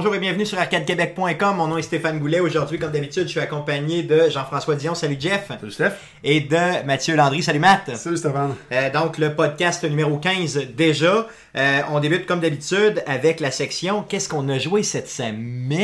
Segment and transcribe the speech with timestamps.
[0.00, 1.56] Bonjour et bienvenue sur arcadequebec.com.
[1.58, 2.40] Mon nom est Stéphane Goulet.
[2.40, 4.94] Aujourd'hui, comme d'habitude, je suis accompagné de Jean-François Dion.
[4.94, 5.48] Salut Jeff.
[5.48, 5.92] Salut Steph.
[6.24, 7.42] Et de Mathieu Landry.
[7.42, 7.94] Salut Matt.
[7.96, 8.54] Salut Stéphane.
[8.72, 11.28] Euh, donc, le podcast numéro 15 déjà.
[11.54, 15.82] Euh, on débute comme d'habitude avec la section Qu'est-ce qu'on a joué cette semaine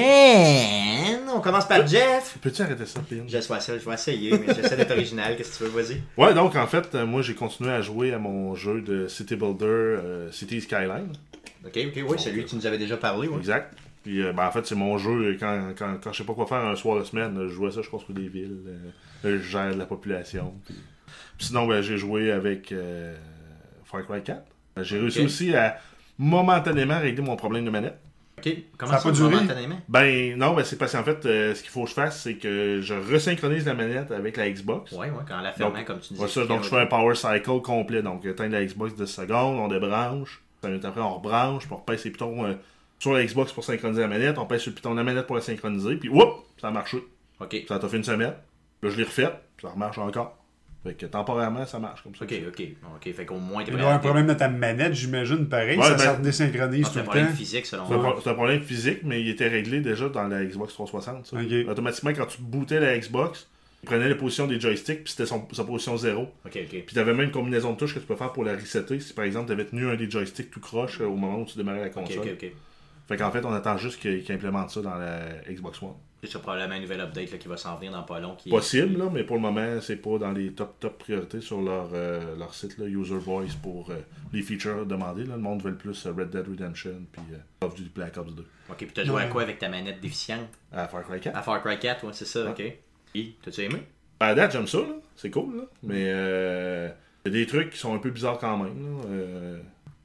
[1.34, 2.38] On commence par Jeff.
[2.40, 3.16] Peux-tu arrêter ça, Pin?
[3.28, 5.36] Je vais, essayer, je vais essayer, mais j'essaie d'être original.
[5.36, 6.00] Qu'est-ce que tu veux, vas-y.
[6.16, 9.36] Ouais, donc en fait, euh, moi j'ai continué à jouer à mon jeu de City
[9.36, 11.12] Builder euh, City Skyline.
[11.66, 13.28] Ok, ok, oui, celui que tu nous avais déjà parlé.
[13.28, 13.36] Ouais.
[13.36, 13.74] Exact.
[14.06, 15.36] Puis euh, ben, en fait, c'est mon jeu.
[15.40, 17.82] Quand, quand, quand je sais pas quoi faire un soir de semaine, je jouais ça,
[17.82, 18.60] je construis des villes,
[19.24, 20.54] euh, je gère la population.
[20.64, 20.76] Puis,
[21.36, 23.16] puis sinon, ben, j'ai joué avec euh,
[23.84, 24.44] Far Cry 4.
[24.82, 25.78] J'ai réussi aussi à
[26.18, 27.98] momentanément régler mon problème de manette.
[28.38, 28.48] Ok,
[28.78, 29.34] comment Ça a ça, pas duré?
[29.34, 29.80] momentanément?
[29.88, 32.34] Ben non, ben, c'est parce qu'en fait, euh, ce qu'il faut que je fasse, c'est
[32.34, 34.92] que je resynchronise la manette avec la Xbox.
[34.92, 36.22] Ouais, ouais, quand la fermant, comme tu disais.
[36.22, 38.02] Ouais, ça, donc je fais un power cycle complet.
[38.02, 40.42] Donc, éteindre la Xbox 10 secondes, on débranche.
[40.62, 42.54] 5 minutes après, on rebranche, puis on repèse les pitons euh,
[42.98, 44.38] sur la Xbox pour synchroniser la manette.
[44.38, 46.70] On pèse sur le piton de la manette pour la synchroniser, puis whoop, ça a
[46.70, 46.98] marché.
[47.40, 48.34] Ok, Ça t'a fait une semaine.
[48.82, 50.38] Là, je l'ai refait, puis ça remarche encore.
[50.84, 52.24] Fait que temporairement, ça marche comme ça.
[52.24, 52.62] ok, ok.
[52.94, 55.76] Ok, fait qu'au moins, Il y avoir un problème dans ta manette, j'imagine, pareil.
[55.78, 57.32] Ouais, ça ben- se désynchronise Ah, tout C'est un le problème temps.
[57.34, 58.20] physique, selon C'est un, moi.
[58.22, 61.26] c'est un problème physique, mais il était réglé déjà dans la Xbox 360.
[61.26, 61.36] ça.
[61.36, 61.68] Ok.
[61.68, 63.48] Automatiquement, quand tu bootais la Xbox,
[63.82, 66.22] il prenait la position des joysticks, puis c'était son- sa position 0.
[66.44, 66.68] Ok, ok.
[66.68, 69.12] Puis t'avais même une combinaison de touches que tu peux faire pour la resetter si
[69.12, 71.80] par exemple t'avais tenu un des joysticks tout croche euh, au moment où tu démarrais
[71.80, 72.18] la Ok, console.
[72.20, 72.52] ok, ok.
[73.08, 75.94] Fait qu'en fait, on attend juste qu'il qu'il implémente ça dans la Xbox One.
[76.24, 78.34] C'est probablement un nouvel update là, qui va s'en venir dans pas long.
[78.34, 81.60] Qui Possible, là, mais pour le moment, c'est pas dans les top top priorités sur
[81.60, 83.96] leur, euh, leur site, là, User Voice, pour euh,
[84.32, 85.24] les features demandés.
[85.24, 85.36] Là.
[85.36, 88.16] Le monde veut le plus euh, Red Dead Redemption puis euh, Call of Duty Black
[88.16, 88.44] Ops 2.
[88.70, 90.48] Ok, puis t'as joué à quoi avec ta manette déficiente?
[90.72, 91.36] À Far Cry 4.
[91.36, 92.60] À Far Cry 4, ouais, c'est ça, ok.
[93.14, 93.82] Et t'as-tu aimé?
[94.18, 94.94] À date, j'aime ça, là.
[95.14, 95.62] c'est cool, là.
[95.84, 96.88] mais euh,
[97.24, 98.82] il y a des trucs qui sont un peu bizarres quand même.
[98.82, 99.60] là.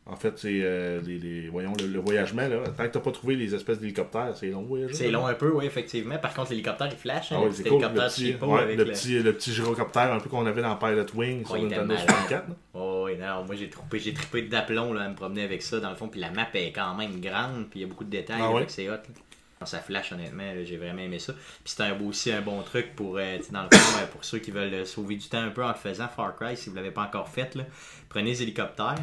[0.08, 2.48] En fait, c'est euh, les, les- voyons, le, le voyagement.
[2.48, 2.58] Là.
[2.76, 4.94] Tant que t'as pas trouvé les espèces d'hélicoptères, c'est long voyager.
[4.96, 6.18] C'est long un peu, oui, effectivement.
[6.18, 7.32] Par contre, l'hélicoptère, il flash.
[7.32, 7.82] Hein, Ah le petit c'est cool.
[7.84, 10.64] Le petit, cheapo ouais, avec le, le- petit, le petit gyrocoptère un peu qu'on avait
[10.64, 12.50] dans Pilot Wing sur Nintendo était 64.
[12.50, 12.56] là.
[12.74, 15.92] Oh, oui, non, moi j'ai trippé, j'ai trippé d'aplomb à me promener avec ça dans
[15.92, 18.10] le fond, puis la map est quand même grande, puis il y a beaucoup de
[18.10, 18.66] détails, Ah ouais?
[18.70, 18.96] c'est hot.
[19.66, 21.34] ça flash honnêtement, j'ai vraiment aimé ça.
[21.64, 24.40] Puis c'est un, aussi un bon truc pour, euh, dans le fond, euh, pour ceux
[24.40, 26.76] qui veulent euh, sauver du temps un peu en le faisant Far Cry, si vous
[26.76, 27.66] l'avez pas encore fait, là,
[28.10, 28.96] prenez les hélicoptères,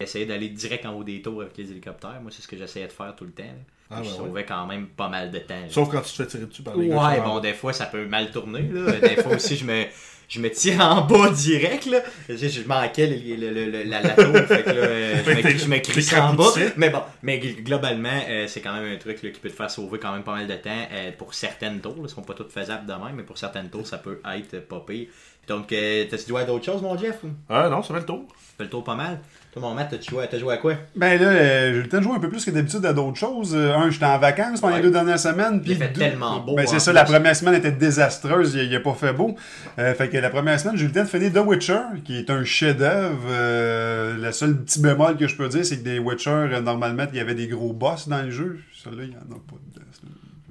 [0.00, 2.20] essayez d'aller direct en haut des tours avec les hélicoptères.
[2.22, 3.42] Moi c'est ce que j'essayais de faire tout le temps.
[3.88, 4.16] Ah, je ben ouais.
[4.16, 5.54] sauvais quand même pas mal de temps.
[5.54, 5.68] là.
[5.68, 6.96] Sauf quand tu te fais tirer dessus par les gars.
[7.08, 8.62] Ouais, bon, des fois, ça peut mal tourner.
[8.62, 8.90] Là.
[8.98, 9.84] Des fois aussi, je me,
[10.28, 11.86] je me tire en bas direct.
[11.86, 12.00] Là.
[12.28, 14.34] Je, je manquais le- le- le- le- la, la tour.
[14.38, 16.52] fait que là, euh, je, Fait me, je me t'es crisse en bas.
[16.76, 19.54] Mais bon, mais gl- globalement, euh, c'est quand même un truc là, qui peut te
[19.54, 21.94] faire sauver quand même pas mal de temps euh, pour certaines tours.
[21.94, 22.00] Là.
[22.06, 24.80] Elles sont pas toutes faisables de même, mais pour certaines tours, ça peut être pas
[24.84, 25.06] pire.
[25.46, 27.20] Donc, euh, t'as-tu joué à d'autres choses, mon Jeff?
[27.48, 28.24] Ah non, ça fait le tour.
[28.30, 29.20] Tu fais le tour pas mal.
[29.56, 30.74] Toi, mon Matt, t'as joué, à- t'as joué à quoi?
[30.96, 33.16] Ben là, euh, j'ai le temps de jouer un peu plus que d'habitude à d'autres
[33.16, 33.54] choses.
[33.54, 34.80] Euh, un, j'étais en vacances pendant Ouais.
[34.80, 35.62] les deux dernières semaines.
[35.64, 36.96] Il fait deux- tellement beau, Ben en c'est ça, plus.
[36.96, 39.34] la première semaine était désastreuse, il, il a pas fait beau.
[39.78, 42.18] Euh, fait que la première semaine, j'ai eu le temps de finir The Witcher, qui
[42.18, 43.16] est un chef-d'œuvre.
[43.30, 47.06] Euh, le seul petit bémol que je peux dire, c'est que des Witcher, euh, normalement,
[47.10, 48.60] il y avait des gros boss dans le jeu.
[48.74, 49.86] Celui-là, il y en a pas dedans.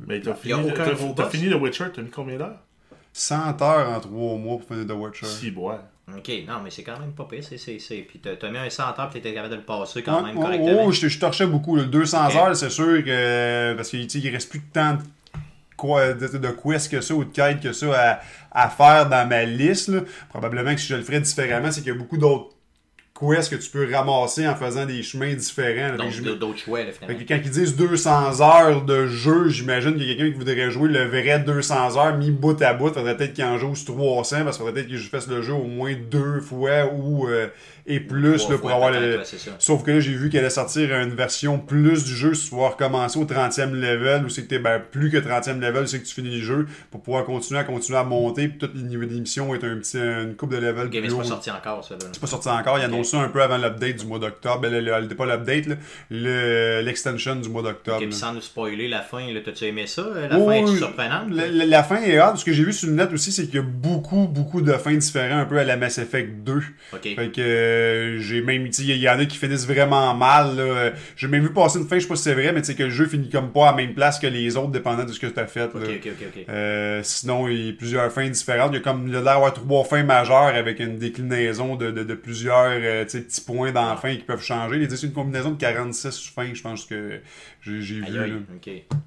[0.08, 0.72] Mais t'as Il y a fini,
[1.16, 1.30] boss.
[1.30, 2.58] fini le Witcher, t'as mis combien d'heures?
[3.14, 5.26] 100 heures en 3 mois pour finir The Witcher.
[5.28, 5.76] Si, ouais.
[6.08, 7.44] Ok, non, mais c'est quand même pas pire.
[7.44, 7.98] C'est, c'est, c'est.
[7.98, 10.84] Puis t'as, mis un centre, puis t'étais capable de le passer quand même oh, correctement.
[10.86, 11.76] oh, je, je torchais beaucoup.
[11.76, 11.84] là.
[11.84, 12.36] 200 Ok.
[12.36, 13.74] heures, c'est sûr que.
[13.76, 15.00] Parce qu'il reste plus de temps de,
[15.76, 18.20] quoi, de, de quest que ça ou de quête que ça
[18.52, 19.88] à, à faire dans ma liste.
[19.88, 20.02] là.
[20.30, 22.55] Probablement que si je le ferais différemment, c'est qu'il y a beaucoup d'autres
[23.18, 25.96] quests que tu peux ramasser en faisant des chemins différents.
[25.96, 27.20] Donc, je- d'autres choix, là, fait finalement.
[27.20, 30.70] que quand ils disent 200 heures de jeu, j'imagine qu'il y a quelqu'un qui voudrait
[30.72, 32.94] jouer le vrai 200 heures mis bout à bout.
[32.94, 35.42] Faudrait peut-être qu'il en joue sur 300 parce qu'il faudrait peut-être que je fasse le
[35.42, 37.48] jeu au moins deux fois ou euh,
[37.88, 39.22] et plus là, pour avoir le.
[39.60, 42.56] Sauf que là, j'ai vu qu'elle allait sortir une version plus du jeu si tu
[42.56, 46.00] vas recommencer au 30e level ou c'est que t'es ben, plus que 30e level, c'est
[46.02, 48.48] que tu finis le jeu pour pouvoir continuer à continuer à monter.
[48.48, 51.18] Puis tout le niveau d'émission est un petit, une coupe de level mais c'est haut.
[51.20, 51.96] pas sorti encore, ça.
[52.12, 52.92] C'est pas sorti encore, il Ok.
[52.92, 54.60] annonce ça un peu avant l'update du mois d'octobre.
[54.62, 55.78] Ben, le, le- pas l'update,
[56.10, 57.98] le- l'extension du mois d'octobre.
[57.98, 58.16] Ok, puis là.
[58.18, 60.06] sans nous spoiler la fin, t'as-tu aimé ça?
[60.30, 61.30] La Oh, fin est surprenante?
[61.32, 62.38] La, la- la fin est hard.
[62.38, 64.72] Ce que j'ai vu sur le net aussi, c'est qu'il y a beaucoup, beaucoup de
[64.74, 66.54] fins différentes un peu à la Mass Effect 2.
[66.94, 67.02] Ok.
[67.04, 70.94] Fait que euh, j'ai même, il y en a qui finissent vraiment mal.
[71.16, 72.76] J'ai même vu passer une fin, je sais pas si c'est vrai, mais tu sais
[72.76, 75.12] que le jeu finit comme pas à la même place que les autres, dépendant de
[75.12, 75.60] ce que tu as fait.
[75.62, 75.66] là.
[75.74, 76.46] Ok, ok, ok, ok.
[76.50, 78.72] Euh, sinon, il y a plusieurs fins différentes.
[78.74, 81.92] Il y a comme il y a l'air trois fins majeures avec une déclinaison de,
[81.92, 84.78] de, de plusieurs euh, petits points dans la fin qui peuvent changer.
[84.78, 87.20] Les 10, c'est une combinaison de 46 fins, je pense que
[87.66, 88.02] j'ai vu.
[88.02, 88.26] là.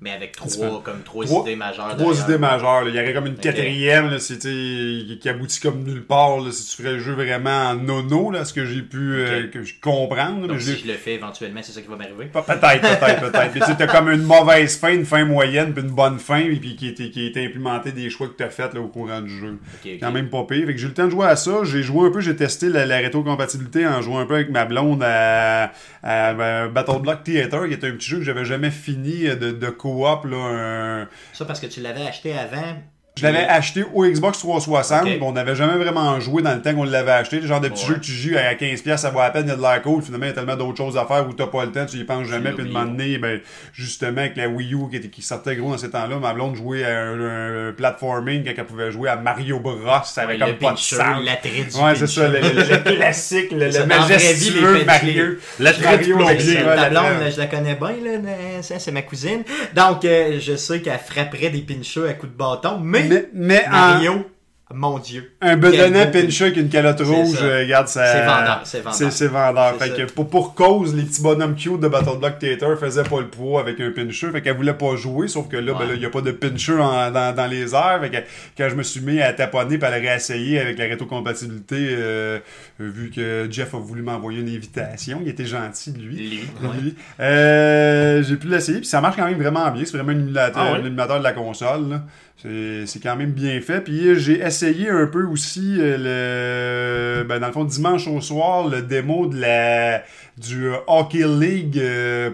[0.00, 1.96] Mais avec Tu trois, comme trois, Trois- idées majeures.
[1.96, 2.84] Trois idées majeures.
[2.84, 2.90] là.
[2.90, 6.40] Il y aurait comme une quatrième là, tu qui, aboutit comme nulle part.
[6.40, 9.44] Là, si tu ferais le jeu vraiment en nono, là, ce que j'ai pu euh,
[9.44, 9.50] Ok.
[9.50, 10.42] que je comprendre.
[10.46, 12.26] Donc mais si je le fais éventuellement, c'est ça qui va m'arriver?
[12.26, 13.50] Pe- Peut-être, peut-être, peut-être.
[13.54, 16.56] Mais tu t'as comme une mauvaise fin, une fin moyenne, puis une bonne fin, et
[16.56, 19.30] puis qui était, qui était implémenté des choix que t'as fait là, au courant du
[19.36, 19.58] jeu.
[20.00, 20.66] Quand même pas pire.
[20.66, 21.60] Fait que j'ai eu le temps de jouer à ça.
[21.64, 24.64] J'ai joué un peu, j'ai testé la, la rétrocompatibilité en jouant un peu avec ma
[24.64, 25.72] blonde à,
[26.02, 29.52] à, euh, Battle Block Theater, qui est un petit jeu que j'avais jamais fini de,
[29.70, 30.24] co-op.
[30.24, 32.76] Là, un- Ça parce que tu l'avais acheté avant.
[33.18, 35.08] Je l'avais acheté au Xbox 360, Ok.
[35.08, 37.40] puis on n'avait jamais vraiment joué dans le temps qu'on l'avait acheté.
[37.40, 37.88] Le genre de petit Ouais.
[37.88, 39.82] jeu que tu joues à 15$, ça vaut à peine, il y a de l'air
[39.82, 40.02] cool.
[40.02, 41.96] Finalement, il y a tellement d'autres choses à faire où t'as pas le temps, tu
[41.96, 42.52] y penses jamais.
[42.52, 43.40] Puis de moment donné, ben,
[43.72, 46.56] justement, avec la Wii U qui, était- qui sortait gros dans ces temps-là, ma blonde
[46.56, 49.74] jouait à un, un platforming quand elle pouvait jouer à Mario Bros.
[50.04, 51.24] Ça avait Ouais, comme le pas de pincher, sens.
[51.24, 55.24] l'attrait du Ouais, c'est ça, le, le- le classique, le, le vie, majestueux Mario.
[55.58, 56.54] L'attrait du plombier.
[56.64, 59.42] Ta blonde, je la connais bien, là, c'est ma cousine.
[59.74, 63.64] Donc, euh, je sais qu'elle frapperait des pinchers à coups de bâton, mais, Mais, mais
[63.66, 64.30] en, Mario,
[64.74, 65.32] mon Dieu.
[65.40, 67.44] Un Quel bedonnant beau pincher avec une calotte rouge, ça.
[67.44, 68.04] euh, regarde, ça.
[68.12, 68.94] C'est vendeur, c'est vendeur.
[68.94, 69.74] C'est, c'est vendeur.
[69.78, 69.96] C'est Fait ça.
[70.06, 73.28] que pour, pour cause, les petits bonhommes cute de Battle Block Theater faisaient pas le
[73.28, 74.30] poids avec un pincher.
[74.30, 76.32] Fait qu'elle voulait pas jouer, sauf que là, ben là, il y a pas de
[76.32, 77.98] pincher en- dans, dans les airs.
[78.02, 78.16] Fait que
[78.58, 82.38] quand je me suis mis à taponner puis à le réessayer avec la rétrocompatibilité, euh,
[82.78, 86.14] vu que Jeff a voulu m'envoyer une invitation, il était gentil, lui.
[86.14, 86.68] Lui, ouais.
[86.82, 86.94] Lui.
[87.20, 89.84] Euh, j'ai pu l'essayer, puis ça marche quand même vraiment bien.
[89.86, 90.80] C'est vraiment un émulateur, Ah ouais?
[90.80, 91.88] un émulateur de la console.
[91.88, 92.02] là.
[92.40, 93.80] C'est c'est quand même bien fait.
[93.80, 98.20] Puis euh, j'ai essayé un peu aussi euh, le ben, dans le fond dimanche au
[98.20, 100.04] soir le démo de la
[100.36, 101.82] du euh, Hockey League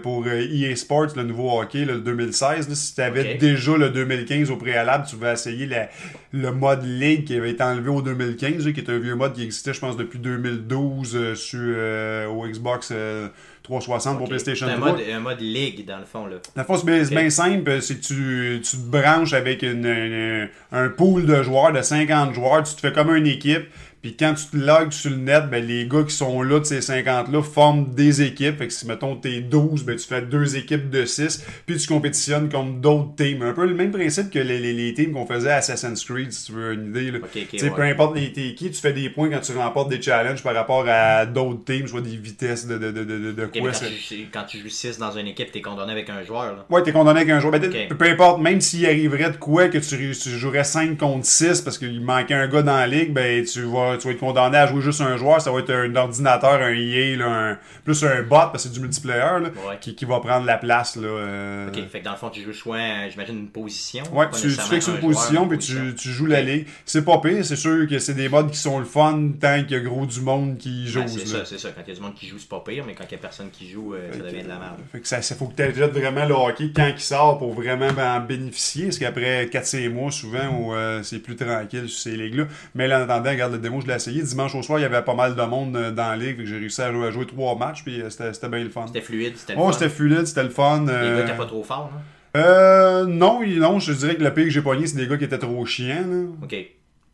[0.03, 2.69] pour EA Sports, le nouveau hockey, le 2016.
[2.69, 2.75] là.
[2.75, 5.89] si tu avais déjà le 2015 au préalable, tu vas essayer la-
[6.31, 9.33] le mode League qui avait été enlevé au 2015, là, qui est un vieux mode
[9.33, 13.27] qui existait, je pense, depuis 2012 euh, sur, euh, au Xbox euh,
[13.65, 14.27] 360 pour.
[14.29, 14.91] PlayStation C'est un 3.
[14.91, 16.37] mode, un mode ligue, dans le fond, là.
[16.63, 17.81] Fois, c'est bien, c'est bien simple.
[17.81, 22.33] C'est que tu, tu te branches avec une, une- un pool de joueurs, de 50
[22.33, 22.63] joueurs.
[22.63, 23.65] Tu te fais comme une équipe.
[24.05, 26.63] Puis quand tu te logs sur le net, ben, les gars qui sont là de
[26.63, 28.59] ces 50-là forment des équipes.
[28.59, 31.43] Fait que si, mettons, t'es 12, ben, tu fais deux équipes de 6.
[31.65, 33.41] Puis tu compétitionnes contre d'autres teams.
[33.41, 36.31] Un peu le même principe que les, les, les teams qu'on faisait à Assassin's Creed,
[36.31, 37.09] si tu veux une idée.
[37.09, 37.17] Là.
[37.23, 39.53] Ok, ok, Tu sais, Peu importe les t'es qui, tu fais des points quand tu
[39.53, 43.31] remportes des challenges par rapport à d'autres teams, soit des vitesses de, de, de, de,
[43.31, 43.71] de quoi.
[43.71, 46.65] quand, tu, quand tu joues 6 dans une équipe, t'es condamné avec un joueur, là.
[46.69, 47.53] Ouais, t'es condamné avec un joueur.
[47.59, 51.61] Ben, peu importe, même s'il arriverait de quoi que tu, tu jouerais 5 contre 6
[51.61, 54.57] parce qu'il manquait un gars dans la ligue, ben tu vas, tu vas être condamné
[54.57, 55.41] à jouer juste un joueur.
[55.41, 58.71] Ça va être un ordinateur, un EA, là, un, plus un bot parce que c'est
[58.73, 59.77] du multiplayer là, Ouais.
[59.81, 60.95] qui, qui va prendre la place.
[60.95, 61.67] Là, euh.
[61.69, 64.03] Ok, fait que dans le fond, tu joues soit, euh, j'imagine, une position.
[64.13, 66.67] Ouais, tu, tu un une position, puis tu, tu joues la ligue.
[66.85, 69.71] C'est pas pire, c'est sûr que c'est des modes qui sont le fun tant qu'il
[69.71, 70.99] y a gros du monde qui joue.
[71.01, 71.69] Ouais, c'est ça, c'est ça.
[71.75, 73.15] Quand il y a du monde qui joue, c'est pas pire, mais quand il y
[73.15, 74.77] a personne qui joue, euh, ça devient de la merde.
[74.91, 77.53] Fait que ça, ça faut que tu achètes vraiment le hockey quand il sort pour
[77.53, 78.85] vraiment en bénéficier.
[78.85, 82.45] Parce qu'après 4-5 mois, souvent, où, euh, c'est plus tranquille sur ces ligues-là.
[82.73, 84.21] Mais là, en attendant, regarde le démo, je l'ai essayé.
[84.21, 86.41] Dimanche au soir, il y avait pas mal de monde euh, dans la ligue.
[86.45, 87.83] J'ai réussi à jouer, à jouer trois matchs.
[87.83, 88.85] Puis euh, c'était bien le fun.
[88.87, 89.71] C'était fluide, c'était le Oh, fun.
[89.73, 90.85] c'était fluide, c'était le fun.
[90.85, 91.91] Les euh, gars pas trop forts,
[92.35, 92.41] là.
[92.41, 95.23] euh, non, non, je dirais que le pire que j'ai pogné, c'est des gars qui
[95.23, 96.05] étaient trop chiants.
[96.07, 96.23] Là.
[96.43, 96.55] Ok.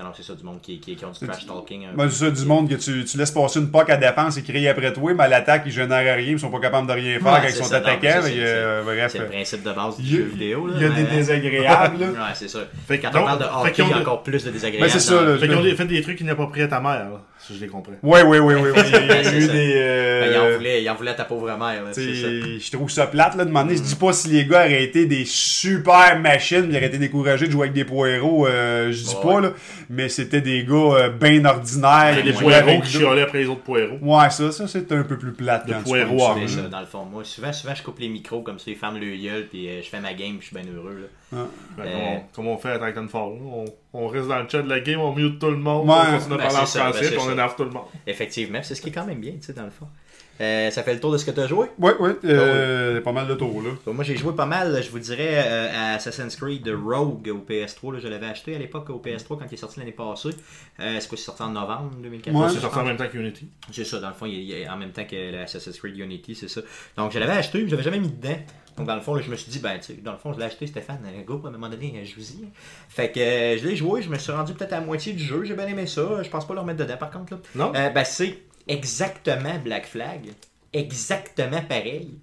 [0.02, 1.86] Non, c'est ça, du monde qui, qui, qui ont du trash talking.
[1.86, 4.38] un Ben, c'est ça, du monde que tu, tu laisses passer une POC à défense
[4.38, 6.94] et crier après toi, mais à l'attaque, ils génèrent rien, ils sont pas capables de
[6.94, 7.80] rien faire Ouais, quand ils sont ça,
[8.24, 10.74] c'est- euh, C'est le euh, principe de base du jeu vidéo, là.
[10.78, 12.00] il y a des mais- désagréables.
[12.00, 12.08] là.
[12.12, 12.60] Ouais, c'est ça.
[12.88, 14.86] Fait que Quand on parle de fait hockey, il y a encore plus de désagréables.
[14.88, 15.38] Ben, c'est ça, là.
[15.38, 17.68] Fait qu'ils ont des- fait des trucs inappropriés à ta mère, là, si je les
[17.68, 17.94] comprends.
[18.04, 18.70] Oui, oui, oui, oui.
[18.76, 18.82] oui.
[18.86, 19.52] Il y a Ben, eu ça.
[19.54, 19.74] des.
[19.74, 22.04] Ben, il, en Euh, voulait, il en voulait à ta pauvre mère, là, t'sais,
[22.60, 23.76] je trouve ça plate là, de demander.
[23.78, 27.48] Je dis pas si les gars auraient été des super machines, ils auraient été découragés
[27.48, 29.54] de jouer avec des poireaux, euh, je dis pas là,
[29.90, 32.12] mais c'était des gars euh, bien ordinaires.
[32.12, 33.98] Il y a ils des poireaux qui chialaient après les autres poireaux.
[34.02, 36.48] Ouais, ça, ça c'est un peu plus plate De quand tu poireaux penses à ça,
[36.48, 36.64] C'est là.
[36.64, 37.06] ça, dans le fond.
[37.06, 39.82] Moi, souvent, souvent, je coupe les micros comme ça, les ferment le gueule, puis euh,
[39.82, 41.08] je fais ma game, puis je suis bien heureux, là.
[41.78, 41.92] Fait Euh.
[41.94, 43.34] qu'on- Comme on fait à Titanfall.
[43.46, 45.96] On, on reste dans le chat de la game, on mute tout le monde, Ouais.
[46.00, 47.86] on continue à Ben, parler en ça, français, ben, on énerve tout le monde.
[48.08, 49.88] Effectivement, c'est ce qui est quand même bien, tu sais, dans le fond.
[50.40, 51.68] Euh, ça fait le tour de ce que tu as joué?
[51.78, 53.70] Ouais, ouais, euh, pas mal de tours là.
[53.86, 57.46] Donc, moi, j'ai joué pas mal, je vous dirais, euh, à Assassin's Creed Rogue au
[57.48, 57.94] PS3.
[57.94, 58.00] là.
[58.02, 60.30] je l'avais acheté à l'époque au PS3 quand il est sorti l'année passée.
[60.80, 62.44] Euh, c'est quoi, c'est sorti en novembre 2014?
[62.44, 62.50] Ouais.
[62.56, 63.50] C'est sorti en même temps qu'Unity.
[63.72, 66.34] C'est ça, dans le fond, il y a- en même temps que l'Assassin's Creed Unity,
[66.34, 66.62] c'est ça.
[66.98, 68.38] Donc, je l'avais acheté, mais je l'avais jamais mis dedans.
[68.78, 70.34] Donc, dans le fond, là, je me suis dit, ben, tu sais, dans le fond,
[70.34, 72.46] je l'ai acheté, Stéphane, un go, à un moment donné, euh, je vous y.
[72.90, 75.24] Fait que euh, je l'ai joué, je me suis rendu peut-être à la moitié du
[75.24, 76.24] jeu, j'ai bien aimé ça.
[76.24, 77.34] Je pense pas le remettre dedans, par contre.
[77.34, 77.40] Là.
[77.56, 77.74] Non?
[77.76, 80.32] Euh, ben, c'est exactement Black Flag.
[80.74, 82.14] Exactement pareil.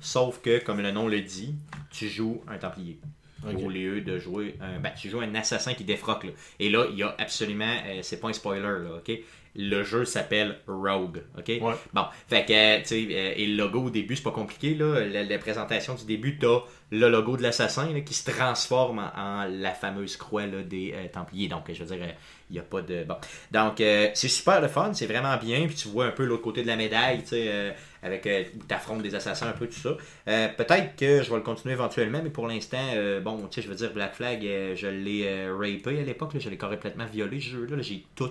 [0.00, 1.54] Sauf que, comme le nom le dit,
[1.90, 2.98] tu joues un Templier.
[3.44, 4.80] Au lieu de jouer un.
[4.80, 6.24] Ben, tu joues un assassin qui défroque.
[6.24, 6.30] Là.
[6.58, 7.76] Et là, il y a absolument.
[7.86, 9.12] euh, c'est pas un spoiler, là, ok?
[9.56, 11.48] Le jeu s'appelle Rogue, ok?
[11.48, 11.74] Ouais.
[11.92, 15.04] Bon, fait que, tu sais, euh, et le logo au début, c'est pas compliqué, là.
[15.06, 16.60] La, la présentation du début, t'as
[16.92, 21.08] le logo de l'assassin, qui se transforme en, en la fameuse croix, là, des euh,
[21.12, 21.48] Templiers.
[21.48, 22.06] Donc, je veux dire,
[22.48, 23.02] il n'y a pas de...
[23.02, 23.16] Bon.
[23.50, 26.42] Donc, euh, c'est super le fun, c'est vraiment bien, puis tu vois un peu l'autre
[26.42, 27.72] côté de la médaille, tu sais, euh,
[28.02, 29.96] avec, euh, où t'affrontes des assassins, un peu tout ça.
[30.28, 33.62] Euh, peut-être que je vais le continuer éventuellement, mais pour l'instant, euh, bon, tu sais,
[33.62, 37.06] je veux dire, Black Flag, euh, je l'ai euh, rapé à l'époque, je l'ai complètement
[37.06, 37.82] violé, ce jeu-là, là.
[37.82, 38.30] j'ai tout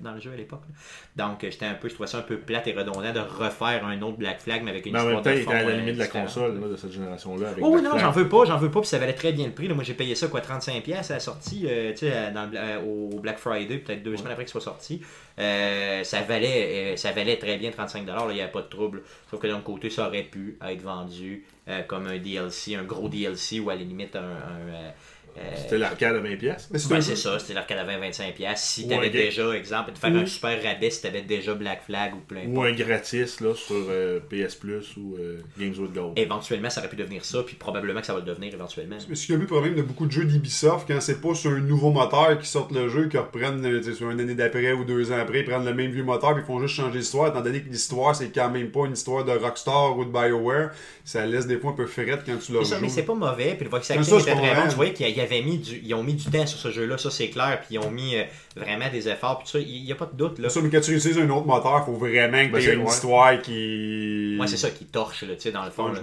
[0.00, 0.62] dans le jeu à l'époque.
[1.16, 3.84] Donc, euh, j'étais un peu, je trouvais ça un peu plate et redondant de refaire
[3.86, 5.52] un autre Black Flag, mais avec une Mais en histoire même temps, de il était
[5.52, 6.26] à la euh, limite de la différente.
[6.26, 7.48] console là, de cette génération-là.
[7.60, 9.46] Oh oui, Black non, j'en veux pas, j'en veux pas, puis ça valait très bien
[9.46, 9.68] le prix.
[9.68, 9.74] là.
[9.74, 13.38] Moi, j'ai payé ça, quoi, 35$ à la sortie, euh, tu sais, euh, au Black
[13.38, 15.02] Friday, peut-être deux semaines après qu'il soit sorti.
[15.38, 18.68] Euh, ça, valait, euh, ça valait très bien 35$, là, il n'y avait pas de
[18.68, 19.02] trouble.
[19.30, 23.08] Sauf que d'un côté, ça aurait pu être vendu euh, comme un DLC, un gros
[23.08, 24.20] DLC, ou à la limite un...
[24.20, 24.90] un, euh, euh,
[25.56, 26.36] C'était l'arcade à 20$.
[26.36, 26.68] pièces.
[26.70, 28.34] Mais c'est ben, ça, c'était l'arcade à 20-25$.
[28.34, 28.66] piastres.
[28.66, 29.22] Si Ou tu avais un game.
[29.22, 32.46] déjà, exemple, de faire un super rabais si tu avais déjà Black Flag ou plein
[32.46, 36.18] Ou un gratis là, sur euh, PS Plus ou euh, Games with Gold.
[36.18, 38.96] Éventuellement, ça aurait pu devenir ça, puis probablement que ça va le devenir éventuellement.
[39.08, 41.20] Mais ce qui est un peu le problème de beaucoup de jeux d'Ubisoft, quand c'est
[41.20, 44.10] pas sur un nouveau moteur qui sortent le jeu, qu'ils reprennent euh, tu sais, sur
[44.10, 46.46] une année d'après ou deux ans après, ils prennent le même vieux moteur puis ils
[46.46, 49.32] font juste changer l'histoire, étant donné que l'histoire c'est quand même pas une histoire de
[49.32, 50.70] Rockstar ou de BioWare,
[51.04, 52.94] ça laisse des fois un peu frette quand tu le ça, mais joues.
[52.94, 53.54] c'est pas mauvais.
[53.58, 54.60] Puis le acting ça, était très pas bon.
[54.60, 54.68] vrai.
[54.68, 57.28] Tu voyais avaient mis du, ils ont mis du temps sur ce jeu-là, ça c'est
[57.28, 57.60] clair.
[57.64, 58.24] Puis ils ont mis euh,
[58.56, 59.38] vraiment des efforts.
[59.40, 60.48] Puis ça, il n'y a pas de doute là.
[60.48, 62.80] Ça, mais quand tu utilises un autre moteur, faut vraiment que Ben, tu c'est- une
[62.82, 62.88] ouais.
[62.88, 64.34] histoire qui.
[64.36, 65.88] Moi, c'est ça qui torche, là, tu sais, dans le fond.
[65.88, 66.00] là.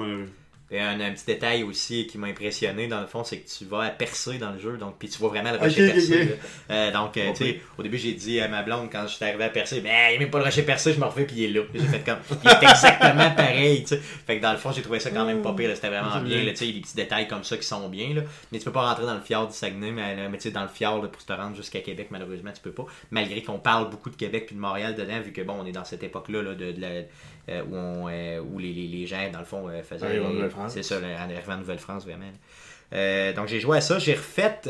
[0.71, 3.65] Et un, un petit détail aussi qui m'a impressionné, dans le fond, c'est que tu
[3.65, 6.21] vas à percer dans le jeu, donc puis tu vois vraiment le rocher ok, percé.
[6.21, 6.29] ok.
[6.29, 6.75] là.
[6.75, 9.45] Euh, donc, euh, tu sais, au début, j'ai dit à ma blonde quand j'étais arrivé
[9.45, 11.35] à percer, mais il n'y a même pas le rocher percé, je me refais, puis
[11.37, 11.61] il est là.
[11.73, 13.97] J'ai fait comme, il est exactement pareil, tu sais.
[14.27, 16.43] Fait que dans le fond, j'ai trouvé ça quand même pas pire, c'était vraiment bien,
[16.43, 18.21] là, tu sais, il y a des petits détails comme ça qui sont bien, là.
[18.51, 20.61] Mais tu peux pas rentrer dans le fjord du Saguenay, mais, mais tu sais, dans
[20.63, 22.85] le fjord, là, pour te rendre jusqu'à Québec, malheureusement, tu peux pas.
[23.09, 25.71] Malgré qu'on parle beaucoup de Québec puis de Montréal dedans, vu que bon, on est
[25.71, 27.01] dans cette époque-là, là, de, de la-
[27.49, 30.05] euh, où, on, euh, où les, les, les gens, dans le fond, euh, faisaient.
[30.05, 30.73] Arrivent en Nouvelle-France.
[30.73, 32.31] C'est ça, en arrivant en Nouvelle-France, vraiment.
[33.35, 33.99] Donc j'ai joué à ça.
[33.99, 34.61] J'ai refait,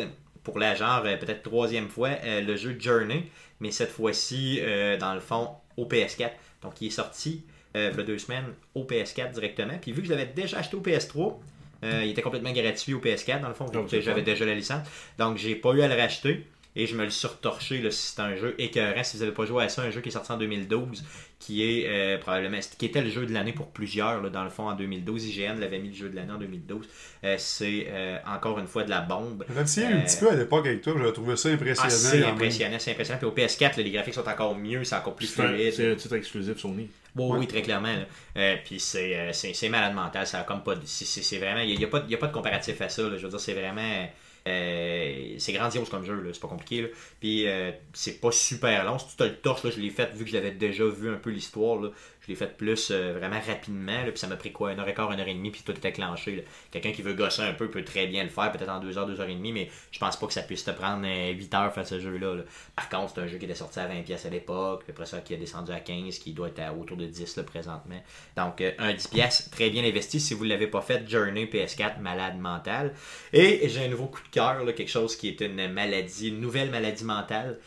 [0.43, 3.25] pour la genre, peut-être troisième fois, le jeu Journey,
[3.59, 4.62] mais cette fois-ci,
[5.00, 6.31] dans le fond, au PS4.
[6.62, 7.45] Donc il est sorti,
[7.75, 9.77] il y a deux semaines, au PS4 directement.
[9.81, 11.38] Puis vu que je l'avais déjà acheté au PS3,
[11.83, 14.88] euh, il était complètement gratuit au PS4, dans le fond, j'avais déjà la licence.
[15.17, 16.45] Donc j'ai pas eu à le racheter.
[16.75, 19.03] Et je me le suis retorché, là, si c'est un jeu écœurant.
[19.03, 21.03] Si vous n'avez pas joué à ça, un jeu qui est sorti en 2012,
[21.39, 24.50] qui est euh, probablement, qui était le jeu de l'année pour plusieurs, là, dans le
[24.50, 25.25] fond, en 2012.
[25.25, 26.86] IGN l'avait mis le jeu de l'année en 2012.
[27.24, 29.46] Euh, c'est euh, encore une fois de la bombe.
[29.48, 31.88] J'avais essayé un Euh, petit peu à l'époque avec toi, j'avais trouvé ça impressionnant.
[31.88, 32.36] Ah, c'est quand même.
[32.36, 33.19] impressionnant, c'est impressionnant.
[33.19, 35.74] Puis au PS4, là, les graphiques sont encore mieux, c'est encore plus C'est fluide.
[35.74, 36.89] c'est un titre exclusif Sony.
[37.15, 37.88] Oui, oui, très clairement.
[37.93, 38.05] là.
[38.38, 40.27] Euh, puis c'est, euh, c'est, c'est malade mental.
[40.27, 41.62] Ça a comme pas de- c'est, c'est- c'est vraiment.
[41.62, 43.01] Il n'y a, pas de- y a pas de comparatif à ça.
[43.03, 43.17] là.
[43.17, 44.08] Je veux dire, c'est vraiment.
[44.48, 46.91] Euh, c'est grandiose comme jeu, c'est pas compliqué.
[47.19, 48.98] Puis euh, c'est pas super long.
[48.98, 51.10] Si tu te le torches, là, je l'ai fait vu que je l'avais déjà vu
[51.10, 51.81] un peu l'histoire.
[52.29, 54.03] L'ai fait plus euh, vraiment rapidement.
[54.03, 55.63] Là, puis ça m'a pris quoi, une heure et quart, une heure et demie, puis
[55.65, 56.36] tout est enclenché.
[56.36, 56.41] là.
[56.69, 59.07] Quelqu'un qui veut gosser un peu peut très bien le faire, peut-être en deux heures,
[59.07, 61.53] deux heures et demie, mais je pense pas que ça puisse te prendre euh, 8
[61.55, 62.36] heures faire ce jeu-là.
[62.36, 62.43] là.
[62.75, 65.21] Par contre, c'est un jeu qui était sorti à 20$ pièces à l'époque, après ça
[65.21, 68.03] qui a descendu à 15, qui doit être à autour de 10 là, présentement.
[68.38, 71.09] Donc euh, un 10$ pièces très bien investi si vous l'avez pas fait.
[71.09, 72.93] Journey PS4, malade mental.
[73.33, 76.69] Et j'ai un nouveau coup de cœur, quelque chose qui est une maladie, une nouvelle
[76.69, 77.57] maladie mentale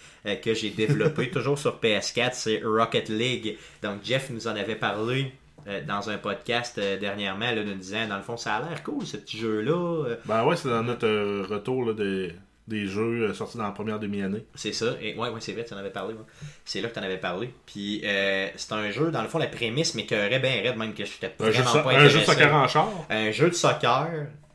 [0.42, 3.56] que j'ai développée toujours sur PS4, c'est Rocket League.
[3.82, 5.32] Donc Jeff nous en avait parlé.
[5.68, 8.82] euh, dans un podcast euh, dernièrement, là, nous disant dans le fond, ça a l'air
[8.82, 10.04] cool ce petit jeu-là.
[10.08, 12.32] Euh, Ben ouais, c'est dans notre euh, retour là, des,
[12.66, 14.44] des jeux euh, sortis dans la première demi-année.
[14.56, 14.86] C'est ça.
[15.00, 16.14] Et ouais, ouais, c'est vrai, tu en avais parlé.
[16.14, 16.20] ouais.
[16.64, 17.54] C'est là que tu en avais parlé.
[17.66, 21.04] Puis euh, c'est un jeu, dans le fond, la prémisse m'écœurait bien raide, même que
[21.04, 22.24] je n'étais Un jeu, vraiment pas un jeu de intéressé.
[22.32, 22.88] soccer en char.
[23.10, 24.08] Un jeu de soccer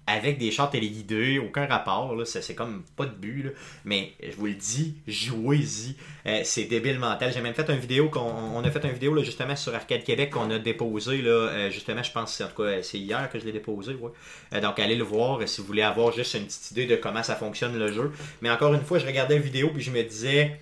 [0.07, 3.49] avec des chars téléguidés, aucun rapport, là, c'est comme pas de but, là.
[3.85, 5.95] mais je vous le dis, jouez-y,
[6.25, 7.31] Euh, c'est débile mental.
[7.33, 10.03] J'ai même fait une vidéo, qu'on on a fait une vidéo là, justement sur Arcade
[10.03, 13.39] Québec qu'on a déposé, là, euh, justement, je pense, en tout cas, c'est hier que
[13.39, 14.11] je l'ai déposé, ouais.
[14.53, 17.23] Euh, donc allez le voir si vous voulez avoir juste une petite idée de comment
[17.23, 18.11] ça fonctionne le jeu.
[18.41, 20.59] Mais encore une fois, je regardais la vidéo puis je me disais,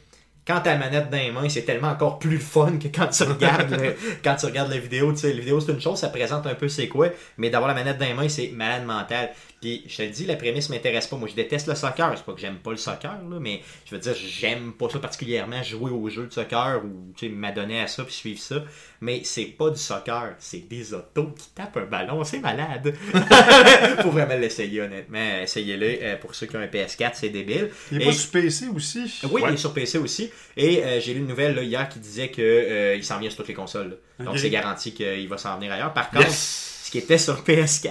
[0.48, 3.24] quand t'as la manette dans les mains, c'est tellement encore plus fun que quand tu
[3.34, 5.12] regardes le- quand tu regardes la vidéo.
[5.12, 7.68] Tu sais, la vidéo c'est une chose, ça présente un peu c'est quoi, mais d'avoir
[7.68, 9.32] la manette dans les mains, c'est malade mental.
[9.62, 11.16] Puis je te le dis, la prémisse m'intéresse pas.
[11.16, 12.14] Moi, je déteste le soccer.
[12.16, 15.00] C'est pas que j'aime pas le soccer, là, mais je veux dire, j'aime pas ça
[15.00, 18.64] particulièrement jouer aux jeux de soccer ou tu sais, m'adonner à ça puis suivre ça.
[19.02, 22.24] Mais c'est pas du soccer, c'est des autos qui tapent un ballon.
[22.24, 22.94] C'est malade.
[24.02, 25.40] Faut vraiment l'essayer, honnêtement.
[25.42, 25.98] Essayez-le.
[26.02, 27.70] Euh, pour ceux qui ont un PS4, c'est débile.
[27.92, 29.20] Il est Et- pas sur PC aussi.
[29.32, 29.50] oui, Ouais.
[29.52, 30.30] il est sur PC aussi.
[30.58, 33.48] Et euh, j'ai lu une nouvelle là, hier qui disait qu'il s'en vient sur toutes
[33.48, 33.98] les consoles.
[34.20, 34.26] là.
[34.26, 35.94] Donc c'est garanti qu'il va s'en venir ailleurs.
[35.94, 36.72] Par contre, Yes!
[36.86, 37.90] Ce qui était sur PS4.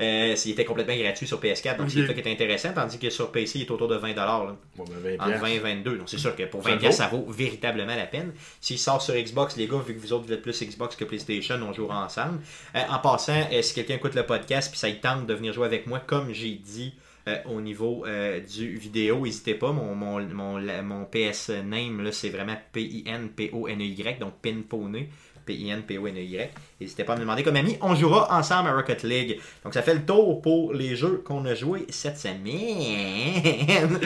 [0.00, 1.92] Euh, il était complètement gratuit sur PS4, donc Ok.
[1.92, 4.14] c'est ça qui est intéressant, tandis que sur PC, il est autour de 20$.
[4.16, 4.56] Là.
[4.76, 5.40] Bon, ben, 20 Entre piastres.
[5.42, 5.98] 20 et 22.
[5.98, 7.16] Donc c'est sûr que pour Ça 20 le piastres, vaut.
[7.18, 8.32] ça vaut véritablement la peine.
[8.60, 11.04] S'il sort sur Xbox, les gars, vu que vous autres vous êtes plus Xbox que
[11.04, 12.40] PlayStation, on jouera ensemble.
[12.74, 15.52] Euh, en passant, euh, si quelqu'un écoute le podcast puis ça y tente de venir
[15.52, 16.92] jouer avec moi, comme j'ai dit
[17.28, 19.70] euh, au niveau euh, du vidéo, n'hésitez pas.
[19.72, 25.08] Mon, mon, mon, la- mon PS name, là, c'est vraiment P-I-N-P-O-N-E-Y, donc Pinponé.
[25.46, 26.50] P-I-N-P-O-N-E-Y.
[26.80, 27.76] N'hésitez pas à me demander comme ami.
[27.80, 29.40] On jouera ensemble à Rocket League.
[29.62, 32.40] Donc ça fait le tour pour les jeux qu'on a joués cette semaine.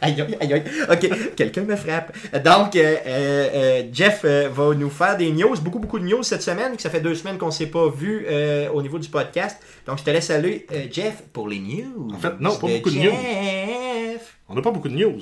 [0.00, 0.64] aïe aïe aïe aïe.
[0.90, 2.12] Ok, quelqu'un me frappe.
[2.44, 6.42] Donc, euh, euh, euh, Jeff va nous faire des news, beaucoup beaucoup de news cette
[6.42, 9.08] semaine, que ça fait deux semaines qu'on ne s'est pas vu euh, au niveau du
[9.08, 9.60] podcast.
[9.86, 12.10] Donc je te laisse aller, Jeff, pour les news.
[12.12, 14.38] En fait, non, pas beaucoup de Jeff.
[14.48, 15.20] On n'a pas beaucoup de news.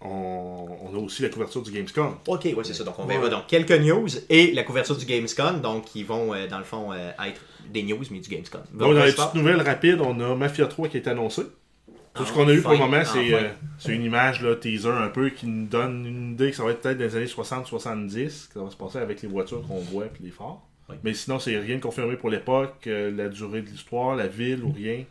[0.00, 2.14] On, on a aussi la couverture du Gamescom.
[2.28, 2.84] Ok, ouais, c'est ça.
[2.84, 3.30] Donc, on verra Ouais.
[3.30, 6.92] donc quelques news et la couverture du Gamescom, donc qui vont, euh, dans le fond,
[6.92, 7.40] euh, être
[7.70, 8.60] des news, mais du Gamescom.
[8.72, 11.42] Donc, dans les petites nouvelles rapides, on a Mafia 3 qui est annoncé.
[12.14, 13.44] Tout ce Ah, qu'on a eu pour le moment, c'est enfin.
[13.44, 16.64] euh, c'est une image, là, teaser un peu, qui nous donne une idée que ça
[16.64, 19.78] va être peut-être des années 60-70, que ça va se passer avec les voitures qu'on
[19.80, 20.60] voit et les phares.
[20.88, 20.96] Oui.
[21.04, 24.62] Mais sinon, c'est rien de confirmé pour l'époque, euh, la durée de l'histoire, la ville
[24.64, 25.04] ou rien.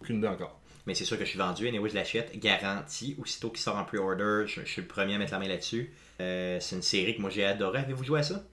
[0.00, 0.58] Aucune idée encore.
[0.86, 1.66] Mais c'est sûr que je suis vendu.
[1.66, 2.38] Anyway, je l'achète.
[2.38, 3.16] Garantie.
[3.20, 5.92] Aussitôt qu'il sort en pre-order, je, je suis le premier à mettre la main là-dessus.
[6.20, 7.80] Euh, c'est une série que moi j'ai adoré.
[7.80, 8.44] Avez-vous joué à ça?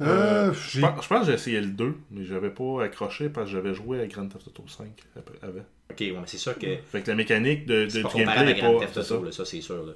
[0.00, 3.46] Euh, Je pense, je pense que j'ai essayé le 2, mais j'avais pas accroché parce
[3.46, 4.86] que j'avais joué à Grand Theft Auto 5
[5.16, 5.64] après- avant.
[5.90, 8.14] Ok, ouais, mais c'est sûr que Fait que la mécanique de, de, c'est pas du
[8.14, 8.86] comparable gameplay à Grand pas.
[8.86, 9.44] Theft Auto, ça.
[9.44, 9.84] c'est sûr.
[9.86, 9.92] là.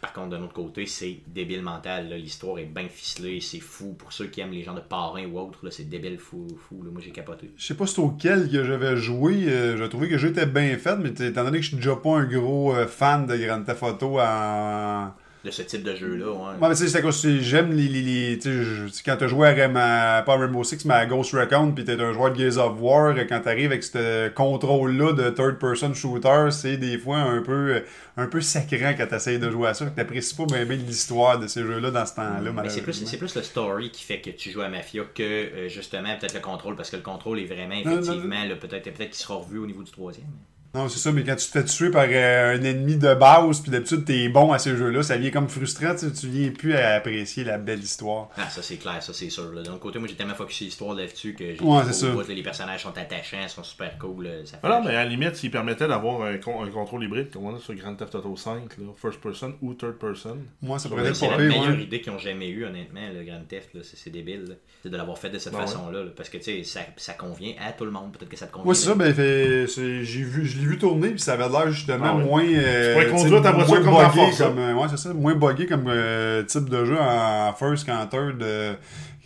[0.00, 2.12] Par contre, d'un autre côté, c'est débile mental.
[2.14, 3.92] L'histoire est bien ficelée, c'est fou.
[3.92, 6.46] Pour ceux qui aiment les gens de parrain ou autres, là, c'est débile fou.
[6.68, 6.90] fou là.
[6.90, 7.50] Moi j'ai capoté.
[7.56, 9.44] Je sais pas c'est auquel que j'avais joué.
[9.48, 12.16] euh, j'ai trouvé que était bien fait, mais étant donné que je suis déjà pas
[12.18, 15.14] un gros euh, fan de Grand Theft en.
[15.42, 16.60] De ce type de jeu-là, ouais.
[16.60, 17.88] Ouais, mais tu sais, j'aime les.
[17.88, 18.50] les, les- tu
[18.92, 21.84] tu quand t'as joué à, à- pas à Rainbow Six, mais à Ghost Recon, pis
[21.84, 26.48] t'es un joueur de Gears of War, quand t'arrives avec ce contrôle-là de third-person shooter,
[26.50, 27.82] c'est des fois un peu,
[28.18, 29.86] un peu sacrant quand t'essayes de jouer à ça.
[29.86, 33.02] Que t'apprécies pas bien, bien l'histoire de ces jeux-là dans ce temps-là, Mais c'est plus,
[33.16, 36.40] plus le story qui fait que tu joues à Mafia que euh, justement peut-être le
[36.40, 39.82] contrôle, parce que le contrôle est vraiment effectivement, peut-être peut qu'il sera revu au niveau
[39.82, 40.26] du troisième.
[40.72, 43.60] Non, c'est ça, mais quand tu te fais tuer par euh, un ennemi de base,
[43.60, 46.50] puis d'habitude t'es bon à ces jeux-là, ça vient comme frustrant, tu sais, tu viens
[46.50, 48.28] plus à apprécier la belle histoire.
[48.36, 49.50] Ah, ça c'est clair, ça c'est sûr.
[49.52, 49.62] là.
[49.62, 52.24] D'un autre côté, moi j'ai tellement focusé l'histoire là-dessus que j'ai Ouais, c'est bout, là,
[52.34, 54.24] les personnages sont attachants, ils sont super cool.
[54.26, 57.02] là, Ça fait Voilà, mais à la limite, s'il permettait d'avoir un, con- un contrôle
[57.02, 60.38] hybride, comme on a sur Grand Theft Auto 5, là, first person ou third person.
[60.62, 61.82] Moi, ça pourrait être c'est la meilleure ouais.
[61.82, 63.80] idée qu'ils ont jamais eue, honnêtement, le Grand Theft, là.
[63.82, 64.44] c'est c'est débile.
[64.50, 64.54] là.
[64.84, 65.66] C'est de l'avoir fait de cette Ben ouais.
[65.66, 68.12] façon-là, là, parce que tu sais, ça, ça convient à tout le monde.
[68.12, 68.68] Peut-être que ça te convient.
[68.68, 71.48] Ouais, c'est ça, ben, fait, c'est- j'ai vu, je l'ai vu tourner, puis ça avait
[71.48, 72.24] l'air justement Ah ouais.
[72.24, 72.44] moins.
[72.44, 75.34] euh, Tu pourrais tu conduire ta voiture moins comme comme, euh, ouais, c'est ça, moins
[75.34, 78.72] buggé comme euh, type de jeu en first qu'en third de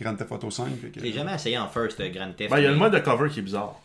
[0.01, 0.65] Grand Theft Auto 5.
[0.81, 2.49] fait que- Je l'ai jamais essayé en first euh, Grand Theft.
[2.51, 3.75] Ben, il y a le mode de cover qui est bizarre.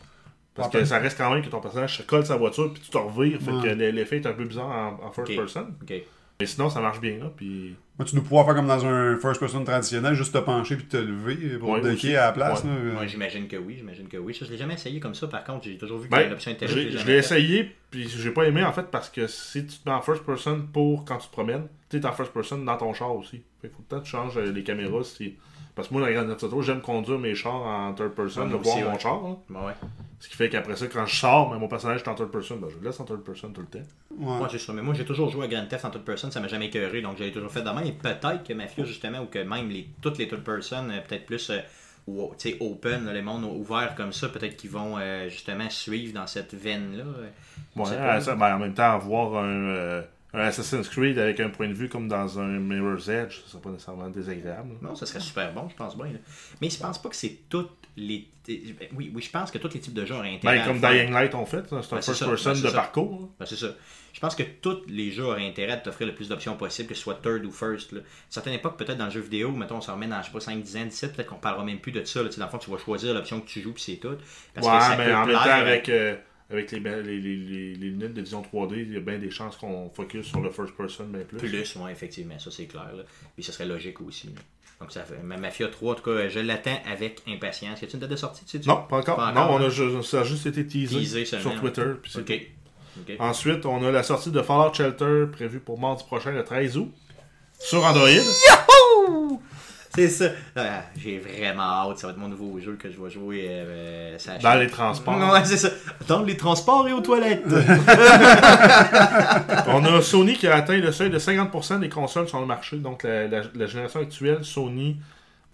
[0.55, 0.85] Parce Ah, que ben.
[0.87, 3.39] ça reste quand même que ton personnage se colle sa voiture puis tu te revires.
[3.41, 3.63] Fait Ouais.
[3.63, 4.67] que l'effet est un peu bizarre
[5.03, 5.67] en, en first person.
[5.83, 5.95] Ok.
[6.41, 7.31] Mais sinon, ça marche bien là.
[7.37, 7.77] Puis...
[7.99, 10.87] Moi, tu dois pouvoir faire comme dans un first person traditionnel, juste te pencher puis
[10.87, 12.65] te lever pour Ouais, te à la place.
[12.65, 12.71] Ouais.
[12.71, 12.93] là.
[12.95, 14.35] Moi, j'imagine que oui, j'imagine que oui.
[14.35, 16.31] Ça, je l'ai jamais essayé comme ça, par contre, j'ai toujours vu y Ben, avait
[16.31, 16.79] l'option intéressante.
[16.97, 19.95] je l'ai essayé puis j'ai pas aimé en fait parce que si tu te mets
[19.95, 22.95] en first person pour quand tu te promènes, tu es en first person dans ton
[22.95, 23.43] char aussi.
[23.61, 25.35] Fait que faut peut-être que tu changes les caméras si.
[25.75, 28.43] Parce que moi, dans la Grand Theft Auto, j'aime conduire mes chars en third person,
[28.45, 28.99] Ouais, de voir aussi, mon ouais.
[28.99, 29.15] char.
[29.25, 29.37] hein.
[29.51, 29.73] ouais.
[30.21, 32.57] Ce qui fait qu'après ça, quand je sors, mais mon personnage est en third person,
[32.57, 33.87] ben, je le laisse en third person tout le temps.
[34.11, 34.37] Ouais.
[34.39, 34.73] Moi, c'est ça.
[34.75, 37.01] Mais moi, j'ai toujours joué à Grand Theft en toute personne, ça m'a jamais écœuré,
[37.01, 37.87] donc j'avais toujours fait de même.
[37.87, 41.25] Et peut-être que Mafia, justement, ou que même les, toutes les toutes personnes, euh, peut-être
[41.25, 41.61] plus euh,
[42.07, 45.71] ou- tu sais, open, là, les mondes ouverts comme ça, peut-être qu'ils vont euh, justement
[45.71, 47.05] suivre dans cette veine-là.
[47.05, 47.29] euh.
[47.77, 50.03] Ouais, ça, ben, en même temps, avoir un, euh,
[50.35, 53.63] un Assassin's Creed avec un point de vue comme dans un Mirror's Edge, ça serait
[53.63, 54.75] pas nécessairement désagréable.
[54.83, 54.89] là.
[54.91, 56.07] Non, ça serait super bon, je pense bien.
[56.07, 56.19] là.
[56.61, 58.27] Mais je pense pas que c'est toutes les.
[58.59, 60.57] Ben, Oui, oui, je pense que tous les types de jeux auraient intérêt.
[60.57, 60.91] Ben, à comme faire.
[60.93, 62.73] Dying Light ont fait, c'est un Ben, first person de ça.
[62.73, 63.31] parcours.
[63.39, 63.75] Ben, c'est ça.
[64.13, 66.95] Je pense que tous les jeux auraient intérêt à t'offrir le plus d'options possible, que
[66.95, 67.93] ce soit third ou first.
[67.93, 67.99] Là.
[68.01, 70.27] À une certaine époque, peut-être dans le jeu vidéo, mettons, on s'en remet dans, je
[70.27, 72.23] sais pas, 5, 10 ans, 17, peut-être qu'on parlera même plus de ça.
[72.23, 72.29] Là.
[72.37, 74.17] Dans le fond, tu vas choisir l'option que tu joues, puis c'est tout.
[74.55, 76.17] Parce ouais, que ça mais peut en même temps, avec, euh,
[76.51, 79.31] avec les, les, les, les, les lunettes de vision 3D, il y a bien des
[79.31, 81.39] chances qu'on focus sur le first person bien plus.
[81.39, 82.91] Plus, ouais, effectivement, ça c'est clair.
[82.97, 83.05] Là.
[83.37, 84.27] Puis ça serait logique aussi.
[84.27, 84.41] là.
[84.81, 85.19] Donc ça fait.
[85.23, 87.81] ma Mafia 3, en tout cas, je l'attends avec impatience.
[87.83, 89.17] Y a-t-il une date de sortie, tu sais Non, pas encore.
[89.17, 90.03] Pas non, encore, on a, hein?
[90.03, 91.85] ça a juste été teasé, sur Twitter.
[92.03, 92.13] puis.
[93.19, 96.93] Ensuite, on a la sortie de Fallout Shelter prévue pour mardi prochain, le 13 août,
[97.59, 98.09] sur Android.
[98.09, 99.41] Yahoo!
[99.95, 100.27] C'est ça.
[100.57, 101.99] Ah, J'ai vraiment hâte.
[101.99, 103.47] Ça va être mon nouveau jeu que je vais jouer.
[103.49, 105.19] euh, Dans les transports.
[105.45, 105.69] C'est ça.
[106.07, 107.45] Dans les transports et aux toilettes.
[109.69, 112.77] On a Sony qui a atteint le seuil de 50% des consoles sur le marché.
[112.79, 114.97] Donc la, la- la génération actuelle, Sony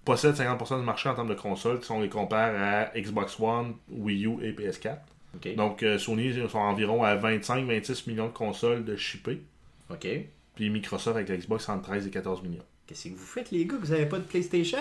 [0.05, 3.75] possèdent 50% du marché en termes de consoles si on les compare à Xbox One,
[3.91, 4.97] Wii U et PS4.
[5.37, 5.55] Ok.
[5.57, 9.43] Donc euh, Sony sont environ à 25-26 millions de consoles de shippées.
[9.91, 10.07] Ok.
[10.55, 12.63] Puis Microsoft avec la Xbox entre 13 et 14 millions.
[12.87, 14.79] Qu'est-ce que vous faites, les gars, que vous avez pas de PlayStation?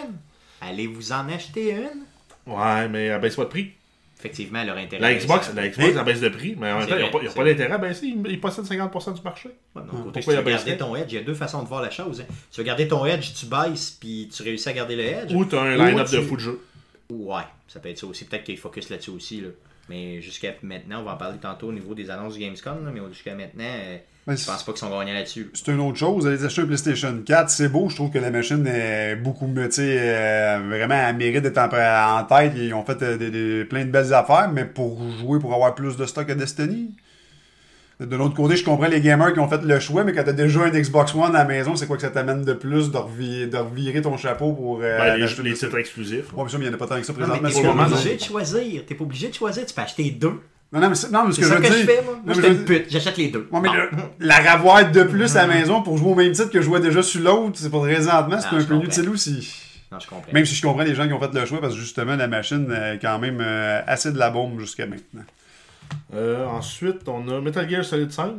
[0.61, 2.05] Allez vous en acheter une?
[2.53, 3.71] Ouais, mais elle baisse pas de prix.
[4.17, 5.01] Effectivement, leur intérêt.
[5.01, 7.43] La Xbox, la Xbox elle baisse de prix, mais en même temps, ils n'ont pas,
[7.43, 8.07] d'intérêt à baisser.
[8.07, 9.49] Ils, possèdent 50% du marché.
[9.75, 11.67] Ouais, côté, Pourquoi si tu veux garder ton edge, il y a deux façons de
[11.67, 12.21] voir la chose.
[12.21, 12.33] hein.
[12.51, 15.33] Tu veux garder ton edge, tu baisses, puis tu réussis à garder le edge.
[15.33, 16.61] Ou tu as un line-up tu- de fou de jeu.
[17.09, 18.25] Ouais, ça peut être ça aussi.
[18.25, 19.41] Peut-être qu'ils focus là-dessus aussi.
[19.41, 19.49] Là.
[19.89, 22.91] Mais jusqu'à maintenant, on va en parler tantôt au niveau des annonces du Gamescom, là,
[22.91, 25.51] mais jusqu'à maintenant, euh, Mais je pense pas qu'ils sont gagnants là-dessus.
[25.53, 26.25] C'est une autre chose.
[26.25, 27.89] Allez acheter un PlayStation 4, c'est beau.
[27.89, 29.69] Je trouve que la machine est beaucoup mieux.
[29.69, 32.53] Tu sais, euh, vraiment, elle mérite d'être en, en tête.
[32.55, 35.75] Ils ont fait euh, des, des- plein de belles affaires, mais pour jouer, pour avoir
[35.75, 36.95] plus de stock à Destiny.
[37.99, 40.33] De l'autre côté, je comprends les gamers qui ont fait le choix, mais quand t'as
[40.33, 42.97] déjà un Xbox One à la maison, c'est quoi que ça t'amène de plus de,
[42.97, 44.79] revi- de revirer ton chapeau pour.
[44.81, 46.33] euh, Ben, les, acheter les le- titres exclusifs.
[46.33, 47.47] Ouais, mais ça, il n'y en a pas tant que ça présentement.
[47.47, 48.85] t'es pas obligé de choisir.
[48.85, 49.65] T'es pas obligé de choisir.
[49.65, 50.41] Tu peux acheter deux.
[50.75, 51.73] Non, non, mais, c'est- non, mais ce C'est que je ça que dire.
[51.77, 52.13] je fais, moi.
[52.13, 52.85] Non, Moi, mais j'étais je- une pute.
[52.89, 53.47] J'achète les deux.
[53.51, 56.49] Ouais, mais le- la ravoir de plus à la maison pour jouer au même titre
[56.51, 58.79] que je jouais déjà sur l'autre, c'est pour présentement, c'est Ah, un peu comprends.
[58.83, 59.55] inutile aussi.
[59.91, 60.33] Non, je comprends.
[60.33, 62.27] Même si je comprends les gens qui ont fait le choix parce que justement la
[62.27, 65.23] machine est quand même euh, assez de la bombe jusqu'à maintenant.
[66.13, 68.33] Euh, ensuite, on a Metal Gear Solid 5.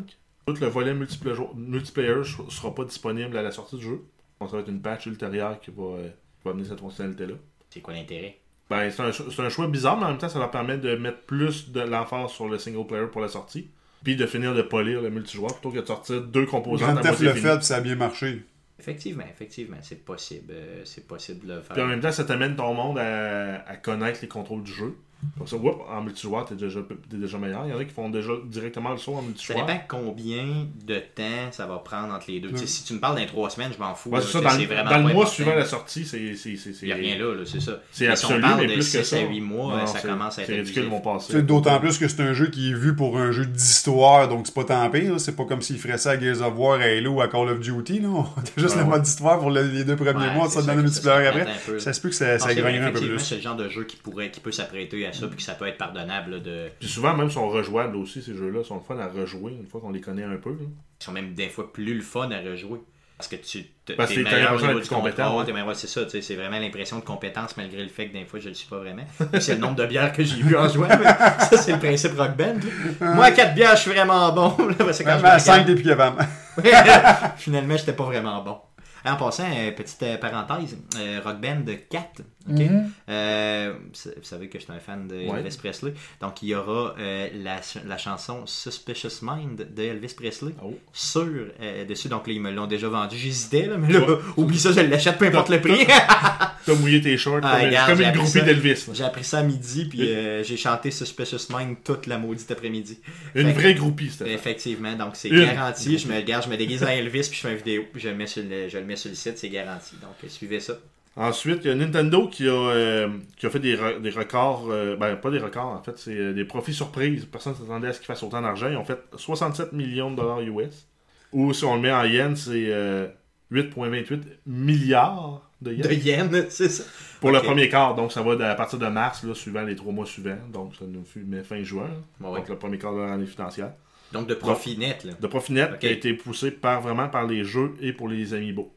[0.47, 4.01] Tout le volet multiplayer, multiplayer ne sera pas disponible à la sortie du jeu.
[4.41, 7.35] Donc, ça va être une patch ultérieure qui va, euh, qui va amener cette fonctionnalité-là.
[7.71, 8.37] C'est quoi l'intérêt?
[8.71, 10.97] Ben, c'est un, c'est un choix bizarre, mais en même temps, ça leur permet de
[10.97, 13.69] mettre plus de l'emphase sur le single player pour la sortie.
[14.03, 17.21] Puis de finir de polir le multijoueur plutôt que de sortir deux composantes Grand Theft
[17.21, 18.45] le fait puis ça a bien marché.
[18.79, 20.53] Effectivement, effectivement, c'est possible.
[20.53, 21.87] euh, c'est possible de le Puis en faire.
[21.87, 24.97] même temps, ça t'amène ton monde à, à connaître les contrôles du jeu.
[25.39, 27.63] Comme ça, whoop, en multijoueur, t'es déjà, t'es déjà meilleur.
[27.67, 29.67] Il y en a qui font déjà directement le saut en Ça multijoueur.
[29.67, 32.55] dépend combien de temps ça va prendre entre les deux.
[32.67, 34.11] Si tu me parles dans trois semaines, je m'en fous.
[34.11, 35.31] Ouais, là, c'est ça, dans, c'est vraiment dans le mois important.
[35.31, 36.35] suivant la sortie, c'est.
[36.37, 37.81] c'est- c'est- Il n'y a rien là, là, c'est ça.
[37.91, 39.17] C'est Mais si on parle mais de plus que 6 ça.
[39.17, 42.21] à 8 mois, Non, ça c'est- commence à être C'est ridicule, d'autant plus que c'est
[42.23, 45.13] un jeu qui est vu pour un jeu d'histoire, donc c'est pas tant pire.
[45.15, 45.19] là.
[45.19, 47.49] C'est pas comme s'ils feraient ça à Gears of War, à Halo ou à Call
[47.49, 48.01] of Duty.
[48.01, 48.09] Là.
[48.55, 50.83] T'as juste Ouais, le mode d'histoire pour le- les deux premiers mois, ça ça donne
[50.83, 51.75] multiplayer ça après.
[51.77, 51.79] un.
[51.81, 53.19] Ça se peut que ça, ça grognerait un peu plus.
[53.21, 55.55] C'est le genre de jeu qui, pourrait, qui peut s'apprêter à ça, puis que ça
[55.55, 56.33] peut être pardonnable.
[56.33, 56.69] là, de...
[56.79, 58.61] Puis souvent, même, sont rejouables aussi, ces jeux-là.
[58.63, 60.51] Ils sont le fun à rejouer une fois qu'on les connaît un peu.
[60.51, 60.67] là.
[61.01, 62.81] Ils sont même des fois plus le fun à rejouer.
[63.19, 64.95] Parce que tu t- Parce t'es que t'as meilleur au l'impression niveau d'être du plus
[64.95, 65.47] compétent, contrôle, ouais.
[65.47, 68.09] t'es meilleur- ouais, c'est ça, tu sais, c'est vraiment l'impression de compétence malgré le fait
[68.09, 69.05] que des fois je le suis pas vraiment.
[69.33, 71.05] Puis c'est le nombre de bières que j'ai bu en jouant, mais
[71.47, 72.57] ça c'est le principe rock band.
[73.01, 73.15] là.
[73.15, 74.55] Moi à 4 bières je suis vraiment bon.
[74.69, 76.27] Là, parce que quand je à me 5 regarde- depuis capable.
[77.39, 78.59] Finalement, j'étais pas vraiment bon.
[79.05, 82.91] En passant, euh, petite euh, parenthèse, euh, Rock Band 4, Mhm.
[83.09, 85.39] Euh, vous savez que je suis un fan de Ouais.
[85.41, 85.95] Elvis Presley.
[86.21, 90.75] Donc, il y aura euh, la, la chanson Suspicious Mind de Elvis Presley Oh.
[90.93, 91.27] sur
[91.61, 92.09] euh, dessus.
[92.09, 93.17] Donc, là, ils me l'ont déjà vendu.
[93.17, 94.19] J'hésitais, mais là, Ouais.
[94.37, 95.87] oublie ça, je l'achète peu importe le prix.
[95.87, 98.87] T'as mouillé tes shorts Ah, comme, regarde, comme une groupie d'Elvis.
[98.93, 99.99] j'ai appris ça à midi, puis
[100.43, 102.99] j'ai chanté Suspicious Mind toute la maudite après-midi.
[103.35, 104.33] Une Fait que- vraie groupie, c'était.
[104.33, 105.99] Effectivement, donc c'est garanti.
[105.99, 108.09] Je me garde, je me déguise en Elvis, puis je fais une vidéo, puis je
[108.09, 109.97] le mets sur le, je le mets sur le site, c'est garanti.
[110.03, 110.75] Donc, suivez ça.
[111.17, 114.67] Ensuite, il y a Nintendo qui a, euh, qui a fait des, re- des records,
[114.71, 117.25] euh, ben pas des records en fait, c'est euh, des profits surprises.
[117.25, 118.69] Personne ne s'attendait à ce qu'ils fassent autant d'argent.
[118.71, 120.87] Ils ont fait 67 millions de dollars US.
[121.33, 123.09] Ou si on le met en yens, c'est euh,
[123.51, 125.89] 8,28 milliards de yens.
[125.89, 126.85] De Yen, c'est ça.
[127.21, 129.93] Pour le premier quart, donc ça va à partir de mars, là, suivant les trois
[129.93, 130.37] mois suivants.
[130.53, 131.89] Donc ça nous met fin juin,
[132.21, 132.41] Bon, ouais.
[132.41, 133.73] donc le premier quart de l'année financière.
[134.13, 135.15] Donc, de profit net, là.
[135.21, 138.35] De profit net qui a été poussé par, vraiment par les jeux et pour les
[138.35, 138.73] amiibo.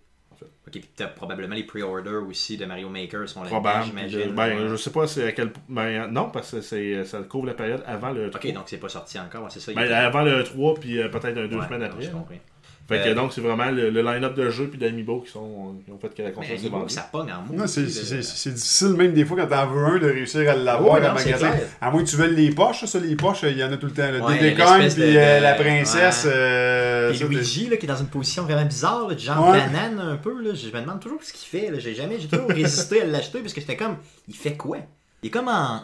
[0.70, 3.86] Ok, puis t'as probablement les pre-orders aussi de Mario Maker sont là Probable.
[3.86, 4.34] j'imagine.
[4.36, 4.68] Ben, Ouais.
[4.70, 7.84] je sais pas c'est à quel ben, non parce que c'est ça couvre la période
[7.88, 8.40] avant le 3.
[8.50, 9.74] Ok, donc c'est pas sorti encore, c'est ça.
[9.74, 12.02] Ben, avant le 3 puis euh, peut-être un deux Ouais, semaines après.
[12.02, 12.14] je là.
[12.14, 12.36] comprends.
[12.90, 15.76] Fait que Euh, donc c'est vraiment le, le line-up de jeux puis d'amiibo qui sont
[15.86, 16.94] qui ont fait que la console s'est Amiibo, vendue.
[16.94, 17.68] ça pogne en Non, mot.
[17.68, 20.94] c'est- c'est c'est difficile même des fois quand t'en veux un de réussir à l'avoir
[20.94, 21.52] Oh, à non, c'est magasin.
[21.80, 23.86] À moins que tu veuilles les poches, ça les poches, il y en a tout
[23.86, 24.12] le temps.
[24.12, 26.26] Le Ouais, de- puis euh, de- la princesse.
[26.26, 26.32] ouais.
[26.34, 29.50] euh, Et ça, Luigi, là, qui est dans une position vraiment bizarre, là, du genre
[29.50, 29.60] Ouais.
[29.60, 31.70] banane un peu, là, je me demande toujours ce qu'il fait.
[31.72, 31.78] là.
[31.80, 33.98] J'ai jamais, j'ai toujours résisté à l'acheter parce que j'étais comme,
[34.28, 34.78] il fait quoi?
[35.24, 35.82] Il est comme en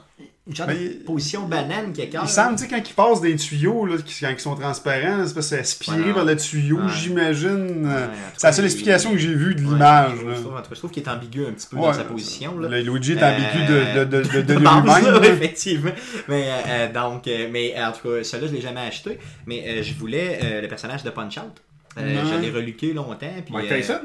[0.48, 3.36] une genre Ben, de position banane quelque Il semble, tu sais, quand ils passent des
[3.36, 7.90] tuyaux, là, qui- quand ils sont transparents, c'est parce que aspiré par le tuyau, j'imagine.
[8.38, 10.12] C'est la seule explication que j'ai vue de l'image.
[10.20, 12.60] je, trouve, qu'il est ambigu un petit peu dans sa position.
[12.60, 12.68] Là.
[12.70, 15.24] Le Luigi est ambigu de, de, de, lui-même.
[15.24, 15.92] effectivement.
[16.28, 19.18] Mais euh, euh, donc, euh, mais en tout cas, celui-là, je l'ai jamais acheté.
[19.48, 21.62] Mais je voulais le personnage de Punch Out.
[21.98, 22.04] Ouais.
[22.30, 23.26] Je l'ai reluqué longtemps.
[23.50, 24.02] Mike Tyson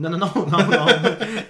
[0.00, 0.86] Non, non, non, non, non.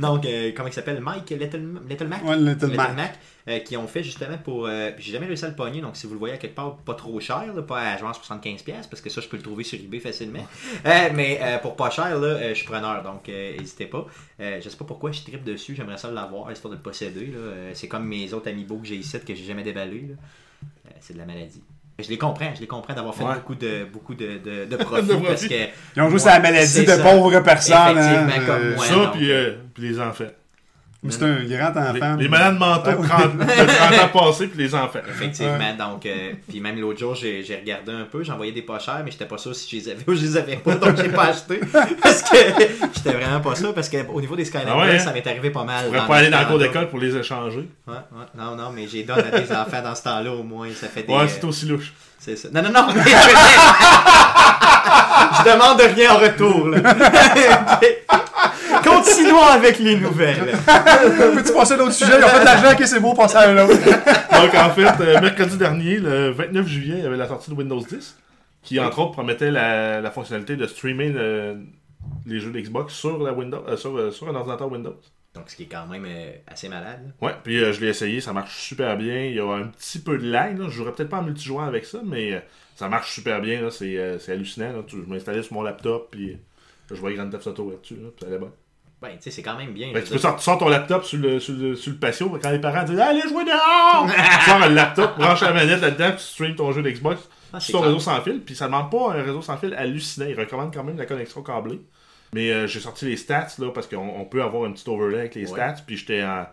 [0.00, 1.00] Donc, euh, comment il s'appelle?
[1.00, 3.18] Mike Little, Little Mac Ouais, Little Mac.
[3.48, 4.66] euh, qui ont fait justement pour.
[4.66, 6.76] euh, j'ai jamais réussi à le pogner, donc si vous le voyez à quelque part,
[6.78, 9.64] pas trop cher, là, pas à genre 75$, parce que ça, je peux le trouver
[9.64, 10.46] sur eBay facilement.
[10.84, 14.06] Euh, mais euh, pour pas cher, là, je suis preneur, donc n'hésitez pas.
[14.38, 17.26] Je sais pas pourquoi je tripe dessus, j'aimerais ça l'avoir, histoire de le posséder.
[17.26, 17.72] là.
[17.74, 20.08] C'est comme mes autres amiibo que j'ai ici, que j'ai jamais déballé.
[20.08, 20.14] là.
[21.00, 21.62] C'est de la maladie.
[22.02, 23.34] Je les comprends, je les comprends d'avoir fait Ouais.
[23.34, 25.54] beaucoup de beaucoup de, de, de profit De parce que
[25.96, 26.98] Ils ont joué Ouais, sur la maladie de ça.
[26.98, 27.98] pauvres personnes.
[27.98, 28.46] Effectivement, hein.
[28.46, 28.84] comme Euh, moi.
[28.86, 30.24] ça, puis, euh, puis les enfants.
[31.08, 32.16] C'est un grand enfant.
[32.16, 33.64] Les, les malades mentaux de 30, de 30
[34.04, 34.98] ans passés, puis les enfants.
[35.08, 39.00] Effectivement, donc, euh, puis même l'autre jour, j'ai regardé un peu, j'envoyais des pas chers,
[39.02, 41.08] mais j'étais pas sûr si je les avais ou je les avais pas, donc j'ai
[41.08, 41.58] pas acheté.
[42.02, 42.36] Parce que
[42.94, 44.98] j'étais vraiment pas sûr, parce qu'au niveau des Skylanders, Ah ouais, hein?
[44.98, 45.84] ça m'est arrivé pas mal.
[45.86, 47.66] On pourrait dans pas aller dans le cours d'école pour les échanger.
[47.86, 50.68] Ouais, ouais, non, non, mais j'ai donné à des enfants dans ce temps-là au moins,
[50.78, 51.12] ça fait des.
[51.14, 51.94] Ouais, c'est aussi louche.
[52.18, 52.48] c'est ça.
[52.52, 53.10] Non, non, non, mais je,
[55.38, 56.68] je demande rien en retour.
[56.68, 56.78] là.
[58.84, 60.52] Continuons avec les nouvelles.
[61.34, 62.12] Peux-tu passer à l'autre sujet?
[62.18, 63.74] Ils ont fait de l'argent, ok, c'est beau, passer à l'autre.
[63.76, 67.56] Donc, en fait, euh, mercredi dernier, le 29 juillet, il y avait la sortie de
[67.56, 68.16] Windows 10,
[68.62, 71.58] qui, entre autres, promettait la, la fonctionnalité de streamer le-
[72.26, 74.96] les jeux d'Xbox sur, la Windows, euh, sur, euh, sur un ordinateur Windows.
[75.34, 77.12] Donc, ce qui est quand même euh, assez malade.
[77.20, 79.26] Ouais, puis euh, je l'ai essayé, ça marche super bien.
[79.26, 80.64] Il y a un petit peu de lag, là.
[80.68, 82.38] je jouerais peut-être pas en multijoueur avec ça, mais euh,
[82.74, 83.70] ça marche super bien, là.
[83.70, 84.72] C'est, euh, hallucinant.
[84.72, 84.82] Là.
[84.88, 86.36] Je m'installais sur mon laptop, puis euh,
[86.94, 88.50] je voyais Grand Theft Auto là-dessus, là, puis ça allait bien.
[89.02, 89.92] Ben, tu sais, c'est quand même bien.
[89.94, 92.50] Ben, tu peux sortir sors ton laptop sur le, sur le, sur le patio, quand
[92.50, 94.06] les parents disent Allez jouer dehors
[94.44, 97.60] Tu sors le laptop, branche la manette là-dedans, puis tu streams ton jeu d'Xbox Ah,
[97.60, 97.88] sur ton clair.
[97.94, 100.26] réseau sans fil, puis ça demande pas un réseau sans fil hallucinant.
[100.28, 101.80] Il recommande quand même la connexion câblée.
[102.34, 105.20] Mais euh, j'ai sorti les stats là, parce qu'on on peut avoir un petit overlay
[105.20, 105.56] avec les Ouais.
[105.58, 106.44] stats, puis j'étais en.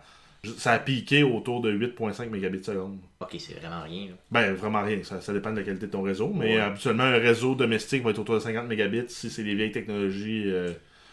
[0.56, 2.98] Ça a piqué autour de 8.5 mégabits seconde.
[3.20, 4.06] Ok, c'est vraiment rien.
[4.06, 4.12] là.
[4.30, 5.02] Ben, vraiment rien.
[5.02, 6.32] Ça, ça dépend de la qualité de ton réseau.
[6.32, 6.60] Mais Ouais.
[6.60, 9.72] euh, habituellement, un réseau domestique va être autour de 50 mégabits si c'est les vieilles
[9.72, 10.70] technologies euh,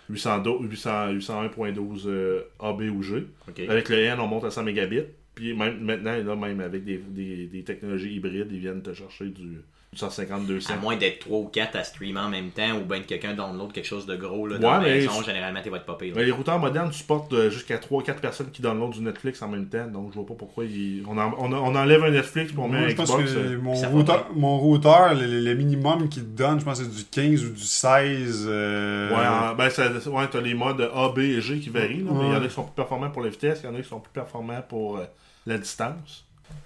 [0.10, 3.26] 800 800 801.12 euh, AB ou G.
[3.68, 5.02] Avec le N, on monte à 100 mégabits.
[5.34, 9.26] Puis même, maintenant, là, même avec des, des, des technologies hybrides, ils viennent te chercher
[9.26, 9.58] du
[9.98, 10.74] 150, 200.
[10.74, 13.34] À moins d'être 3 ou 4 à streamer en même temps, ou bien que quelqu'un
[13.34, 15.86] download quelque chose de gros là, Ouais, dans la mais maison, généralement, tu vas être
[15.86, 16.14] pas pire.
[16.14, 16.20] là.
[16.22, 19.68] Mais les routeurs modernes supportent euh, jusqu'à 3-4 personnes qui downloadent du Netflix en même
[19.68, 19.88] temps.
[19.88, 22.68] Donc, je vois pas pourquoi ils- on, en- on, on enlève un Netflix pour on
[22.68, 23.34] met Moi, un je pense Xbox.
[23.34, 26.96] que euh, mon routeur, mon routeur, le, minimum qu'il te donne, je pense que c'est
[26.96, 28.46] du 15 ou du 16.
[28.50, 32.04] euh, Ouais, en- ben, ça, ouais, t'as les modes A, B et G qui varient,
[32.04, 33.70] là, mais il y en a qui sont plus performants pour la vitesse, il y
[33.70, 35.06] en a qui sont plus performants pour euh,
[35.46, 36.26] la distance.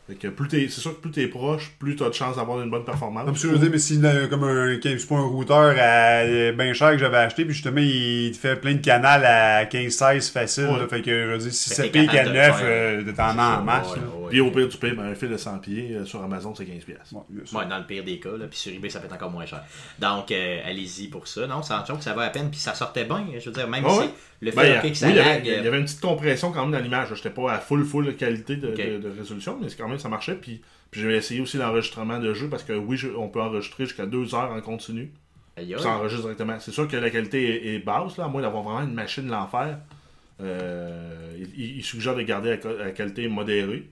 [0.09, 2.61] Fait que plus t'es, c'est sûr que plus t'es proche, plus t'as de chances d'avoir
[2.61, 3.25] une bonne performance.
[3.25, 6.51] Comme si je veux dire, mais si là, comme un, c'est pas un routeur à,
[6.51, 10.31] bien cher que j'avais acheté, puis justement, il te fait plein de canals à 15-16
[10.31, 10.65] facile.
[10.65, 10.79] Ouais.
[10.79, 12.47] là, fait que, je veux dire, si Fait ça que pique à capable de 9,
[12.47, 12.65] le faire.
[12.67, 13.87] euh, t'en as en masse.
[14.29, 16.63] Puis au pire du pire, ben, un fil de 100 pieds euh, sur Amazon, c'est
[16.63, 16.83] 15$.
[16.85, 17.13] piastres.
[17.15, 17.57] Ouais, bien sûr.
[17.57, 19.45] Ouais, dans le pire des cas, là, puis sur eBay, ça peut être encore moins
[19.45, 19.63] cher.
[19.99, 21.47] Donc, euh, allez-y pour ça.
[21.47, 23.25] Non, ça en que ça va à peine, puis ça sortait bien.
[23.39, 24.09] Je veux dire, même si ouais?
[24.41, 25.99] le fait Ben, que ça oui, il y avait- lag, il y avait une petite
[26.01, 27.07] compression quand même dans l'image.
[27.15, 30.09] J'étais pas à full full qualité de, de- de résolution, mais c'est quand même ça
[30.09, 30.35] marchait.
[30.35, 33.85] Puis, puis j'ai essayé aussi l'enregistrement de jeu parce que oui, je- on peut enregistrer
[33.85, 35.11] jusqu'à 2 heures en continu.
[35.55, 35.73] Puis.
[35.77, 36.57] Ça enregistre directement.
[36.59, 39.25] C'est sûr que la qualité est, est basse, là, à moins d'avoir vraiment une machine
[39.25, 39.77] de l'enfer.
[40.41, 43.89] Euh, il, il suggère de garder la, la qualité modérée.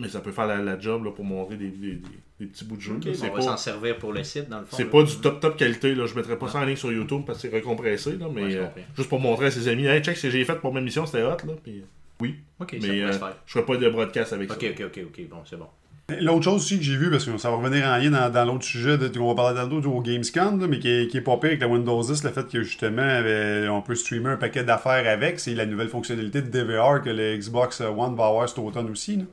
[0.00, 2.02] Mais ça peut faire la, la job là, pour montrer des, des- des-
[2.40, 2.94] des petits bouts de jeu.
[2.96, 3.10] Ok, là.
[3.12, 4.76] bon, C'est on va s'en pas, servir pour le site, dans le fond.
[4.76, 4.90] c'est là.
[4.90, 5.94] pas du top top qualité.
[5.94, 6.06] Là.
[6.06, 8.16] Je mettrais pas ça en ligne sur YouTube parce que c'est recompressé.
[8.16, 10.44] Là, mais Ouais, euh, juste pour montrer à ses amis Hey, check ce que j'ai
[10.44, 11.36] fait pour ma mission, c'était hot.
[11.46, 11.84] Là, puis,
[12.22, 13.36] oui, Ok, ça mais pourrait euh, se faire.
[13.46, 14.54] je ferai pas de broadcast avec ça.
[14.56, 15.66] ok, ok, ok, bon, c'est bon.
[16.20, 18.44] L'autre chose aussi que j'ai vu, parce que ça va revenir en lien dans, dans
[18.44, 21.16] l'autre sujet de, qu'on va parler dans l'autre au Gamescom, là, mais qui est, qui
[21.16, 24.30] est pas pire avec la Windows 10, le fait que justement euh, on peut streamer
[24.30, 28.26] un paquet d'affaires avec, c'est la nouvelle fonctionnalité de DVR que le Xbox One va
[28.26, 29.16] avoir cet automne aussi.
[29.16, 29.24] là.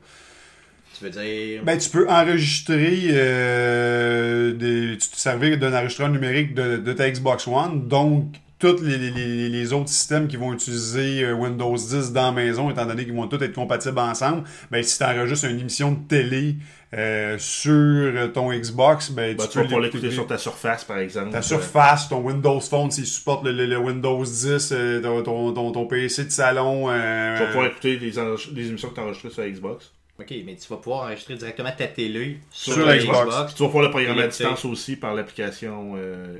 [0.96, 1.62] Tu veux dire?
[1.64, 7.10] Ben, tu peux enregistrer, euh, des, tu te servir d'un enregistreur numérique de, de ta
[7.10, 12.12] Xbox One, donc tous les, les- les- autres systèmes qui vont utiliser euh, Windows 10
[12.12, 15.46] dans la maison, étant donné qu'ils vont tous être compatibles ensemble, ben, si tu enregistres
[15.48, 16.56] une émission de télé
[16.92, 20.98] euh, sur ton Xbox, ben, Ben, tu tu peux pouvoir l'écouter sur ta surface, par
[20.98, 21.30] exemple.
[21.30, 25.22] ta Euh, Surface, ton Windows Phone, s'il supporte le, le- le Windows 10, euh, ton,
[25.22, 26.90] ton, ton- ton PC de salon.
[26.90, 28.10] euh, Tu vas pouvoir écouter les,
[28.54, 29.92] les émissions que tu enregistrées sur la Xbox.
[30.20, 33.20] Ok, mais tu vas pouvoir enregistrer directement ta télé sur, Sur Xbox.
[33.30, 33.54] Xbox.
[33.54, 36.36] Tu vas pouvoir le programmer à distance aussi par l'application euh.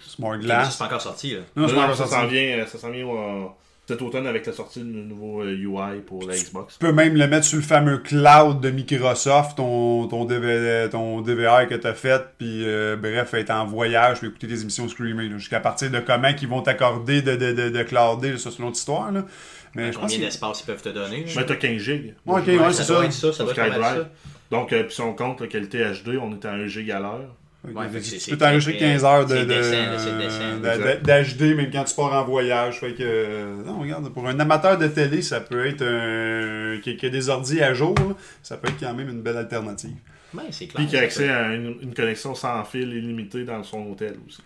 [0.00, 0.72] Smart Glass.
[0.72, 1.40] C'est pas encore sorti, là.
[1.56, 2.14] Non, encore ça sorti.
[2.14, 3.44] s'en vient, euh, ça s'en vient euh,
[3.86, 6.74] cet automne avec la sortie du nouveau euh, UI pour la Xbox.
[6.74, 11.20] Tu peux même le mettre sur le fameux cloud de Microsoft, ton, ton, DV ton
[11.20, 14.88] DVR que tu as fait, puis euh, bref, être en voyage, puis écouter des émissions
[14.88, 15.28] streamées.
[15.28, 15.36] là.
[15.36, 18.66] Jusqu'à partir de comment ils vont t'accorder de, de, de, de clouder, ça c'est une
[18.66, 19.10] autre histoire.
[19.10, 19.24] Là.
[19.74, 21.24] Mais je pense Combien d'espace ils peuvent te donner?
[21.36, 22.14] Mais t'as 15 gigs.
[22.26, 23.06] Ouais, ok, Ouais, ouais, ça c'est doit ça.
[23.06, 24.08] être ça, ça doit être ça.
[24.50, 27.00] Donc, euh, puis si on compte la qualité HD, on est à 1 gig à
[27.00, 27.34] l'heure.
[27.64, 30.18] Ouais, c'est- tu c'est peux t'enregistrer très- 15 heures de, c'est de- décent, là, c'est
[30.18, 30.56] décent.
[30.60, 32.80] de- de- d'HD, même quand tu pars en voyage.
[32.80, 36.96] Fait que, euh, non, regarde, pour un amateur de télé, ça peut être un, qui,
[36.96, 37.94] qui a des ordi à jour,
[38.42, 39.94] ça peut être quand même une belle alternative.
[40.34, 40.82] Ouais, c'est clair.
[40.82, 44.42] Puis qui a accès à une, une connexion sans fil illimitée dans son hôtel aussi.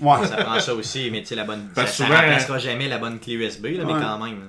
[0.00, 0.26] Ouais.
[0.26, 1.68] Ça prend ça aussi, mais tu sais, la bonne.
[1.68, 4.00] Ça, Parce que ça souvent, remplacera jamais la bonne clé USB, là, mais Ouais.
[4.00, 4.48] quand même.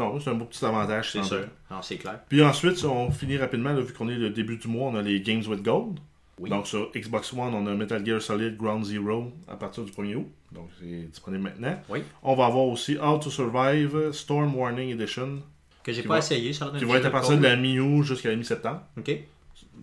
[0.00, 1.10] Non, c'est un beau petit avantage.
[1.12, 1.44] c'est sûr.
[1.70, 2.20] Non, c'est clair.
[2.28, 5.02] Puis ensuite, on finit rapidement, là, vu qu'on est le début du mois, on a
[5.02, 5.98] les Games with Gold.
[6.40, 6.50] Oui.
[6.50, 10.14] Donc sur Xbox One, on a Metal Gear Solid Ground Zero à partir du 1er
[10.14, 10.28] août.
[10.52, 11.76] Donc c'est disponible maintenant.
[11.88, 12.04] Oui.
[12.22, 15.42] On va avoir aussi How to Survive Storm Warning Edition
[15.82, 18.28] Que j'ai pas va- essayé, ça qui va être à partir de la mi-août jusqu'à
[18.30, 18.82] la mi-septembre.
[18.96, 19.10] Ok.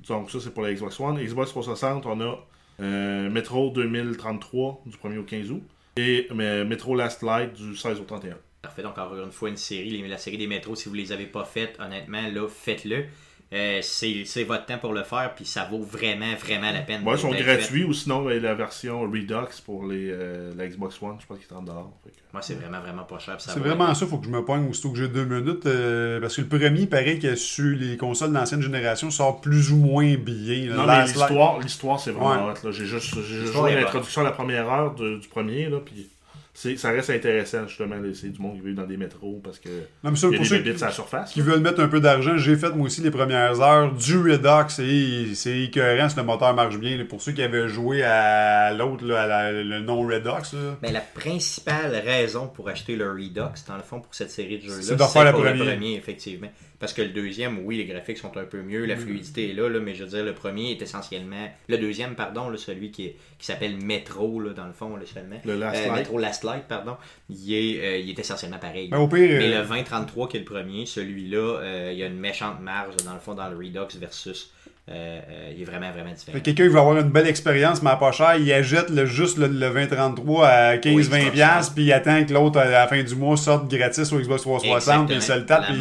[0.08, 1.17] Donc ça c'est pour la Xbox One.
[1.21, 2.39] Xbox 360, on a
[2.80, 5.63] euh, Metro 2033 du 1er au 15 août.
[5.97, 8.36] Et euh, Metro Last Light du 16 au 31.
[8.65, 8.82] Parfait.
[8.84, 9.89] Donc, encore une fois, une série.
[9.89, 13.06] Les- La série des métros, si vous les avez pas faites, honnêtement, là, faites-le.
[13.54, 17.04] Euh, c'est c'est votre temps pour le faire, puis ça vaut vraiment, vraiment la peine.
[17.08, 20.99] Ouais, ils sont gratuits ou sinon ben, la version Redux pour les, euh, la Xbox
[21.01, 21.91] One, je pense qu'il est 30$.
[22.04, 23.36] Fait que- Moi, c'est vraiment, vraiment pas cher.
[23.39, 25.67] C'est vraiment la ça, faut que je me pogne aussitôt que j'ai deux minutes.
[25.67, 29.78] euh, parce que le premier, pareil que sur les consoles d'ancienne génération, sort plus ou
[29.78, 30.69] moins bien.
[30.69, 30.75] là.
[30.78, 32.54] Non, mais l'histoire, l'histoire c'est vraiment Ouais.
[32.54, 32.65] hot.
[32.65, 32.71] là.
[32.71, 36.10] J'ai juste j'ai juste l'introduction à la première heure de- du premier, là, puis
[36.56, 37.96] ça reste intéressant, justement.
[38.13, 39.70] C'est du monde qui vit dans des métros parce que
[40.04, 41.32] Non, mais ça, il y a pour des ceux bébites qui, à la surface.
[41.34, 44.82] qui veulent mettre un peu d'argent, j'ai fait moi aussi les premières heures du Redux
[44.82, 46.98] et c'est écœurant si le moteur marche bien.
[46.98, 47.04] là.
[47.04, 50.78] Pour ceux qui avaient joué à l'autre, là, à la- le non-Redux, là.
[50.82, 53.34] Ben, la principale raison pour acheter le Redux,
[53.68, 54.98] dans le fond, pour cette série de jeux-là, C'est le
[55.32, 55.60] pour premier.
[55.60, 56.48] le premier, effectivement.
[56.80, 59.70] Parce que le deuxième, oui, les graphiques sont un peu mieux, la fluidité est là,
[59.70, 61.50] là, mais je veux dire, le premier est essentiellement.
[61.70, 65.06] Le deuxième, pardon, là, celui qui, est- qui s'appelle Metro, là, dans le fond, là,
[65.06, 65.40] seulement.
[65.46, 65.98] Le Last Euh, Light.
[65.98, 66.98] Metro Last Light, pardon.
[67.30, 68.90] Il est, euh, il est essentiellement pareil.
[68.92, 72.08] Mais au pire, Mais euh, le 2033 qui est le premier, celui-là, il y a
[72.08, 74.52] une méchante marge dans le fond dans le Redux versus.
[74.88, 76.38] Euh, euh, il est vraiment, vraiment différent.
[76.43, 79.38] Quelqu'un qui veut avoir une belle expérience, mais à pas cher, il achète le, juste
[79.38, 80.93] le, le 2033 à 15-20$,
[81.26, 84.19] Oui, piastres, puis il attend que l'autre, à la fin du mois, sorte gratis au
[84.19, 85.76] Xbox 360, puis il se le tape, puis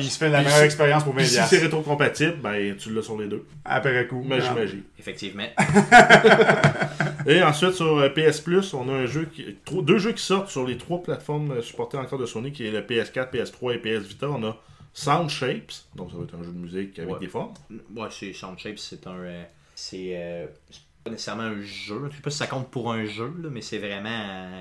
[0.00, 1.16] il se fait la meilleure expérience pour 20$.
[1.18, 3.44] Puis si c'est rétro-compatible, ben tu l'as sur les deux.
[3.64, 4.22] Après coup.
[4.22, 4.54] Magie, Ah.
[4.54, 4.82] magie.
[4.98, 5.44] Effectivement.
[7.26, 10.22] Et ensuite, sur euh, PS Plus, on a un jeu qui, trois- deux jeux qui
[10.22, 13.78] sortent sur les trois plateformes supportées encore de Sony, qui est le PS4, PS3 et
[13.78, 14.26] PS Vita.
[14.28, 14.56] On a
[14.96, 17.18] Sound Shapes, donc ça va être un jeu de musique avec Ouais.
[17.20, 17.52] des formes.
[17.96, 19.16] Ouais, c'est Sound Shapes, c'est un.
[19.16, 22.08] euh, c'est euh, c'est pas nécessairement un jeu.
[22.10, 24.60] Je sais pas si ça compte pour un jeu, là, mais c'est vraiment euh,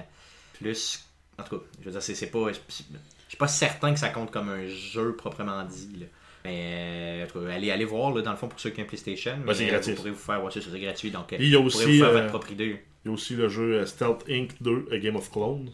[0.53, 1.05] plus.
[1.39, 2.51] En tout cas, je veux dire, c'est c'est pas.
[2.67, 5.97] c'est- Je suis pas certain que ça compte comme un jeu proprement dit.
[5.99, 6.05] là.
[6.45, 9.37] Mais euh, allez, allez voir là, dans le fond pour ceux qui ont PlayStation.
[9.53, 9.89] C'est mais, euh, gratis.
[9.91, 11.09] Vous pourrez vous faire, ouais, c'est c'est gratuit.
[11.09, 12.83] Donc, il y a vous pourrez aussi, vous faire euh, votre propre idée.
[13.05, 14.49] Il y a aussi le jeu Stealth Inc.
[14.61, 15.69] 2, A Game of Clones,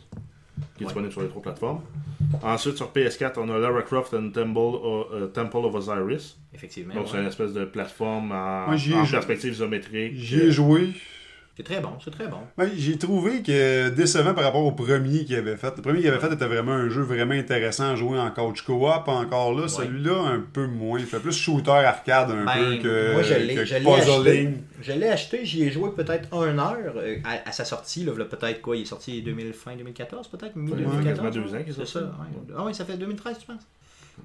[0.79, 0.91] qui est Ouais.
[0.93, 1.81] disponible sur les trois plateformes.
[2.41, 6.37] Ensuite, sur PS4, on a Lara Croft and Temple, of- euh, Temple of Osiris.
[6.53, 6.93] Effectivement.
[6.93, 8.65] Donc, c'est une espèce de plateforme en,
[9.11, 10.13] perspective isométrique.
[10.15, 10.91] J'y ai joué.
[11.59, 12.37] C'est très bon, c'est très bon.
[12.57, 15.75] Ben, j'ai trouvé que décevant par rapport au premier qu'il avait fait.
[15.75, 18.61] Le premier qu'il avait fait était vraiment un jeu vraiment intéressant à jouer en coach
[18.61, 19.09] co-op.
[19.09, 20.99] Encore là, celui-là, un peu moins.
[20.99, 23.91] Il fait plus shooter arcade un Ben, peu que, moi, je l'ai- que je l'ai
[23.91, 24.05] acheté.
[24.05, 24.57] puzzling.
[24.81, 28.05] Je l'ai acheté, j'y ai joué peut-être une heure euh, à, à sa sortie.
[28.05, 30.55] Là, Voilà peut-être quoi Il est sorti 2000, fin 2014, peut-être?
[30.55, 31.03] Mi Ouais, 2014.
[31.03, 31.91] quasiment deux ans qu'il est C'est sorti.
[31.91, 31.99] ça.
[31.99, 32.53] ouais.
[32.57, 33.67] Ah oui, ça fait 2013, tu penses?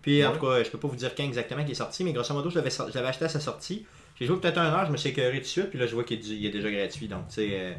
[0.02, 2.12] Puis en tout cas, je peux pas vous dire quand exactement qui est sorti, mais
[2.12, 3.84] grosso modo, je l'avais sor- je l'avais acheté à sa sortie.
[4.18, 5.94] J'ai joué peut-être une heure, je me suis écœuré tout de suite, puis là, je
[5.94, 7.08] vois qu'il est, déjà gratuit.
[7.08, 7.72] Donc, tu sais, euh,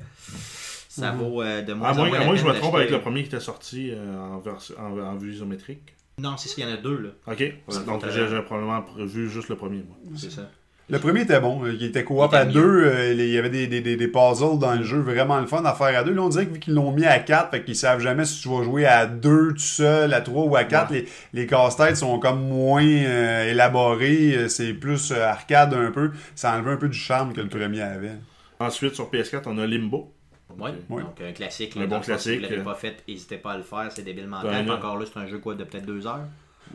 [0.90, 1.18] ça Mhm.
[1.20, 3.02] vaut euh, de moins À en moins, à moins que je me trompe avec le
[3.02, 5.96] premier qui était sorti euh, en, vers- en, en vue isométrique.
[6.18, 7.10] Non, c'est ça, il y en a deux, là.
[7.28, 7.40] Ok,
[7.86, 9.84] donc j'ai probablement vu juste le premier.
[9.84, 9.98] Moi.
[10.16, 10.50] C'est ça.
[10.88, 11.64] Le premier était bon.
[11.66, 12.86] Il était coop à deux.
[12.86, 15.00] euh, Il y avait des, des, des, des puzzles dans le jeu.
[15.00, 16.14] Vraiment le fun à faire à deux.
[16.14, 18.40] Là, on dirait que vu qu'ils l'ont mis à quatre, fait qu'ils savent jamais si
[18.44, 20.92] tu vas jouer à deux tout seul, à trois ou à quatre.
[20.92, 24.36] Les, les casse-têtes sont comme moins euh, élaborés.
[24.38, 26.12] Euh, C'est plus euh, arcade un peu.
[26.36, 28.12] Ça enlève un peu du charme que le premier avait.
[28.60, 30.12] Ensuite, sur PS4, on a Limbo.
[30.60, 30.70] Ouais.
[30.90, 31.02] Ouais.
[31.02, 31.76] Donc, un classique.
[31.76, 32.46] Un Là, bon dans le fond, Si classique.
[32.46, 33.88] vous l'avez pas fait, n'hésitez pas à le faire.
[33.90, 34.64] C'est débile mental.
[34.66, 36.22] Ben, encore là, c'est un jeu quoi de peut-être deux heures?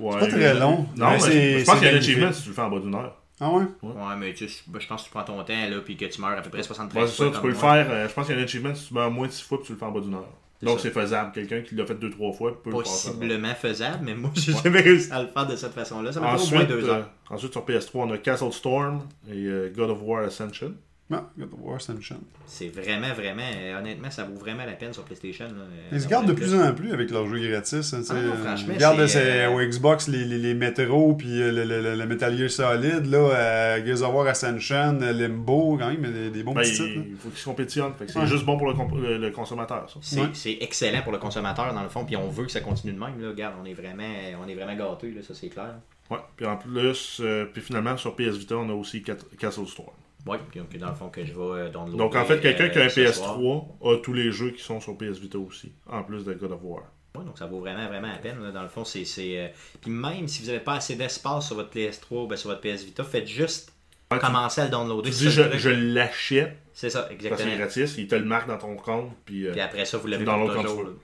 [0.01, 1.93] Ouais, pas très long, Non, mais mais c'est- je pense c'est qu'il y a un
[1.95, 2.11] magnifique.
[2.17, 3.17] achievement si tu le fais en bas d'une heure.
[3.41, 3.63] Ah ouais?
[3.83, 3.93] Ouais.
[3.95, 6.21] Ouais, mais tu sais, je pense que tu prends ton temps là, puis que tu
[6.21, 7.63] meurs à peu près 73 Ouais, c'est ça, fois tu peux le moi.
[7.85, 7.91] faire.
[7.91, 9.59] euh, je pense qu'il y a un achievement si tu meurs moins de 6 fois
[9.59, 10.29] puis tu le fais en bas d'une heure.
[10.63, 11.33] Donc c'est faisable.
[11.33, 12.83] Quelqu'un qui l'a fait 2-3 fois peut le faire.
[12.85, 16.13] Possiblement faisable, mais moi, j'ai jamais réussi à le faire de cette façon-là.
[16.13, 17.11] Ça m'a fait au moins Ensuite, deux euh, heures.
[17.31, 20.75] ensuite, sur PS3, on a Castle Storm et euh, God of War Ascension.
[21.11, 22.21] Non, God of War Ascension.
[22.47, 25.47] C'est vraiment, vraiment, euh, honnêtement, ça vaut vraiment la peine sur PlayStation.
[25.47, 27.93] Là, euh, Ils se gardent de plus en plus avec leurs jeux gratis.
[27.93, 28.03] hein.
[28.09, 31.65] Ah non, franchement, Ils gardent euh, au Xbox les, les, les Metro puis euh, le,
[31.65, 36.01] le, le, le Metal Gear Solid, là, euh, Gears of War Ascension, Limbo, quand même,
[36.13, 36.97] des, des bons Ben, petits titres.
[37.01, 37.03] là.
[37.09, 37.95] il faut qu'ils compétitionnent.
[37.99, 38.27] Fait que c'est Ouais.
[38.29, 39.93] juste bon pour le, comp- le- le consommateur.
[40.03, 40.59] C'est Ouais.
[40.61, 43.21] excellent pour le consommateur, dans le fond, puis on veut que ça continue de même.
[43.21, 43.31] Là.
[43.31, 44.05] Regarde, on est vraiment,
[44.45, 45.75] on est vraiment gâtés, là, ça c'est clair.
[46.09, 46.19] Ouais.
[46.37, 49.89] Puis en plus, euh, puis finalement, sur PS Vita, on a aussi Castle Storm.
[50.27, 51.97] Ouais, donc dans le fond que je vais euh, downloader.
[51.99, 53.39] Donc en fait, quelqu'un qui a un euh, ce soir.
[53.39, 56.53] PS3 a tous les jeux qui sont sur PS Vita aussi, en plus de God
[56.53, 56.83] of War.
[57.17, 58.41] Ouais, donc ça vaut vraiment, vraiment la peine.
[58.43, 58.51] là.
[58.53, 59.05] Dans le fond, c'est.
[59.05, 59.49] c'est, euh,
[59.81, 62.61] Puis même si vous n'avez pas assez d'espace sur votre PS3 ou ben, sur votre
[62.61, 63.73] PS Vita, faites juste
[64.13, 65.11] Ouais, tu- commencer à le downloader.
[65.11, 67.51] Tu c'est dis, je, je l'achète C'est ça, parce que exactement.
[67.53, 70.07] c'est gratis, il te le marque dans ton compte, puis euh, Puis après ça, vous
[70.09, 70.55] l'avez Dans l'autre.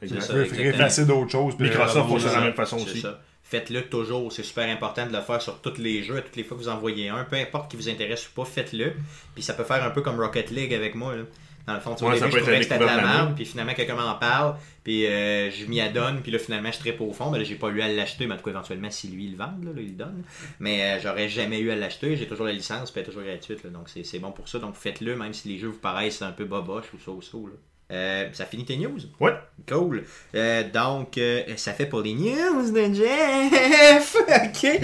[0.00, 0.64] C'est Tu peux exactement.
[0.70, 1.58] effacer d'autres choses.
[1.58, 2.32] Microsoft ça.
[2.40, 3.00] la même façon C'est aussi.
[3.02, 3.20] ça.
[3.48, 4.32] Faites-le toujours.
[4.32, 6.16] C'est super important de le faire sur tous les jeux.
[6.16, 8.44] À toutes les fois que vous envoyez un, peu importe qui vous intéresse ou pas,
[8.44, 8.92] faites-le.
[9.34, 11.14] Puis ça peut faire un peu comme Rocket League avec moi.
[11.14, 11.22] là.
[11.66, 13.34] Dans le fond, tu vois, Ouais, ça je trouvais que c'était de la merde.
[13.36, 14.56] Puis finalement, quelqu'un m'en parle.
[14.84, 16.22] Puis euh, je m'y adonne.
[16.22, 17.30] Puis là, finalement, je tripe au fond.
[17.30, 18.26] Ben là, j'ai pas eu à l'acheter.
[18.26, 20.22] Mais en tout cas, éventuellement, si lui, il le vend, là, là, il le donne.
[20.58, 22.16] Mais euh, j'aurais jamais eu à l'acheter.
[22.16, 22.90] J'ai toujours la licence.
[22.90, 23.62] Puis elle est toujours gratuite.
[23.64, 23.70] là.
[23.70, 24.58] donc c'est c'est bon pour ça.
[24.58, 27.46] Donc faites-le, même si les jeux vous paraissent un peu boboche ou so-so.
[27.46, 27.54] là.
[27.92, 28.98] Euh, ça finit tes news?
[29.20, 29.34] Ouais.
[29.68, 30.04] Cool.
[30.34, 34.16] Euh, donc, euh, ça fait pour les news de Jeff.
[34.28, 34.80] OK.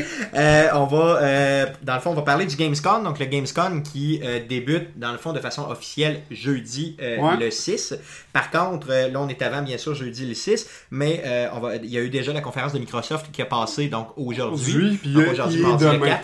[0.75, 3.03] On va, dans le fond, on va parler du Gamescom.
[3.03, 7.37] Donc, le Gamescom qui débute, dans le fond, de façon officielle jeudi Ouais.
[7.41, 7.95] le 6.
[8.33, 10.69] Par contre, là, on est avant, bien sûr, jeudi le 6.
[10.93, 11.23] Mais
[11.53, 14.09] on va, il y a eu déjà la conférence de Microsoft qui a passé, donc,
[14.17, 14.75] aujourd'hui.
[15.03, 16.07] Aujourd'hui, euh, aujourd'hui, est mardi le demain.
[16.07, 16.23] 4.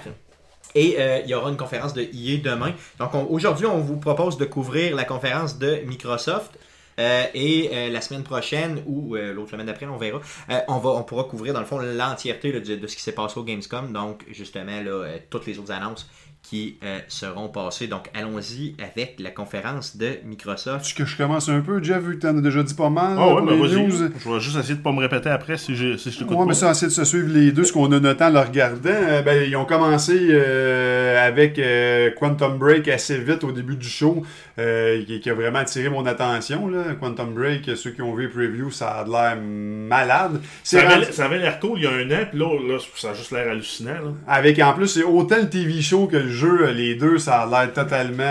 [0.74, 2.72] Et euh, il y aura une conférence de EA demain.
[2.98, 6.52] Donc on- aujourd'hui, on vous propose de couvrir la conférence de Microsoft.
[6.98, 10.20] Euh, et euh, la semaine prochaine ou euh, l'autre semaine d'après, on verra.
[10.50, 13.12] euh, on va, on pourra couvrir dans le fond l'entièreté de, de ce qui s'est
[13.12, 13.92] passé au Gamescom.
[13.92, 16.08] Donc justement là, euh, toutes les autres annonces
[16.42, 17.88] qui euh, seront passées.
[17.88, 20.84] Donc allons-y avec la conférence de Microsoft.
[20.86, 23.16] Tu que je commence un peu, Jeff, vu que t'en as déjà dit pas mal.
[23.18, 23.82] Ah ouais, ben les vas-y.
[23.86, 24.10] news?
[24.18, 26.46] Je vais juste essayer de pas me répéter après si je, si je t'écoute Ouais,
[26.46, 28.88] mais ça, essayer de se suivre les deux, ce qu'on a noté en le regardant.
[28.90, 33.88] Euh, ben, ils ont commencé euh, avec euh, Quantum Break assez vite au début du
[33.88, 34.22] show,
[34.58, 36.68] euh, qui, qui a vraiment attiré mon attention.
[36.68, 36.94] Là.
[37.00, 40.40] Quantum Break, ceux qui ont vu les previews, ça a l'air malade.
[40.64, 42.78] Ça rendu- avait, ça avait l'air cool il y a un an, puis là, là,
[42.96, 43.92] ça a juste l'air hallucinant.
[43.92, 44.12] Là.
[44.26, 47.46] Avec en plus, c'est autant le TV show que le jeu, les deux, ça a
[47.46, 48.24] l'air totalement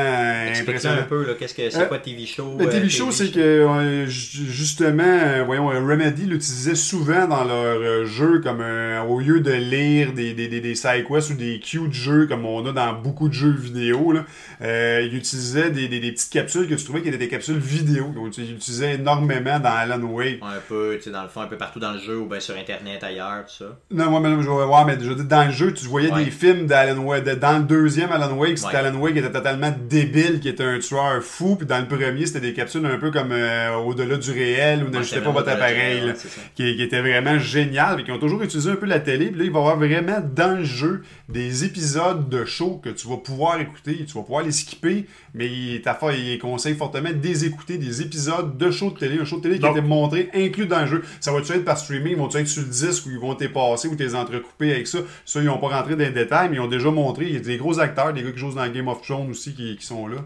[0.60, 1.00] impressionnant.
[1.00, 3.32] un peu, là, qu'est-ce que c'est Euh, quoi TV Show Le euh, TV show, c'est
[3.32, 9.52] que ju- justement, voyons, Remedy l'utilisait souvent dans leur jeu comme euh, au lieu de
[9.52, 12.72] lire des, des, des, des side quests ou des queues de jeux comme on a
[12.72, 14.26] dans beaucoup de jeux vidéo, là,
[14.62, 17.58] euh, il utilisait des, des, des petites capsules que tu trouvais qui étaient des capsules
[17.58, 18.12] vidéo.
[18.14, 20.40] Donc, il utilisait énormément dans Alan Wake.
[20.42, 22.40] Un peu, tu sais, dans le fond, un peu partout dans le jeu ou bien
[22.40, 23.78] sur Internet ailleurs, tout ça.
[23.92, 26.12] Non, moi, mais je vais voir, mais je veux dire, dans le jeu, tu voyais
[26.12, 26.26] Ouais.
[26.26, 27.24] des films d'Alan Wake.
[27.40, 28.76] Dans le deuxième Alan Wake, c'était Ouais.
[28.88, 31.56] Alan Wake qui était totalement débile, qui était un tueur fou.
[31.56, 34.90] Puis dans le premier, c'était des capsules un peu comme euh, au-delà du réel, où
[34.90, 36.02] n'ajustez pas votre appareil.
[36.08, 36.14] là,
[36.56, 38.00] qui, qui était vraiment génial.
[38.00, 39.28] Et qui ont toujours utilisé un peu la télé.
[39.28, 42.90] Puis là, il va y avoir vraiment dans le jeu des épisodes de show que
[42.90, 44.06] tu vas pouvoir écouter.
[44.08, 45.06] Tu vas pouvoir les skipper.
[45.34, 45.48] Mais
[45.84, 49.20] ta fa- il conseille fortement de les écouter, des épisodes de show de télé.
[49.20, 51.04] Un show de télé qui Donc- était montré, inclus dans le jeu.
[51.20, 52.14] Ça va-tu être par streaming?
[52.14, 54.88] Ils vont-tu être sur le disque ou ils vont t'es passer ou t'es entrecouper avec
[54.88, 55.00] ça?
[55.26, 57.26] Ça, ils n'ont pas rentré dans les détails, mais ils ont déjà montré.
[57.28, 59.54] Il y a des gros acteurs, des gars qui jouent dans Game of Thrones aussi
[59.54, 60.18] qui, qui sont là.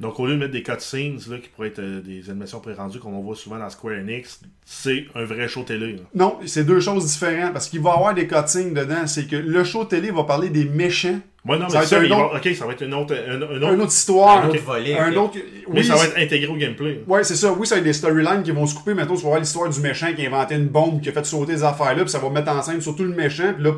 [0.00, 2.98] Donc, au lieu de mettre des cutscenes là, qui pourraient être euh, des animations pré-rendues
[3.00, 5.92] comme on voit souvent dans Square Enix, c'est un vrai show télé.
[5.92, 5.98] là.
[6.14, 9.06] Non, c'est deux choses différentes parce qu'il va y avoir des cutscenes dedans.
[9.06, 11.20] C'est que le show télé va parler des méchants.
[11.46, 12.72] Ouais, non, Ça mais va ça, être mais un il va- autre- ok, ça va
[12.72, 14.44] être une autre, un, un Une autre, autre histoire.
[14.44, 14.98] Un autre volet.
[14.98, 15.34] Un autre.
[15.36, 17.02] mais oui, ça va être intégré au gameplay.
[17.06, 17.52] Ouais, c'est ça.
[17.52, 18.92] Oui, ça va être des storylines qui vont se couper.
[18.92, 21.24] Maintenant, tu vas voir l'histoire du méchant qui a inventé une bombe, qui a fait
[21.24, 23.54] sauter les affaires-là, puis ça va mettre en scène surtout le méchant.
[23.54, 23.72] Puis là,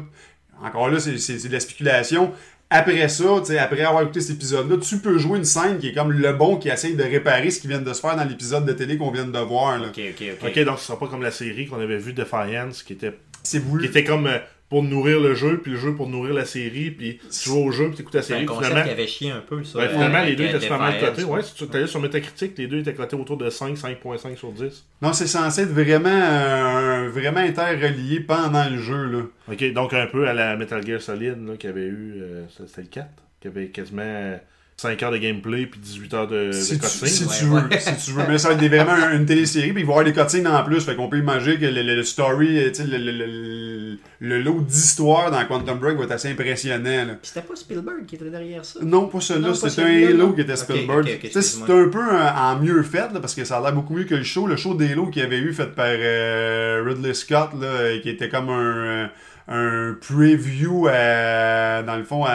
[0.64, 2.32] encore là, c'est c'est- c'est de la spéculation.
[2.74, 5.88] Après ça, tu sais, après avoir écouté cet épisode-là, tu peux jouer une scène qui
[5.88, 8.24] est comme le bon qui essaye de réparer ce qui vient de se faire dans
[8.24, 9.78] l'épisode de télé qu'on vient de voir.
[9.78, 9.88] là.
[9.88, 10.48] Ok, ok, ok.
[10.48, 13.60] Ok, donc ce sera pas comme la série qu'on avait vue Defiance, qui était, C'est
[13.60, 13.84] qui voulu.
[13.86, 14.38] était comme euh,
[14.72, 17.70] pour nourrir le jeu, puis le jeu pour nourrir la série, puis tu joues au
[17.72, 18.46] jeu, puis tu écoutes la C'est un série.
[18.46, 19.86] concept Finalement, qui avait chié un peu, ça.
[19.86, 21.24] finalement les deux étaient super mal cotés.
[21.24, 24.50] Ouais, si tu allais sur Metacritic, les deux étaient cotés autour de 5, 5.5 sur
[24.50, 24.86] 10.
[25.02, 29.04] Non, c'est censé être vraiment, euh, vraiment interrelié pendant le jeu.
[29.10, 29.22] Là.
[29.52, 32.80] Ok, donc un peu à la Metal Gear Solid, là, qui avait eu, euh, c'était
[32.80, 33.08] le 4,
[33.42, 34.38] qui avait quasiment
[34.76, 37.06] 5 heures de gameplay, puis 18 heures de, Si de tu, cutscene.
[37.08, 37.60] si ouais, tu ouais.
[37.60, 38.22] veux, si tu veux.
[38.28, 40.48] Mais ça va être vraiment un- une télésérie, puis il va y avoir des cutscenes
[40.48, 40.80] en plus.
[40.80, 44.60] Fait qu'on peut imaginer que le, le- le story, euh, le, le, le, le lot
[44.60, 47.04] d'histoire dans Quantum Break va être assez impressionnant.
[47.06, 47.14] Là.
[47.20, 48.80] Puis c'était pas Spielberg qui était derrière ça?
[48.82, 51.06] Non, pas celui-là, c'était un Halo qui était Spielberg.
[51.30, 54.14] c'est un peu en mieux fait, là, parce que ça a l'air beaucoup mieux que
[54.16, 54.46] le show.
[54.48, 58.28] Le show d'Halo qu'il y avait eu fait par euh, Ridley Scott, là, qui était
[58.28, 59.06] comme un, euh,
[59.48, 62.32] un preview à- dans le fond à,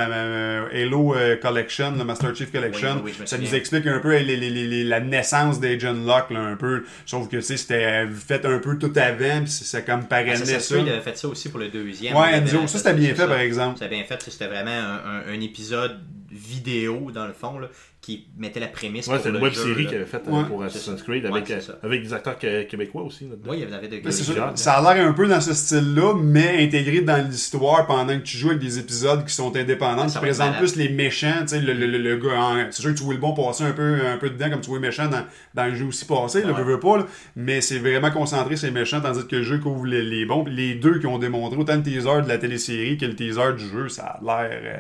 [0.74, 3.02] Halo euh, Collection, le Master Chief Collection.
[3.04, 6.42] Oui, oui, ça nous explique un peu les- les- les- la naissance d'Agent Locke, là,
[6.42, 6.84] un peu.
[7.06, 10.78] Sauf que c'était fait un peu tout avant, puis c'est comme Ah, parrainait ça, ça.
[10.78, 12.16] il avait fait ça aussi pour le deuxième.
[12.16, 13.28] Ouais, ça c'était bien fait ça.
[13.28, 13.78] par exemple.
[13.80, 16.00] C'était bien fait, c'était vraiment un, un- un épisode
[16.32, 17.68] vidéo, dans le fond, là,
[18.02, 20.44] qui mettait la prémisse Ouais, pour c'est une web jeu, série qu'il avait faite Ouais.
[20.48, 21.02] pour C'est Assassin's.
[21.04, 23.28] Creed Ouais, avec, euh, avec des acteurs que- québécois aussi.
[23.46, 25.42] Oui, il y avait de Mais c'est sûr, Gilliard, ça a l'air un peu dans
[25.42, 29.54] ce style-là, mais intégré dans l'histoire pendant que tu joues avec des épisodes qui sont
[29.58, 32.82] indépendants, Ouais, qui présentent plus les méchants, tu sais, le, le, le, le gars, c'est
[32.82, 34.78] sûr que tu vois le bon passer un peu, un peu dedans, comme tu vois
[34.80, 35.26] le méchant dans,
[35.56, 36.64] dans le jeu aussi passé, le Ouais.
[36.64, 37.08] veux, veux pas, là.
[37.36, 40.46] mais c'est vraiment concentré sur les méchants, tandis que le jeu couvre les, les bons.
[40.46, 43.68] Les deux qui ont démontré, autant le teaser de la télésérie que le teaser du
[43.68, 44.78] jeu, ça a l'air euh,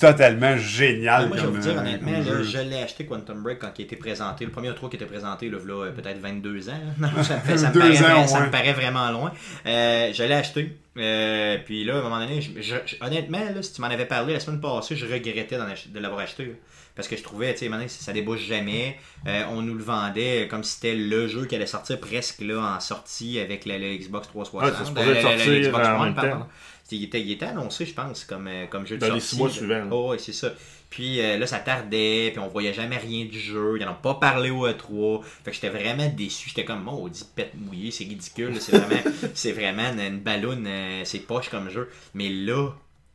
[0.00, 1.28] totalement génial.
[1.28, 3.82] Moi, je vais vous dire euh, honnêtement, là, je l'ai acheté Quantum Break quand il
[3.82, 4.44] a été présenté.
[4.44, 6.72] Le premier 3 qui était présenté, là, là, euh, peut-être 22 ans.
[7.00, 7.08] là.
[7.16, 9.32] Non, ça me, fait- ça me Deux paraît, ans, vrai- ça me paraît vraiment loin.
[9.66, 10.76] Euh, je l'ai acheté.
[10.98, 13.86] Euh, puis là, à un moment donné, je- je- je- honnêtement, là, si tu m'en
[13.88, 16.44] avais parlé la semaine passée, je regrettais de l'avoir acheté.
[16.46, 16.52] là.
[16.96, 18.96] Parce que je trouvais, tu sais, ça débouche jamais.
[19.26, 22.58] Euh, on nous le vendait comme si c'était le jeu qui allait sortir presque là
[22.76, 24.98] en sortie avec le, le Xbox 360.
[24.98, 26.46] Ouais, sortir Xbox en One, pardon.
[26.92, 29.28] Il était, il était annoncé, je pense, comme, euh, comme jeu de Dans les sortie.
[29.28, 29.88] six mois suivants.
[29.90, 30.52] Oh, ouais, c'est ça.
[30.90, 33.76] Puis euh, là, ça tardait, puis on voyait jamais rien du jeu.
[33.78, 35.22] Ils n'en ont pas parlé au E3.
[35.44, 36.48] Fait que j'étais vraiment déçu.
[36.48, 38.60] J'étais comme, oh, on dit pète mouillé, c'est ridicule.
[38.60, 39.00] C'est vraiment,
[39.34, 41.88] c'est vraiment une, une balloune, euh, c'est poche comme jeu.
[42.14, 42.70] Mais là,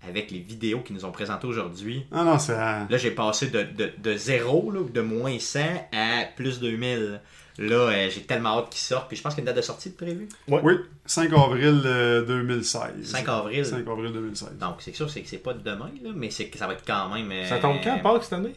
[0.09, 2.85] avec les vidéos qu'ils nous ont présentées aujourd'hui, Ah non, ça.
[2.89, 5.59] là, j'ai passé de, de, de 0, là, ou de moins 100
[5.91, 7.19] à plus 2000.
[7.57, 9.07] Là, euh, j'ai tellement hâte qu'ils sortent.
[9.07, 10.27] Puis je pense qu'il y a une date de sortie de prévu.
[10.49, 10.73] Oui,
[11.05, 12.81] 5 avril euh, 2016.
[13.03, 13.65] 5 avril.
[13.65, 14.57] 5 avril 2016.
[14.59, 16.83] Donc, c'est sûr c'est que c'est pas demain, là, mais c'est que ça va être
[16.85, 17.31] quand même.
[17.31, 18.53] euh, Ça tombe quand, Pâques, cette année?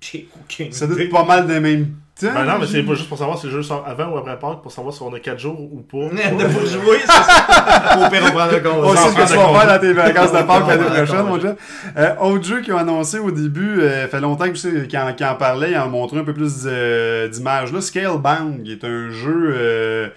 [0.00, 2.28] J'ai aucune Ça doit être pas mal des mêmes temps.
[2.34, 4.38] Ben non, mais c'est pas juste pour savoir si le jeu sort avant ou après
[4.38, 6.08] Pâques, pour savoir si on a 4 jours ou pas.
[6.52, 7.98] pour jouer, c'est ça.
[7.98, 8.96] Au pire, on prend le On compte.
[8.98, 11.26] sait ce que tu vas Prendre faire dans tes vacances de Pâques On l'année prochaine,
[11.26, 11.56] mon Jeff.
[11.96, 14.98] Euh, autre jeu qu'ils ont annoncé au début, euh, fait longtemps que tu sais, qu'ils
[14.98, 17.72] en, qu'ils en parlaient, ils en montraient un peu plus euh, d'images.
[17.72, 19.54] Là, Scalebound, qui est un jeu...
[19.56, 20.08] Euh,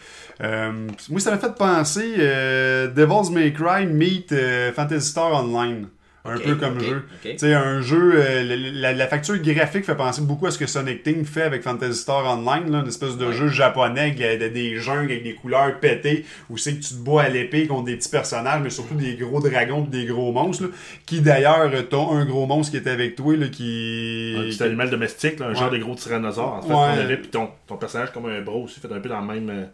[0.42, 0.72] euh,
[1.10, 5.88] moi, ça m'a fait penser euh, Devil's May Cry meet euh, Phantasy Star Online.
[6.26, 7.04] Un peu comme jeu.
[7.26, 7.32] ok.
[7.32, 10.58] Tu sais, un jeu, euh, la, la- la facture graphique fait penser beaucoup à ce
[10.58, 13.34] que Sonic Team fait avec Phantasy Star Online, là, une espèce de Ouais.
[13.34, 17.24] jeu japonais avec des jungles, avec des couleurs pétées, où c'est que tu te bats
[17.24, 20.64] à l'épée contre des petits personnages, mais surtout des gros dragons et des gros monstres,
[20.64, 20.70] là,
[21.06, 24.36] qui d'ailleurs, euh, t'as un gros monstre qui est avec toi, là, qui...
[24.38, 25.56] Un petit animal domestique, là, un Ouais.
[25.56, 26.54] genre de gros tyrannosaure.
[26.54, 26.74] En fait, Ouais.
[26.74, 29.28] qu'on avait, puis ton, ton personnage comme un bro aussi, fait un peu dans le
[29.28, 29.68] même.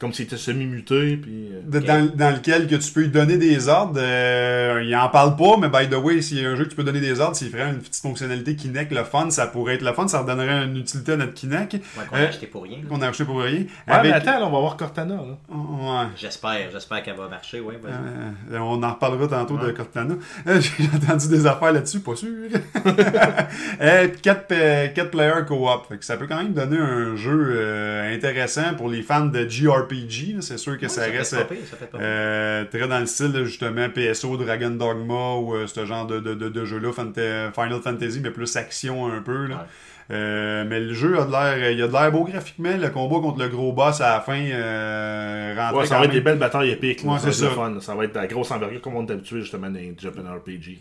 [0.00, 1.50] Comme s'il était semi-muté, puis.
[1.52, 4.00] euh, dans, dans lequel que tu peux lui donner des ordres.
[4.00, 6.70] euh, il en parle pas, mais by the way, s'il y a un jeu que
[6.70, 9.74] tu peux donner des ordres, s'il ferait une petite fonctionnalité Kinect, le fun, ça pourrait
[9.74, 12.46] être le fun, ça redonnerait une utilité à notre Kinect, Ouais, qu'on a Euh, acheté
[12.46, 12.78] pour rien.
[12.88, 13.60] qu'on a acheté pour rien.
[13.60, 14.10] Ouais, avec...
[14.10, 15.14] mais attends, là, on va voir Cortana.
[15.16, 15.22] Là.
[15.54, 16.08] Ouais.
[16.16, 17.74] J'espère, j'espère qu'elle va marcher, ouais.
[17.86, 19.70] Euh, on en reparlera tantôt de.
[19.70, 20.14] Cortana.
[20.46, 22.28] Euh, J'ai entendu des affaires là-dessus, pas sûr.
[23.80, 25.92] euh, 4, players co-op.
[26.00, 29.89] Ça peut quand même donner un jeu euh, intéressant pour les fans de JRPG.
[30.40, 32.06] C'est sûr que Ouais, ça reste pas pire, ça fait pas pire.
[32.08, 36.34] euh, très dans le style justement PSO, Dragon Dogma ou euh, ce genre de, de,
[36.34, 39.46] de, de jeu-là, Fanta- Final Fantasy, mais plus action un peu.
[39.46, 39.54] Là.
[39.56, 39.60] Ouais.
[40.12, 42.76] Euh, mais le jeu a de l'air il a de l'air beau graphiquement.
[42.76, 46.20] Le combat contre le gros boss à la fin euh, Ouais, ça va être des
[46.20, 47.04] belles batailles épiques.
[47.04, 47.12] là.
[47.12, 47.50] Ouais, ça va ça.
[47.50, 47.80] fun.
[47.80, 50.22] Ça va être de la grosse envergure comme on est habitué justement dans les Japan
[50.22, 50.78] RPG.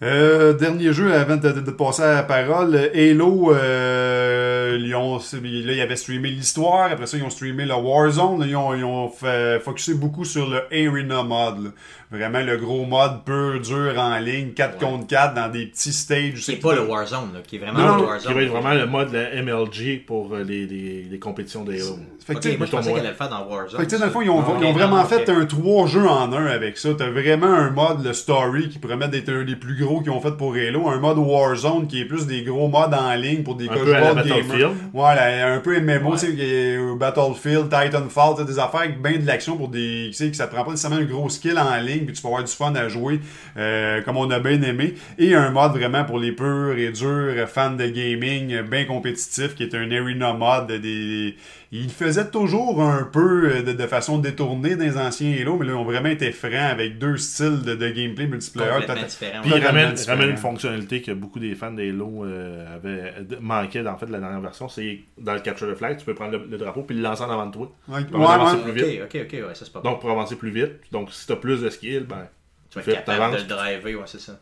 [0.00, 5.16] Euh, dernier jeu avant de, de- de passer à la parole, Halo, euh, ils ont,
[5.16, 8.84] là ils avaient streamé l'histoire, après ça ils ont streamé le Warzone, ils ont, ils
[8.84, 11.70] ont fait, focusé beaucoup sur le Arena mode, là.
[12.12, 14.88] vraiment le gros mode pur, dur en ligne, 4 Ouais.
[14.88, 16.44] contre 4 dans des petits stages.
[16.44, 18.28] C'est pas le Warzone, là, qui est vraiment Non, le Warzone.
[18.32, 21.80] Qui va être vraiment le mode la MLG pour euh, les, les, les compétitions des
[21.82, 21.98] Halo.
[22.24, 23.80] Fait que, Ok, tu sais, moi je pensais qu'elle allait le faire dans Warzone.
[23.80, 25.28] Fait que, tu sais, dans le fond, ils ont, Ah, ils ont vraiment non, fait
[25.28, 26.90] un 3 jeux en un avec ça.
[26.96, 30.20] T'as vraiment un mode, le story, qui promet d'être un des plus gros qu'ils ont
[30.20, 30.88] fait pour Halo.
[30.88, 33.94] Un mode Warzone qui est plus des gros modes en ligne pour des Un peu
[33.94, 34.14] à la.
[34.14, 34.68] Battlefield.
[34.92, 36.18] Voilà, un peu MMO, Ouais.
[36.18, 40.06] tu sais, Battlefield, Titanfall, des affaires avec bien de l'action pour des.
[40.08, 42.22] Tu sais, que ça te prend pas nécessairement un gros skill en ligne, puis tu
[42.22, 43.20] peux avoir du fun à jouer,
[43.56, 44.94] euh, comme on a bien aimé.
[45.18, 49.62] Et un mode vraiment pour les purs et durs fans de gaming, bien compétitif, qui
[49.64, 50.72] est un arena mode.
[50.80, 51.34] Des...
[51.70, 55.66] Il faisait toujours un peu euh, de, de façon détournée dans les anciens Halo, mais
[55.66, 58.70] là, ils ont vraiment été francs avec deux styles de, de gameplay multiplayer.
[58.70, 59.40] Complètement différent.
[59.42, 63.98] Puis il Totalement ramène, une fonctionnalité que beaucoup des fans d'Halo euh, avaient manquaient en
[63.98, 66.46] fait de la dernière version, c'est dans le capture the flag, tu peux prendre le,
[66.50, 67.70] le drapeau puis le lancer en avant de toi.
[67.88, 68.72] Ouais, On va avancer ouais.
[68.72, 69.00] plus Ok, vite.
[69.02, 69.80] ok, ok, ouais, ça c'est pas.
[69.80, 70.72] Donc pour avancer plus vite.
[70.90, 72.28] Donc si tu as plus de skill, ben
[72.70, 74.38] Tu vas être capable de le driver, ouais, c'est ça.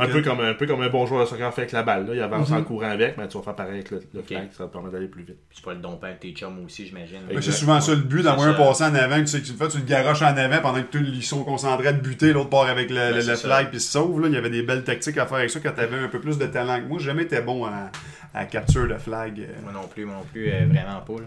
[0.00, 2.06] Un peu comme un peu comme un bon joueur de soccer fait avec la balle.
[2.06, 2.14] Là.
[2.14, 2.56] Il avance Mhm.
[2.58, 4.26] en courant avec, mais tu vas faire pareil avec le, le Ok.
[4.28, 5.36] flag, ça va te permettre d'aller plus vite.
[5.48, 7.18] Puis tu pourrais le domper avec tes chums aussi, j'imagine.
[7.40, 9.52] C'est souvent ça le but, d'envoyer un passant en avant, que tu sais que tu
[9.52, 12.02] le fais, tu le garoches en avant pendant que tous ils sont concentrés à te
[12.02, 14.20] buter, l'autre part avec le, Ben, le- le flag puis se sauve.
[14.20, 14.28] Là.
[14.28, 16.38] Il y avait des belles tactiques à faire avec ça quand t'avais un peu plus
[16.38, 16.98] de talent que moi.
[16.98, 17.90] J'ai jamais été bon à,
[18.34, 19.40] à capture de flag.
[19.40, 19.46] euh.
[19.62, 21.14] Moi non plus, moi non plus, euh, vraiment pas.
[21.20, 21.26] Là.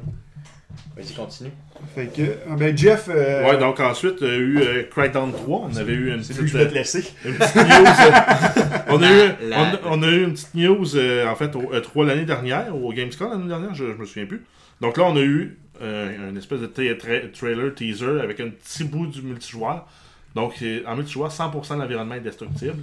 [0.96, 1.52] Vas-y, continue.
[1.94, 5.32] Fait que, ah, ben Jeff, euh, Ouais, donc ensuite, il y a eu euh, Crackdown
[5.34, 5.70] 3.
[5.72, 7.04] On avait eu une petite, je vais euh, te laisser.
[7.26, 7.64] une petite news.
[7.66, 11.56] euh, on, a eu, on, a- on a eu une petite news, euh, en fait,
[11.56, 14.44] au E3 l'année dernière, au Gamescom l'année dernière, je, je me souviens plus.
[14.82, 18.50] Donc là, on a eu euh, une espèce de tra- tra- trailer, teaser, avec un
[18.50, 19.86] petit bout du multijoueur.
[20.34, 22.78] Donc, c'est- en multijoueur, 100% de l'environnement est destructible.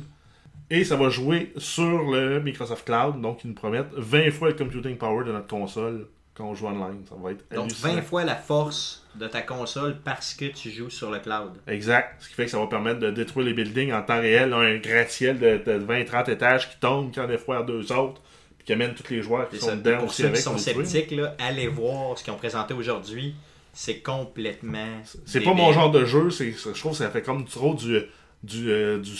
[0.70, 4.54] Et ça va jouer sur le Microsoft Cloud, donc ils nous promettent 20 fois le
[4.54, 7.04] computing power de notre console quand on joue online.
[7.08, 7.94] Ça va être Donc, hallucinant.
[7.94, 11.52] 20 fois la force de ta console parce que tu joues sur le cloud.
[11.66, 12.16] Exact.
[12.20, 14.52] Ce qui fait que ça va permettre de détruire les buildings en temps réel.
[14.54, 18.22] Un gratte-ciel de, de 20-30 étages qui tombe des fois à deux autres,
[18.56, 19.76] puis qui amène tous les joueurs qui sont ça.
[19.76, 23.34] dedans Pour aussi ceux qui sont sceptiques, là, allez voir ce qu'ils ont présenté aujourd'hui.
[23.74, 25.02] C'est complètement.
[25.26, 26.30] C'est pas mon genre de jeu.
[26.30, 28.00] c'est Je trouve que ça fait comme trop du,
[28.42, 29.12] du, euh, du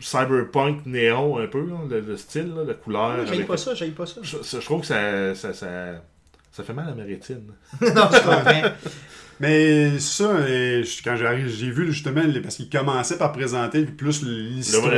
[0.00, 3.16] cyberpunk néon un peu, le, le style, là, la couleur.
[3.20, 4.20] Ah, J'aille avec- pas ça, j'aille pas ça.
[4.22, 6.02] Je, je trouve que ça, ça, ça,
[6.52, 7.52] ça fait mal à ma rétine.
[7.80, 8.76] non, je comprends.
[9.40, 14.90] Mais ça, euh, quand j'ai j'ai vu justement, parce qu'il commençait par présenter plus l'histoire,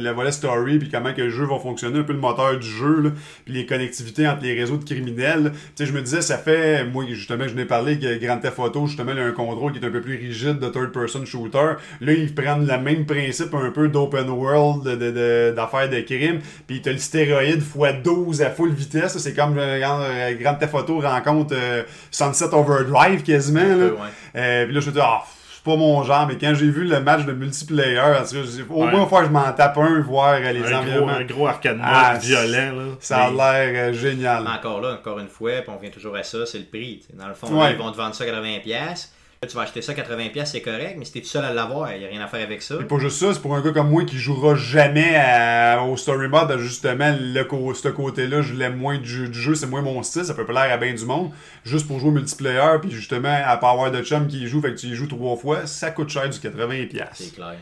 [0.00, 2.66] Le volet story, puis comment que le jeu va fonctionner, un peu le moteur du
[2.66, 3.10] jeu, là,
[3.44, 5.52] puis les connectivités entre les réseaux de criminels.
[5.76, 8.58] Tu sais, je me disais, ça fait, moi justement, je n'ai parlé que Grand Theft
[8.58, 11.24] Auto, justement, il y a un contrôle qui est un peu plus rigide de third-person
[11.26, 11.74] shooter.
[12.00, 16.00] Là, ils prennent le même principe un peu d'open world, de- de- de- d'affaires de,
[16.00, 19.18] crime, puis t'as le stéroïde x 12 à full vitesse.
[19.18, 23.60] C'est comme euh, Grand Theft Auto rencontre euh, Sunset Overdrive quasiment.
[23.60, 23.84] Un Là.
[23.86, 23.98] ouais.
[24.36, 25.22] Euh, puis là, je me dis, ah,
[25.54, 28.40] c'est pas mon genre, mais quand j'ai vu le match de multiplayer, en tout cas,
[28.44, 28.90] j'ai- au Ouais.
[28.90, 31.12] moins, fois, je m'en tape un, voir euh, les Un gros, environnements.
[31.12, 32.76] un gros arcade mode Ah, violent.
[32.76, 32.84] Là.
[33.00, 34.46] Ça a l'air euh, génial.
[34.46, 37.00] Encore là, encore une fois, puis on vient toujours à ça, c'est le prix.
[37.14, 37.64] Dans le fond, Ouais.
[37.64, 39.10] là, ils vont te vendre ça 80$.
[39.46, 41.98] Tu vas acheter ça 80$, c'est correct, mais si t'es tout seul à l'avoir, il
[42.00, 42.76] n'y a rien à faire avec ça.
[42.80, 45.96] Et pas juste ça, c'est pour un gars comme moi qui jouera jamais à- au
[45.96, 49.82] story mode, justement, le, ce côté-là, je l'aime moins du jeu, du jeu, c'est moins
[49.82, 51.30] mon style, ça peut plaire à bien du monde.
[51.64, 54.72] Juste pour jouer multiplayer, puis justement, à pas avoir de chum qui y joue, fait
[54.74, 57.08] que tu y joues trois fois, ça coûte cher du 80$.
[57.14, 57.56] C'est clair.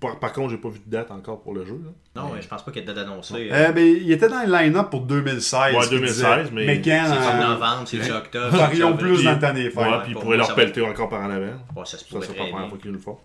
[0.00, 1.80] Par, par contre, j'ai pas vu de date encore pour le jeu.
[1.84, 2.22] là.
[2.22, 3.48] Non, mais je pense pas qu'il y ait de date annoncée.
[3.50, 5.74] Euh, ben, il était dans le line-up pour 2016.
[5.74, 6.50] Ouais, qu'il 2016, disait.
[6.52, 8.56] mais Mais quand c'est comme euh, novembre, c'est du octobre.
[8.56, 9.76] ça veut- plus dans des fêtes.
[9.76, 11.46] Ouais, Ouais, puis ils pour pourraient leur ça va pelleter encore par en avant.
[11.46, 13.18] Ouais, ça se Ça, pourrait c'est pas la première fois qu'ils le font.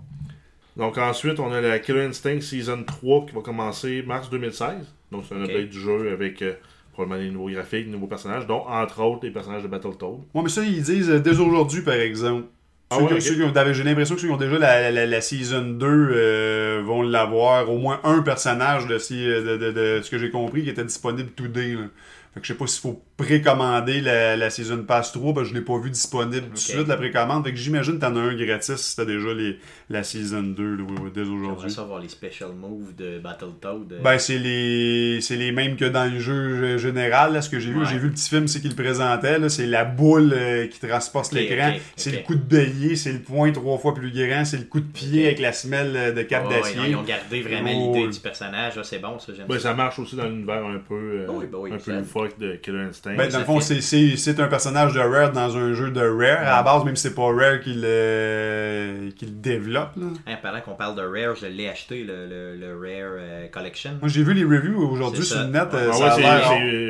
[0.76, 4.74] Donc ensuite, on a la Killer Instinct Season 3 qui va commencer mars 2016.
[5.12, 6.54] Donc c'est un update du jeu avec euh,
[6.94, 10.22] probablement des nouveaux graphiques, des nouveaux personnages, dont entre autres les personnages de Battletoad.
[10.34, 12.46] Ouais, mais ça, ils disent euh, dès aujourd'hui, par exemple.
[12.94, 13.22] Ah Ceux ouais, qui- ok.
[13.22, 15.88] ceux qui ont- J'ai l'impression que ceux qui ont déjà la, la, la Season 2
[16.14, 17.70] euh, vont l'avoir.
[17.72, 20.84] Au moins un personnage de, ces- de, de, de ce que j'ai compris qui était
[20.84, 21.74] disponible today.
[21.74, 21.88] Là.
[22.34, 25.54] Fait que je sais pas s'il faut précommander la, la Season Pass 3, parce que
[25.54, 27.44] je l'ai pas vu disponible tout de suite, la précommande.
[27.46, 29.60] Fait que j'imagine que t'en as un gratis si t'as déjà les,
[29.90, 31.72] la Season 2 là, ouais, ouais, dès J'aimerais aujourd'hui.
[31.72, 33.94] ça voir les special moves de Battletoad.
[33.94, 37.34] euh, Ben, c'est les c'est les mêmes que dans le jeu général.
[37.34, 37.86] Là, ce que j'ai vu, Ouais.
[37.90, 39.38] j'ai vu le petit film, c'est qu'il le présentait.
[39.40, 41.74] là, C'est la boule euh, qui transporte l'écran.
[41.96, 44.80] c'est le coup de bélier, c'est le point trois fois plus grand, c'est le coup
[44.80, 46.82] de pied avec la semelle euh, de cap ouais, d'acier.
[46.88, 48.76] ils ont gardé vraiment Oh, l'idée du personnage.
[48.76, 49.70] là, C'est bon, ça, j'aime Ben, ça.
[49.70, 52.38] ça marche aussi dans l'univers un peu, euh, Oui, ben oui, un ça- peu fuck
[52.40, 53.03] de Killer Instinct.
[53.06, 56.00] Ben, dans le fond, c'est- c'est c'est un personnage de Rare dans un jeu de
[56.02, 56.48] Rare.
[56.48, 59.92] À la base, même si c'est pas Rare qui le, qui le développe.
[59.98, 60.06] Là.
[60.28, 63.92] Hein, pendant qu'on parle de Rare, je l'ai acheté, le, le, le Rare euh, Collection.
[64.00, 65.44] Moi, j'ai vu les reviews aujourd'hui C'est sur ça.
[65.44, 65.68] le net.
[65.74, 66.24] euh, ah ça ouais,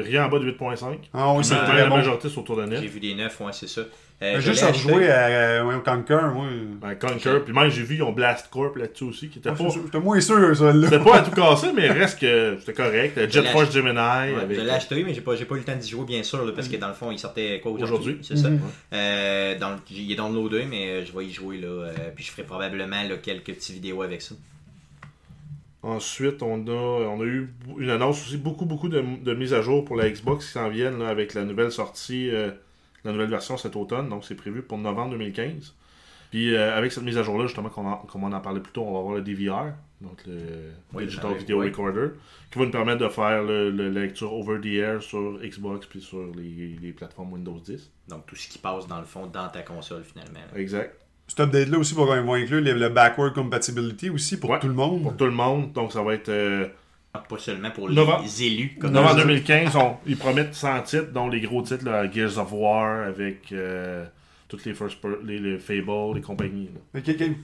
[0.04, 1.00] c'est- rien en bas de 8.5.
[1.14, 1.96] Ah oui, c'est la bon.
[1.98, 2.82] majorité sur Tour de J'ai net.
[2.82, 3.82] vu des neufs, ouais, c'est ça.
[4.22, 6.46] Euh, je Juste à rejouer à, ouais, au Conquer, moi.
[6.82, 9.54] Ben, Conquer, puis même j'ai vu, ils ont Blast Corp là-dessus aussi, qui était Ah,
[9.54, 9.68] pas.
[9.68, 10.88] J'étais moins sûr, ça, là.
[10.90, 13.20] C'était pas à tout casser, mais reste que c'était correct.
[13.30, 13.72] Jet Force.
[13.74, 13.98] Gemini.
[13.98, 14.58] Ouais, avec...
[14.58, 16.46] Je l'ai acheté, mais j'ai pas, j'ai pas eu le temps d'y jouer, bien sûr,
[16.46, 17.94] là, parce que dans le fond, il sortait quoi aujourd'hui?
[17.96, 18.18] Aujourd'hui.
[18.22, 18.50] C'est ça.
[18.50, 18.62] Mhm.
[18.94, 21.68] Euh, dans le- il est downloadé, mais euh, je vais y jouer là.
[21.68, 24.36] euh, puis je ferai probablement là, quelques petites vidéos avec ça.
[25.82, 29.62] Ensuite, on a, on a eu une annonce aussi, beaucoup, beaucoup de, de mises à
[29.62, 32.52] jour pour la Xbox qui s'en viennent là, avec la nouvelle sortie, euh,
[33.04, 34.10] la nouvelle version cet automne.
[34.10, 35.74] Donc, c'est prévu pour novembre 2015.
[36.32, 38.60] Puis, euh, avec cette mise à jour-là, justement, comme on, en- comme on en parlait
[38.60, 41.68] plus tôt, on va avoir le DVR, donc le Oui, Digital le- Video oui.
[41.68, 42.08] Recorder,
[42.52, 45.86] qui va nous permettre de faire le, le- la lecture over the air sur Xbox
[45.86, 47.92] puis sur les, les plateformes Windows 10.
[48.08, 50.40] Donc tout ce qui passe dans le fond dans ta console finalement.
[50.52, 50.60] là.
[50.60, 50.96] Exact.
[51.28, 54.60] Cet update-là aussi va, vont inclure le, le backward compatibility aussi pour Ouais.
[54.60, 55.04] tout le monde.
[55.04, 56.30] Pour tout le monde, donc ça va être.
[56.30, 56.68] euh,
[57.30, 58.26] Pas seulement pour les Novembre.
[58.42, 59.24] élus comme Novembre ça.
[59.24, 63.52] 2015, on- ils promettent 100 titres, dont les gros titres, là, Gears of War, avec
[63.52, 64.04] euh,
[64.48, 66.70] toutes les First les, les Fable, les compagnies.
[66.94, 67.02] là.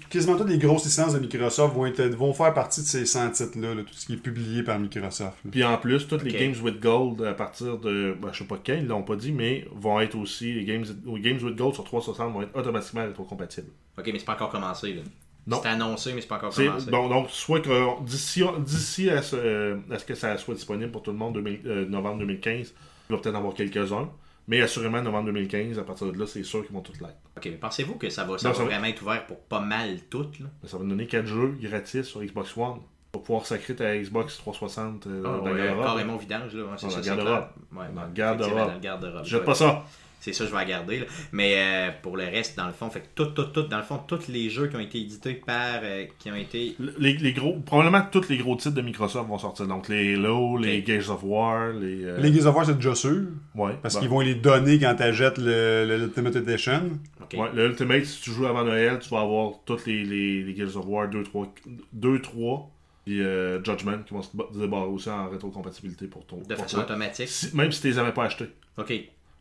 [0.10, 3.30] Quasiment toutes les grosses licences de Microsoft vont, être, vont faire partie de ces 100
[3.30, 5.38] titres-là, là, tout ce qui est publié par Microsoft.
[5.46, 5.52] là.
[5.52, 6.32] Puis en plus, toutes les.
[6.32, 9.32] Games with Gold, à partir de, ben, je sais pas quand, ils l'ont pas dit,
[9.32, 13.02] mais vont être aussi, les Games, les Games with Gold sur 360 vont être automatiquement
[13.06, 13.70] rétrocompatibles.
[14.00, 15.02] Ok, mais c'est pas encore commencé là.
[15.50, 15.60] Non.
[15.62, 16.90] C'est annoncé, mais c'est pas encore commencé.
[16.92, 21.02] donc, donc, soit que d'ici d'ici à, ce, à ce que ça soit disponible pour
[21.04, 22.74] tout le monde 2000, euh, novembre 2015,
[23.10, 24.10] il va peut-être en avoir quelques-uns.
[24.48, 27.18] Mais assurément, novembre 2015, à partir de là, c'est sûr qu'ils vont toutes l'être.
[27.38, 29.40] Ok, mais pensez-vous que ça va, ça Non, va ça va- vraiment être ouvert pour
[29.42, 30.48] pas mal toutes là?
[30.64, 32.80] Mais ça va donner 4 jeux gratis sur Xbox One.
[33.12, 35.86] Pour pouvoir sacrer ta Xbox 360 euh, Ah, dans le ouais, garde-robe.
[35.86, 36.64] carrément vidange, là.
[36.64, 37.48] Ouais, c'est Dans ça, le garde-robe.
[37.76, 39.02] Ouais, Dans le garde-robe.
[39.20, 39.24] le.
[39.24, 39.84] Jette pas ça.
[40.22, 41.00] C'est ça, je vais la garder.
[41.00, 41.06] là.
[41.32, 43.84] Mais euh, pour le reste, dans le fond, fait que tout, tout, tout, dans le
[43.84, 45.80] fond, tous les jeux qui ont été édités par.
[45.84, 46.76] euh, qui ont été.
[46.98, 49.66] Les, les gros, probablement tous les gros titres de Microsoft vont sortir.
[49.68, 52.04] Donc les Halo, les Gears of War, les.
[52.04, 53.22] euh, Les Gears of War, c'est déjà sûr.
[53.56, 54.00] Ouais, Parce bon.
[54.02, 56.90] qu'ils vont les donner quand tu achètes le, le Ultimate Edition.
[57.22, 57.40] Ok.
[57.40, 60.56] Ouais, le Ultimate, si tu joues avant Noël, tu vas avoir tous les, les, les
[60.56, 61.54] Gears of War 2, 3,
[61.94, 62.72] 2, 3
[63.08, 66.38] et euh, Judgment qui vont se ba- se débarrer aussi en rétrocompatibilité pour ton.
[66.38, 66.84] De pour façon toi.
[66.86, 67.28] automatique.
[67.30, 68.50] Si- même si tu les avais pas achetés.
[68.78, 68.94] Ok.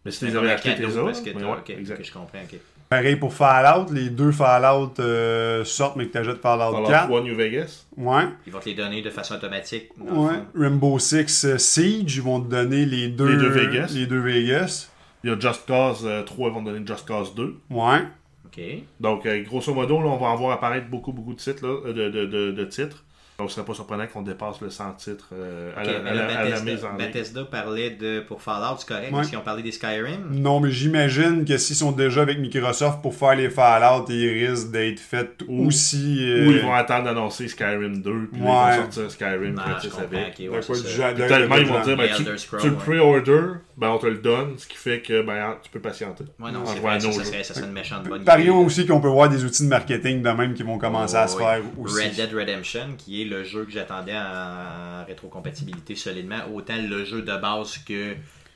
[0.08, 2.02] Mais si tu C'est les avais achetés, parce que ouais, exact.
[2.02, 2.58] je comprends, ok.
[2.88, 7.06] Pareil pour Fallout, les deux Fallout euh, sortent, mais que tu achètes Fallout, Fallout 4.
[7.08, 7.84] 3 New Vegas.
[7.98, 8.22] Ouais.
[8.46, 9.90] Ils vont te les donner de façon automatique.
[10.00, 10.08] ouais.
[10.14, 10.46] fond.
[10.54, 13.90] Rainbow Six euh, Siege, ils vont te donner les deux, Les deux Vegas.
[13.94, 14.88] Les deux Vegas.
[15.22, 17.56] Il y a Just Cause euh, 3, ils vont donner Just Cause 2.
[17.68, 17.98] Ouais.
[18.46, 18.62] Ok.
[19.00, 21.66] Donc, euh, grosso modo, là, on va en voir apparaître beaucoup, beaucoup de titres.
[21.66, 23.04] Là, euh, de, de, de, de titres.
[23.38, 26.12] Donc, ce serait pas surprenant qu'on dépasse le 100 titres euh, à, la, à la-
[26.26, 27.06] la Bethesda, mise en ligne.
[27.06, 28.18] Bethesda parlait de.
[28.18, 29.10] Pour Fallout, c'est correct, Ouais.
[29.12, 30.26] parce qu'ils ont parlé des Skyrim?
[30.32, 34.72] Non, mais j'imagine que s'ils sont déjà avec Microsoft pour faire les Fallout, ils risquent
[34.72, 36.16] d'être faits aussi.
[36.18, 38.48] Ou euh, ils vont attendre d'annoncer Skyrim 2, puis Ouais.
[38.48, 40.34] ils vont sortir Skyrim Non, gratis avec.
[40.40, 42.70] ok, ouais, Tellement ils vont dire, ben, tu, le ouais.
[42.76, 43.42] pre-order,
[43.76, 46.24] ben on te le donne, ce qui fait que ben, tu peux patienter.
[46.40, 48.24] Ouais, non, c'est vrai, ça, ça serait, ça serait une méchante bonne idée.
[48.24, 51.28] Parions aussi qu'on peut voir des outils de marketing de même qui vont commencer à
[51.28, 52.02] se Ouais, faire aussi.
[52.04, 57.22] Red Dead Redemption, qui est le jeu que j'attendais en rétrocompatibilité solidement, autant le jeu
[57.22, 58.14] de base que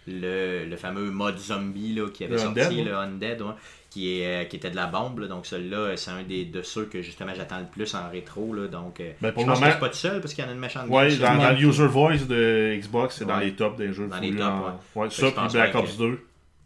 [0.09, 2.85] le, le fameux mode zombie là, qui avait Le sorti, Undead, ouais.
[2.85, 3.53] le Undead, ouais,
[3.91, 5.20] qui, est, euh, qui était de la bombe.
[5.20, 5.29] là.
[5.29, 8.53] donc celui-là, c'est un des, de ceux que justement j'attends le plus en rétro.
[8.53, 10.43] Là, donc euh, Ben, pour je le pense moment- que pas tout seul parce qu'il
[10.43, 13.39] y en a une méchante Ouais, game, dans, le user voice de Xbox, c'est dans
[13.39, 14.09] les tops des jeux.
[14.09, 15.11] Dans les tops, en- ouais.
[15.11, 16.12] Ça, puis Black Ops que- 2,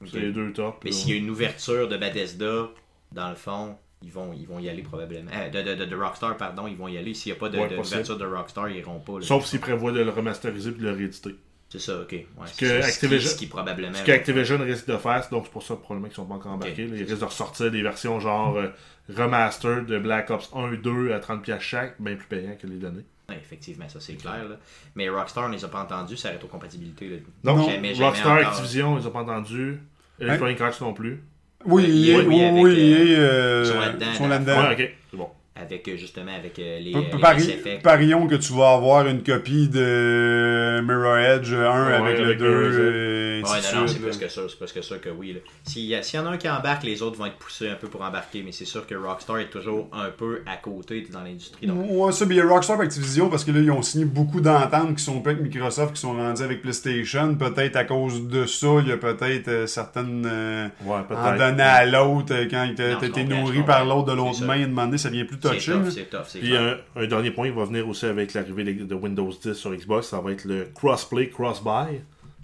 [0.03, 0.09] Ok.
[0.13, 0.79] c'est les deux tops.
[0.85, 2.69] Mais s'il y a une ouverture de Bethesda,
[3.13, 3.77] dans le fond,
[4.07, 5.31] ils vont, ils vont y aller probablement.
[5.35, 7.13] Euh, de, de, de, de Rockstar, pardon, ils vont y aller.
[7.13, 8.03] S'il n'y a pas de- Ouais, de- possible.
[8.03, 9.19] d'ouverture de, Rockstar, ils iront pas.
[9.19, 9.27] là.
[9.27, 11.35] Sauf s'ils prévoient de le remasteriser puis de le rééditer.
[11.69, 12.13] C'est ça, ok.
[12.13, 13.95] Ouais, Ce c'est que ça, Activision- qui, ce qui probablement.
[13.95, 16.53] Ce qu'Activision risque de faire, c'est donc c'est pour ça probablement qu'ils sont pas encore
[16.53, 16.87] embarqués.
[16.87, 16.97] Là.
[16.97, 18.69] Ils risquent de ressortir des versions genre euh,
[19.15, 22.77] remaster de Black Ops 1 et 2 à 30$ chaque, bien plus payant que les
[22.77, 23.05] données.
[23.29, 24.49] Ouais, effectivement, ça c'est clair.
[24.49, 24.57] Là.
[24.95, 27.09] Mais Rockstar, on les a pas entendus, sa rétrocompatibilité.
[27.09, 27.17] Là.
[27.43, 28.49] Non, Jamais, jamais Rockstar, encore.
[28.53, 29.81] Activision, ils ont pas entendu.
[30.21, 31.23] Electronic Arts non plus.
[31.67, 32.25] Oui, Oui, il est- oui,
[32.63, 34.69] oui, ils sont là-dedans, ils sont dans la là-dedans.
[34.69, 35.29] Ouais, ok, c'est bon.
[35.59, 39.07] Avec euh, justement avec euh, les, P- euh, les pari- parions que tu vas avoir
[39.07, 42.81] une copie de Mirror Edge 1 avec le avec 2 Mirror's Edge.
[42.81, 45.33] et Ouais, ainsi non, non, c'est plus que sûr, c'est plus que sûr que oui.
[45.35, 45.41] là.
[45.65, 47.89] S'il y, y en a un qui embarque, les autres vont être poussés un peu
[47.89, 51.67] pour embarquer, mais c'est sûr que Rockstar est toujours un peu à côté dans l'industrie.
[51.67, 54.05] Donc, Ouais, ça, puis il y a Rockstar Activision parce que là, ils ont signé
[54.05, 57.35] beaucoup d'ententes qui sont pas avec Microsoft, qui sont rendues avec PlayStation.
[57.35, 60.27] Peut-être à cause de ça, il y a peut-être euh, certaines.
[60.27, 61.39] euh, Ouais, en peut-être.
[61.39, 65.39] donnant à l'autre, quand comprends, nourri par l'autre de l'autre main, demander, ça vient plus
[65.55, 65.91] touché.
[65.91, 66.81] c'est tough, c'est Puis clair.
[66.97, 70.09] un, un dernier point qui va venir aussi avec l'arrivée de Windows 10 sur Xbox,
[70.09, 72.01] ça va être le crossplay, cross-buy.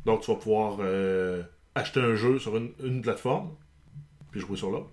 [0.07, 1.43] Donc tu vas pouvoir euh,
[1.75, 3.51] acheter un jeu sur une, une plateforme,
[4.31, 4.91] puis jouer sur l'autre.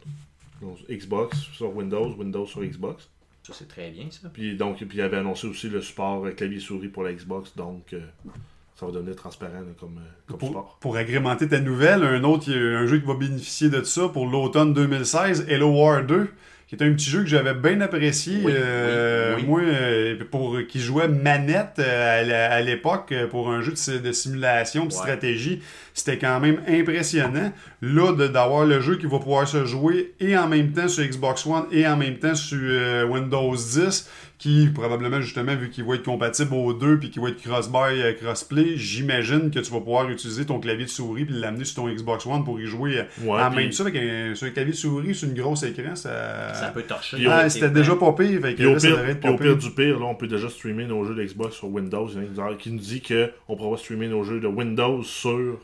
[0.61, 3.09] Donc Xbox sur Windows, Windows sur Xbox.
[3.43, 4.29] Ça, c'est très bien, ça.
[4.31, 7.93] Puis donc puis il avait annoncé aussi le support euh, clavier-souris pour la Xbox, donc
[7.93, 8.01] euh,
[8.75, 10.77] ça va devenir transparent là, comme, euh, comme Pour, support.
[10.79, 13.81] pour agrémenter ta nouvelle, un autre, il y a un jeu qui va bénéficier de
[13.81, 16.29] ça pour l'automne 2016, Hello War 2,
[16.69, 18.41] qui est un petit jeu que j'avais bien apprécié.
[18.43, 19.47] Oui, euh, oui, oui.
[19.47, 23.99] Moi, euh, pour qui jouait manette euh, à l'époque euh, pour un jeu de, si-
[23.99, 24.95] de simulation, de Ouais.
[24.99, 25.63] stratégie,
[25.95, 27.51] c'était quand même impressionnant.
[27.81, 31.43] Là, d'avoir le jeu qui va pouvoir se jouer et en même temps sur Xbox
[31.47, 34.07] One et en même temps sur Windows 10,
[34.39, 38.01] qui probablement justement vu qu'il va être compatible aux deux puis qu'il va être cross-buy
[38.01, 41.83] euh, crossplay, j'imagine que tu vas pouvoir utiliser ton clavier de souris puis l'amener sur
[41.83, 44.51] ton Xbox One pour y jouer euh, Ouais, en même ça avec un, sur un
[44.51, 46.53] clavier de souris sur une grosse écran, ça.
[46.53, 47.17] Ça peut torcher.
[47.29, 49.33] Ah, c'était déjà pas pire, fait que au là, ça pire, devrait être puis au
[49.37, 49.69] pas pire pire.
[49.69, 52.07] du pire, là, on peut déjà streamer nos jeux d'Xbox sur Windows.
[52.15, 53.01] Il y en a qui nous- qui nous dit
[53.47, 55.57] qu'on pourra streamer nos jeux de Windows sur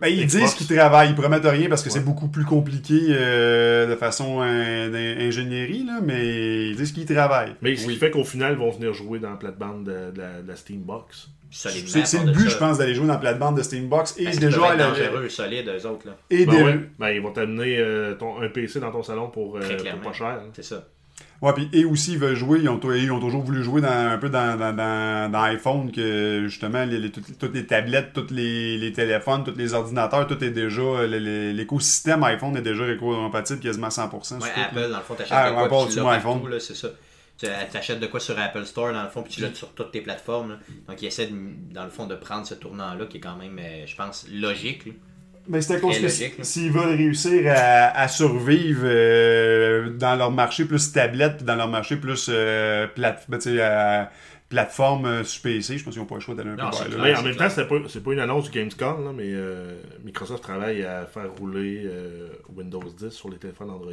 [0.00, 0.44] Ben, ils Xbox.
[0.44, 1.94] disent qu'ils travaillent, ils promettent rien parce que Ouais.
[1.94, 4.38] c'est beaucoup plus compliqué euh, de façon
[4.92, 7.54] d'ingénierie, là, mais ils disent qu'ils travaillent.
[7.62, 7.94] Mais ce Oui.
[7.94, 10.48] qui fait qu'au final, ils vont venir jouer dans la plate-bande de, de la, de
[10.48, 11.28] la Steambox.
[11.50, 12.04] solidement.
[12.04, 14.74] C'est le but, je pense, d'aller jouer dans la plate-bande de Steambox et qu'ils déjà
[14.76, 16.06] la- dangereux, solides, eux autres.
[16.06, 16.16] Là.
[16.30, 19.28] et Ben des- ouais, ben, ils vont t'amener euh, ton- un PC dans ton salon
[19.28, 20.26] pour, euh, pour pas cher.
[20.26, 20.50] hein.
[20.52, 20.84] C'est ça.
[21.40, 23.88] Ouais, puis et aussi ils veulent jouer, ils ont, ils ont toujours voulu jouer dans,
[23.88, 28.12] un peu dans, dans, dans, dans iPhone que justement les, les- toutes, toutes les tablettes,
[28.12, 32.84] tous les, les téléphones, tous les ordinateurs, tout est déjà le- l'écosystème iPhone est déjà
[32.84, 34.24] rétro-compatible quasiment à 100%.
[34.24, 34.60] sur Ouais, tout.
[34.60, 36.40] Apple, dans le fond, t'achètes Ah, de quoi, tu iPhone?
[36.58, 36.88] c'est ça.
[37.38, 39.92] Tu achètes de quoi sur Apple Store, dans le fond, puis tu l'as sur toutes
[39.92, 40.50] tes plateformes.
[40.50, 40.58] là.
[40.88, 43.56] Donc, ils essaient, de- dans le fond, de prendre ce tournant-là, qui est quand même,
[43.60, 44.86] euh, je pense, logique.
[44.86, 44.92] là.
[45.48, 46.08] Ben, c'est à cause que
[46.44, 51.68] s'ils veulent réussir à, à survivre euh, dans leur marché plus tablette, puis dans leur
[51.68, 54.04] marché plus euh, plate, ben, euh,
[54.48, 56.70] plateforme euh, sur PC, je pense qu'ils n'ont pas le choix d'aller un peu Non,
[56.70, 57.04] vers là.
[57.04, 57.48] Mais en même clair.
[57.48, 61.06] temps, c'est pas, c'est pas une annonce du Gamescom, là, mais euh, Microsoft travaille à
[61.06, 63.92] faire rouler euh, Windows 10 sur les téléphones Android.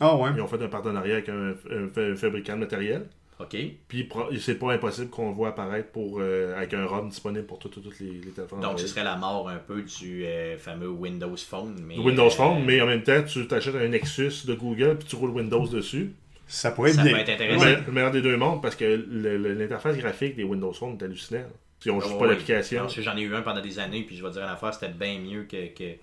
[0.00, 0.30] Ah ouais.
[0.34, 3.06] Ils ont fait un partenariat avec un, un fabricant de matériel.
[3.40, 3.56] OK.
[3.88, 4.08] Puis
[4.40, 7.70] c'est pas impossible qu'on le voit apparaître pour, euh, avec un ROM disponible pour tous
[8.00, 11.76] les, les téléphones Donc, ce serait la mort un peu du euh, fameux Windows Phone.
[11.84, 15.08] Mais, Windows euh, Phone, mais en même temps, tu t'achètes un Nexus de Google puis
[15.08, 16.12] tu roules Windows dessus.
[16.46, 17.12] Ça pourrait être Ça bien.
[17.14, 17.82] peut être intéressant.
[17.86, 21.46] le meilleur des deux mondes parce que l'interface graphique des Windows Phone est hallucinante.
[21.84, 22.88] Ils ont juste Ouais, pas l'application.
[22.88, 25.18] J'en ai eu un pendant des années, puis je vais dire une affaire, c'était bien
[25.18, 25.96] mieux que, que,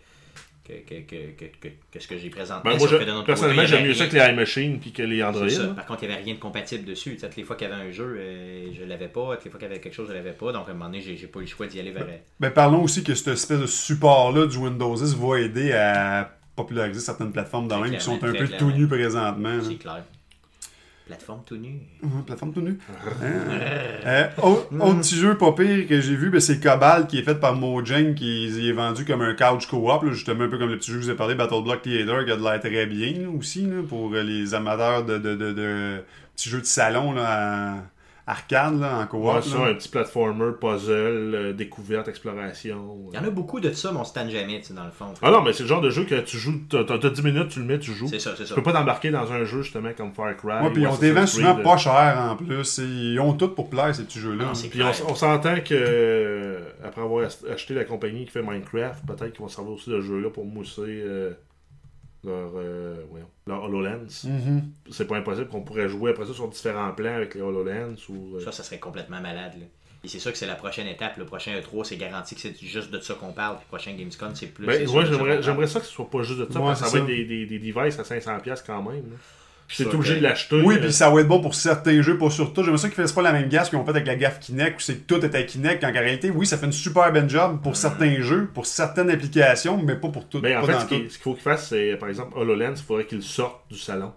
[0.88, 2.62] que, que, que, que, que- que ce que j'ai présenté.
[2.64, 2.96] Ben, moi, je-
[3.26, 5.48] personnellement, j'aime mieux ça que les iMachine puis que les Android.
[5.76, 7.18] Par contre, il n'y avait rien de compatible dessus.
[7.22, 9.36] Toutes les fois qu'il y avait un jeu, euh, je l'avais pas.
[9.36, 10.52] Toutes les fois qu'il y avait quelque chose, je l'avais pas.
[10.52, 12.06] Donc, à un moment donné, j'ai pas eu le choix d'y aller vers.
[12.40, 17.00] Ben, parlons aussi que cette espèce de support-là du Windows 10 va aider à populariser
[17.00, 19.60] certaines plateformes dans même qui sont un peu tout nues présentement.
[19.62, 20.04] C'est clair.
[21.12, 21.80] Plateforme tout nue.
[22.02, 22.78] Mhm, plateforme tout nue.
[23.24, 27.24] Euh, autre, autre petit jeu pas pire que j'ai vu, ben, c'est Cobalt qui est
[27.24, 30.70] fait par Mojang qui il est vendu comme un couch co-op, justement un peu comme
[30.70, 32.60] le petit jeu que je vous ai parlé, Battle Block Theater, qui a de l'air
[32.62, 36.04] très bien là, aussi là, pour euh, les amateurs de, de, de, de
[36.36, 37.76] petits jeux de salon là, à-
[38.32, 39.24] arcade là, en coop.
[39.24, 40.92] Ouais, ça, un petit platformer, puzzle,
[41.36, 42.98] euh, découverte, exploration.
[43.12, 44.86] Il y en a beaucoup de ça, mais on se tanne jamais, tu sais, dans
[44.86, 45.14] le fond.
[45.22, 47.50] Ah non, mais c'est le genre de jeu que tu joues, t'as t'as 10 minutes,
[47.50, 48.08] tu le mets, tu joues.
[48.08, 48.56] C'est ça, c'est Tu ça.
[48.56, 50.48] peux pas t'embarquer dans un jeu justement comme Far Cry.
[50.64, 52.80] Ouais, puis ou ils ont des ventes Assassin's souvent pas cher en plus.
[52.80, 54.46] et Ils ont tout pour plaire, ces petits jeux-là.
[54.70, 59.06] Puis on, on s'entend que euh, après avoir ach- acheté la compagnie qui fait Minecraft,
[59.06, 61.32] peut-être qu'ils vont servir aussi de jeu-là pour mousser euh,
[62.24, 62.96] leur, euh,
[63.48, 64.26] leur HoloLens.
[64.26, 64.64] Mhm.
[64.92, 68.36] C'est pas impossible qu'on pourrait jouer après ça sur différents plans avec les HoloLens ou.
[68.38, 69.54] euh, Ça, ça serait complètement malade.
[69.60, 69.66] Là.
[70.04, 71.18] Et c'est sûr que c'est la prochaine étape.
[71.18, 73.58] Le prochain E3, c'est garanti que c'est juste de ça qu'on parle.
[73.58, 74.66] Puis le prochain Gamescom, c'est plus.
[74.66, 75.06] Ben, ouais,
[75.42, 77.06] j'aimerais, ça que ce soit pas juste de ça, Ouais, parce que ça va être
[77.08, 79.04] des, des, des devices à 500$ quand même.
[79.12, 79.18] là.
[79.74, 80.62] Puis c'est obligé de l'acheter.
[80.62, 82.62] Oui, puis ça va être bon pour certains jeux, pas sur tout.
[82.64, 84.78] J'aimerais ça qu'ils fassent pas la même gaffe qu'ils ont fait avec la gaffe Kinect,
[84.78, 87.12] où c'est que tout est à Kinect, quand en réalité, oui, ça fait une super
[87.14, 90.42] bonne job pour certains jeux, pour certaines applications, mais pas pour tout.
[90.42, 93.24] Ben, en fait, ce qu'il faut qu'il fasse, c'est, par exemple, HoloLens, il faudrait qu'il
[93.24, 94.12] sorte du salon.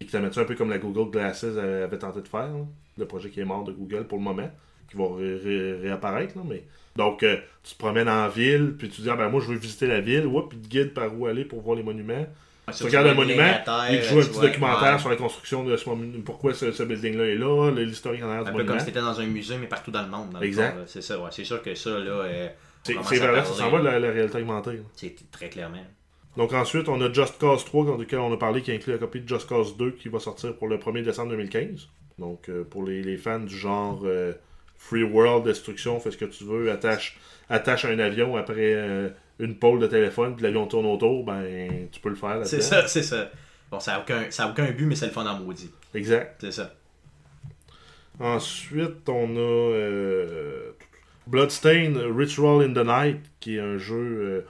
[0.00, 2.48] Et qu'il la mette ça un peu comme la Google Glasses avait, tenté de faire.
[2.48, 2.64] là.
[2.98, 4.50] Le projet qui est mort de Google pour le moment,
[4.90, 6.36] qui va ré- ré- réapparaître.
[6.36, 6.64] Là, mais...
[6.96, 9.56] Donc, euh, tu te promènes en ville, puis tu dis, ah, ben moi, je veux
[9.56, 10.26] visiter la ville.
[10.26, 12.26] Oups, puis te guide par où aller pour voir les monuments.
[12.76, 13.42] Tu regardes les monument,
[13.90, 17.24] et tu joues un petit documentaire sur la construction de ce monument, pourquoi ce, building-là
[17.24, 18.72] est là, le- l'historique en arrière du Un peu monument.
[18.74, 20.30] comme si t'étais dans un musée, mais partout dans le monde.
[20.30, 20.76] dans le Exact.
[20.76, 20.82] là.
[20.86, 21.28] C'est ça, ouais.
[21.32, 22.48] C'est sûr que ça, là, euh,
[22.84, 24.72] C'est commence c'est à vrai, ça s'en va de la, réalité augmentée.
[24.74, 24.82] là.
[24.94, 25.84] C'est très clairement.
[26.36, 29.20] Donc ensuite, on a Just Cause 3, duquel on a parlé, qui inclut la copie
[29.20, 31.88] de Just Cause 2, qui va sortir pour le 1er décembre 2015.
[32.18, 34.32] Donc euh, pour les, les fans du genre euh,
[34.88, 37.16] Free World, destruction, fais ce que tu veux, attache,
[37.48, 39.08] attache un avion après euh,
[39.38, 42.86] une pôle de téléphone, puis l'avion tourne autour, ben tu peux le faire C'est ça,
[42.88, 43.30] c'est ça.
[43.70, 45.70] Bon, ça n'a aucun, ça a aucun but, mais c'est le fun en maudit.
[45.94, 46.36] Exact.
[46.40, 46.74] C'est ça.
[48.20, 50.72] Ensuite, on a euh,
[51.26, 53.96] Bloodstain Ritual in the Night, qui est un jeu.
[53.96, 54.40] euh,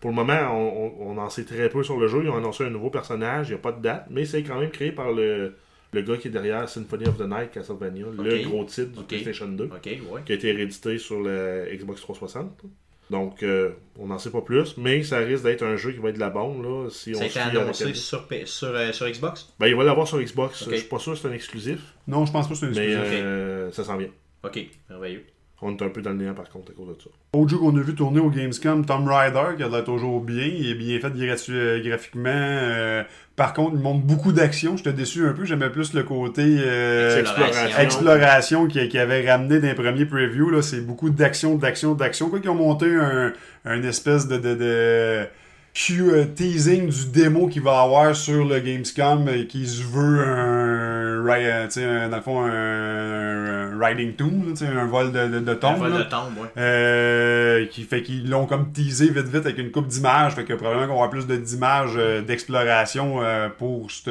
[0.00, 2.22] pour le moment, on, on- on en sait très peu sur le jeu.
[2.24, 4.58] Ils ont annoncé un nouveau personnage, il n'y a pas de date, mais c'est quand
[4.58, 5.54] même créé par le,
[5.92, 9.04] le gars qui est derrière Symphony of the Night Castlevania, le gros titre du.
[9.04, 10.20] PlayStation 2, Ok, ouais.
[10.24, 12.62] qui a été réédité sur la Xbox 360.
[13.10, 16.08] Donc, euh, on n'en sait pas plus, mais ça risque d'être un jeu qui va
[16.08, 18.90] être de la bombe là, si Ça on a été annoncé sur, P- sur, euh,
[18.92, 19.52] sur Xbox?
[19.60, 20.66] Ben, il va l'avoir sur Xbox.
[20.70, 22.92] Je suis pas sûr que c'est un exclusif, Non, je pense pas que c'est mais
[22.92, 23.20] exclusif.
[23.22, 24.08] euh, ça s'en vient.
[24.44, 25.24] Ok, merveilleux.
[25.64, 27.08] On est un peu dans le néant par contre à cause de ça.
[27.34, 30.44] Autre jeu qu'on a vu tourner au Gamescom, Tomb Raider, qui a l'air toujours bien.
[30.44, 31.12] Il est bien fait
[31.50, 32.30] euh, graphiquement.
[32.32, 33.04] euh,
[33.36, 34.76] par contre, il montre beaucoup d'action.
[34.76, 35.44] J'étais déçu un peu.
[35.44, 37.78] J'aimais plus le côté euh, Exploration.
[37.78, 40.50] exploration qui, qui avait ramené d'un premier preview.
[40.50, 42.28] Là, c'est beaucoup d'action, d'action, d'action.
[42.28, 43.32] Quoi qu'ils ont monté un,
[43.64, 45.28] un espèce de, de, de Q-
[46.34, 51.28] teasing du démo qu'il va avoir sur le Gamescom et qui se veut un, euh,
[51.76, 54.12] un- dans le fond, un, un riding
[54.54, 55.78] sais, un vol de, de, de Un tombe.
[55.78, 55.98] vol là.
[55.98, 56.48] de tombe, ouais.
[56.58, 60.34] Euh, qui fait qu'ils l'ont comme teasé vite vite avec une coupe d'images.
[60.34, 64.10] Fait que probablement qu'on va avoir plus de d'images euh, d'exploration euh, pour cette,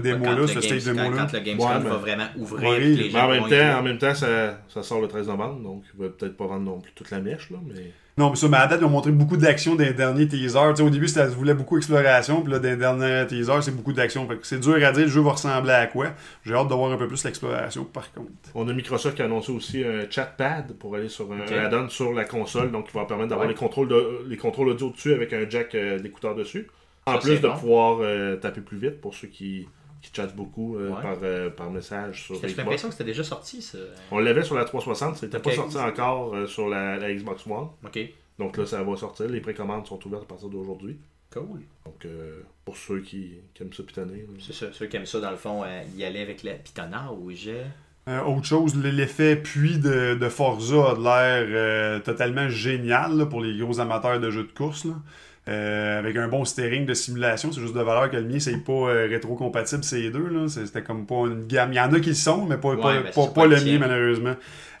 [0.00, 1.16] démo-là, ce stage quand, démo-là.
[1.26, 3.42] quand le Gamescom Ouais, mais- va vraiment ouvrir, Ouais, puis les Mais gens en même
[3.50, 6.46] temps, en même temps ça, ça sort le 13 novembre, donc il va peut-être pas
[6.46, 7.92] vendre non plus toute la mèche, là, mais...
[8.18, 10.70] Non, mais ça, mais à date, ils ont montré beaucoup d'action dans les derniers teasers.
[10.70, 13.62] Tu sais, au début, ça se voulait beaucoup exploration, puis là, dans les derniers teasers,
[13.62, 14.26] c'est beaucoup d'action.
[14.26, 16.06] Fait que c'est dur à dire le jeu va ressembler à quoi.
[16.42, 18.30] J'ai hâte de voir un peu plus l'exploration, par contre.
[18.54, 22.14] On a Microsoft qui a annoncé aussi un chatpad pour aller sur un add-on sur
[22.14, 23.52] la console, donc qui va permettre d'avoir Ouais.
[23.52, 26.68] les, contrôles de- les contrôles audio dessus avec un jack euh, d'écouteur dessus.
[27.04, 27.54] En Ça, plus de bon.
[27.54, 29.68] pouvoir euh, taper plus vite pour ceux qui,
[30.06, 31.02] qui chattent beaucoup euh, Ouais.
[31.02, 33.78] par, euh, par message sur J'ai l'impression que c'était déjà sorti, ça.
[34.10, 37.68] On l'avait sur la 360, c'était pas sorti encore euh, sur la, la Xbox One.
[37.84, 37.98] Ok.
[38.38, 39.26] Donc là, ça va sortir.
[39.28, 40.98] Les précommandes sont ouvertes à partir d'aujourd'hui.
[41.32, 41.60] Cool.
[41.84, 44.26] Donc, euh, pour ceux qui, qui aiment ça pitonner.
[44.38, 44.66] C'est ça.
[44.72, 47.50] Ceux qui aiment ça, dans le fond, euh, y aller avec le pitonnage.
[48.08, 53.26] Euh, autre chose, l'effet puits de, de Forza a de l'air euh, totalement génial là,
[53.26, 54.84] pour les gros amateurs de jeux de course.
[54.84, 54.94] là.
[55.48, 58.56] Euh, avec un bon steering de simulation, c'est juste de valeur que le mien, c'est
[58.64, 60.26] pas euh, rétro-compatible ces deux.
[60.28, 60.48] là.
[60.48, 61.72] C'était comme pas une gamme.
[61.72, 63.78] Il y en a qui le sont, mais pas, Ouais, pas, ben, pas- le mien,
[63.78, 64.34] malheureusement.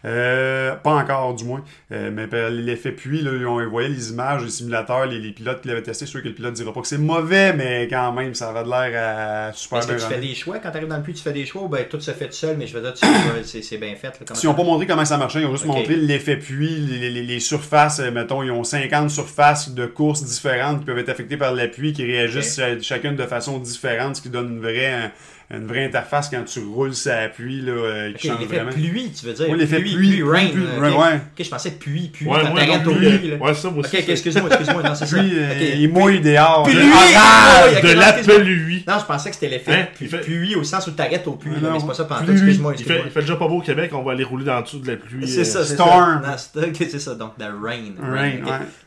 [0.06, 1.62] Euh, pas encore, du moins.
[1.92, 5.68] Euh, mais l'effet puits, là, on voyait les images, les simulateurs, les, les pilotes qui
[5.68, 6.06] l'avaient testé.
[6.06, 8.68] sûr que le pilote dira pas que c'est mauvais, mais quand même, ça avait de
[8.70, 10.58] l'air à super Est-ce que bien tu fais des choix?
[10.60, 12.26] Quand tu arrives dans le puits, tu fais des choix ou ben tout se fait
[12.26, 13.12] tout seul, mais je veux dire, tu sais,
[13.44, 14.08] c'est c'est bien fait.
[14.08, 17.10] là, Ils n'ont pas montré comment ça marchait, ils ont juste montré l'effet puits, les,
[17.10, 21.08] les- les surfaces, euh, mettons, ils ont 50 surfaces de courses différentes qui peuvent être
[21.08, 24.60] affectées par la pluie, qui réagissent ch- chacune de façon différente, ce qui donne une
[24.60, 25.10] vraie,
[25.48, 28.72] une vraie interface quand tu roules sa pluie, là, euh, qui Ok, change l'effet vraiment.
[28.72, 29.46] pluie, tu veux dire.
[29.48, 30.46] Oui, l'effet pluie, pluie, pluie, rain.
[30.48, 30.98] pluie, là, rain, ok.
[30.98, 31.14] ouais.
[31.38, 32.26] Ok, je pensais pluie, pluie.
[32.26, 33.44] Ouais, moi, non pluie, euh, là.
[33.46, 33.96] ouais, ça, moi aussi.
[33.96, 35.16] ok, c'est- excuse-moi, excuse-moi, non, c'est ça.
[35.16, 36.64] Pluie, euh, il mouille dehors.
[36.64, 36.74] Pluie!
[36.74, 36.82] là.
[37.16, 40.90] Ah, de non, l'appel Non, je pensais que c'était l'effet Hein, pluie au sens où
[40.90, 42.32] t'arrêtes au puits, Ah mais c'est pas ça pluie.
[42.32, 43.04] excuse-moi, Il fait, excuse-moi.
[43.06, 44.88] il fait déjà pas beau au Québec, on va aller rouler dans le dessous de
[44.88, 45.28] la pluie.
[45.28, 46.22] C'est euh, ça, c'est Storm.
[46.50, 47.92] c'est c'est ça, donc the rain.
[48.02, 48.32] Rain.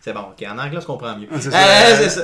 [0.02, 1.28] C'est bon, ok, en anglais, on se comprend mieux.
[1.32, 2.22] Ah, c'est Ah, ça.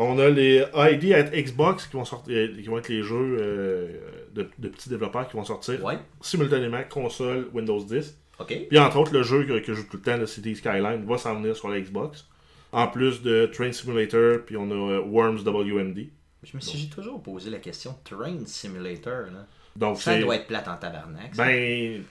[0.00, 3.36] On a les ID at Xbox qui vont sortir, euh, qui vont être les jeux
[3.40, 3.88] euh,
[4.32, 8.16] de, de petits développeurs qui vont sortir Ouais, simultanément console Windows 10.
[8.38, 8.66] ok.
[8.68, 11.04] Puis entre autres, le jeu que, que je joue tout le temps, le City Skyline,
[11.04, 12.26] va s'en venir sur la Xbox.
[12.70, 16.06] En plus de Train Simulator, puis on a euh, Worms WMD.
[16.44, 19.22] Je me suis toujours posé la question Train Simulator.
[19.32, 19.46] Là.
[19.74, 21.34] Donc Ça doit être plate en tabarnak.
[21.34, 21.44] ça.
[21.44, 22.02] Ben.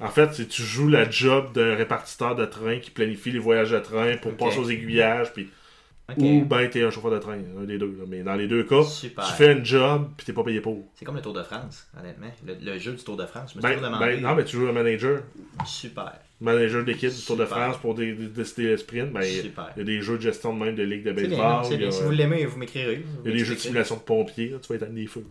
[0.00, 3.80] En fait, tu joues la job d'un répartiteur de train qui planifie les voyages de
[3.80, 5.50] train pour passer aux aiguillages, puis
[6.16, 7.94] Ou ben t'es un chauffeur de train, un des deux.
[7.98, 8.04] là.
[8.08, 9.26] Mais dans les deux cas, Super.
[9.26, 10.88] tu fais un job puis t'es pas payé pour.
[10.94, 12.30] C'est comme le Tour de France, honnêtement.
[12.46, 13.52] Le, le jeu du Tour de France.
[13.54, 14.06] Je me suis Ben, demandé.
[14.16, 15.20] ben, non, mais tu joues un manager,
[15.66, 16.14] Super.
[16.40, 17.44] manager d'équipe du Tour de.
[17.44, 19.12] France pour dé- dé- décider le sprint.
[19.12, 19.70] Ben, il y a- Super.
[19.76, 21.38] il y a des jeux de gestion de même de ligue de bien, baseball.
[21.46, 21.90] non, a.
[21.92, 23.04] Si vous l'aimez, vous m'écrirez.
[23.24, 25.26] il y a des jeux de simulation de pompiers, là, tu vas éteindre des feux.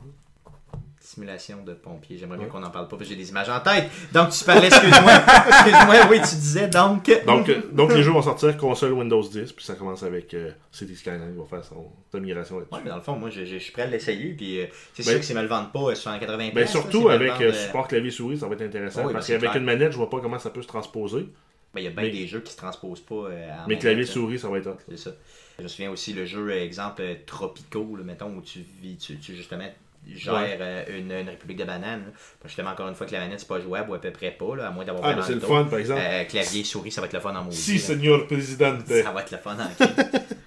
[1.18, 2.16] Simulation de pompier.
[2.20, 3.90] J'aimerais bien qu'on en parle pas parce que j'ai des images en tête.
[4.14, 5.14] Donc tu parlais, excuse-moi.
[5.48, 7.10] excuse-moi, oui, tu disais donc.
[7.26, 10.52] Donc, euh, donc les jeux vont sortir console Windows 10, puis ça commence avec euh,
[10.72, 12.76] City Skyline, il va faire son, sa migration là-dessus.
[12.76, 14.34] Ouais, mais dans le fond, moi, je, je- je suis prêt à l'essayer.
[14.34, 16.68] Puis euh, c'est Ben- sûr que si me le vendent pas euh, sur 80 Ben,
[16.68, 19.02] surtout avec euh, support clavier souris, ça va être intéressant.
[19.02, 21.28] Oui, ben, parce c'est qu'avec une manette, je vois pas comment ça peut se transposer.
[21.74, 23.16] Ben, il y a bien Mais- des jeux qui se transposent pas.
[23.16, 23.32] euh, en
[23.68, 24.12] Mais manette, clavier là.
[24.12, 24.78] souris, ça va être hot.
[24.88, 25.12] C'est ça.
[25.58, 28.96] Je me souviens aussi le jeu, euh, exemple, euh, Tropico, là, mettons, où tu vis,
[28.98, 29.68] tu, tu justement
[30.16, 30.58] Ouais.
[30.60, 32.04] euh, une, une république de bananes.
[32.46, 34.56] Justement, encore une fois, que la manette, c'est pas jouable ou à peu près pas,
[34.56, 36.02] là, à moins d'avoir Ah, mais c'est le fun, par exemple.
[36.04, 37.58] Euh, clavier, souris, ça va être le fun en maudit.
[37.58, 37.80] si, là.
[37.80, 38.78] Seigneur Président.
[38.88, 39.68] Ça va être le fun en.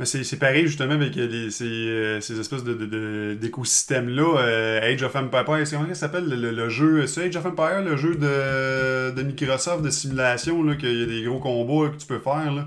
[0.00, 4.38] Mais c'est c'est pareil justement avec les- ces, euh, ces espèces de, de- de- d'écosystèmes-là.
[4.40, 7.44] Euh, Age of Empire, c'est comment ça s'appelle le, le- le jeu C'est Age of
[7.46, 11.84] Empire, le jeu de, de Microsoft de simulation, là, qu'il y a des gros combats
[11.84, 12.66] là, que tu peux faire, là,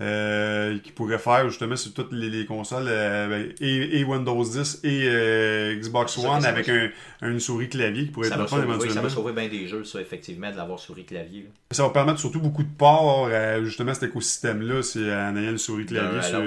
[0.00, 4.42] euh, qui pourrait faire justement sur toutes les, les consoles, euh, ben, et, et Windows
[4.42, 6.88] 10 et euh, Xbox ça One ça avec un,
[7.22, 9.84] une souris clavier qui pourrait ça, être fun oui, ça va sauver bien des jeux,
[9.84, 11.42] ça, effectivement, de l'avoir souris clavier.
[11.42, 11.48] là.
[11.70, 15.58] Ça va permettre surtout beaucoup de ports à justement cet écosystème-là, c'est en ayant le
[15.58, 16.20] souris clavier.
[16.22, 16.42] Sur-.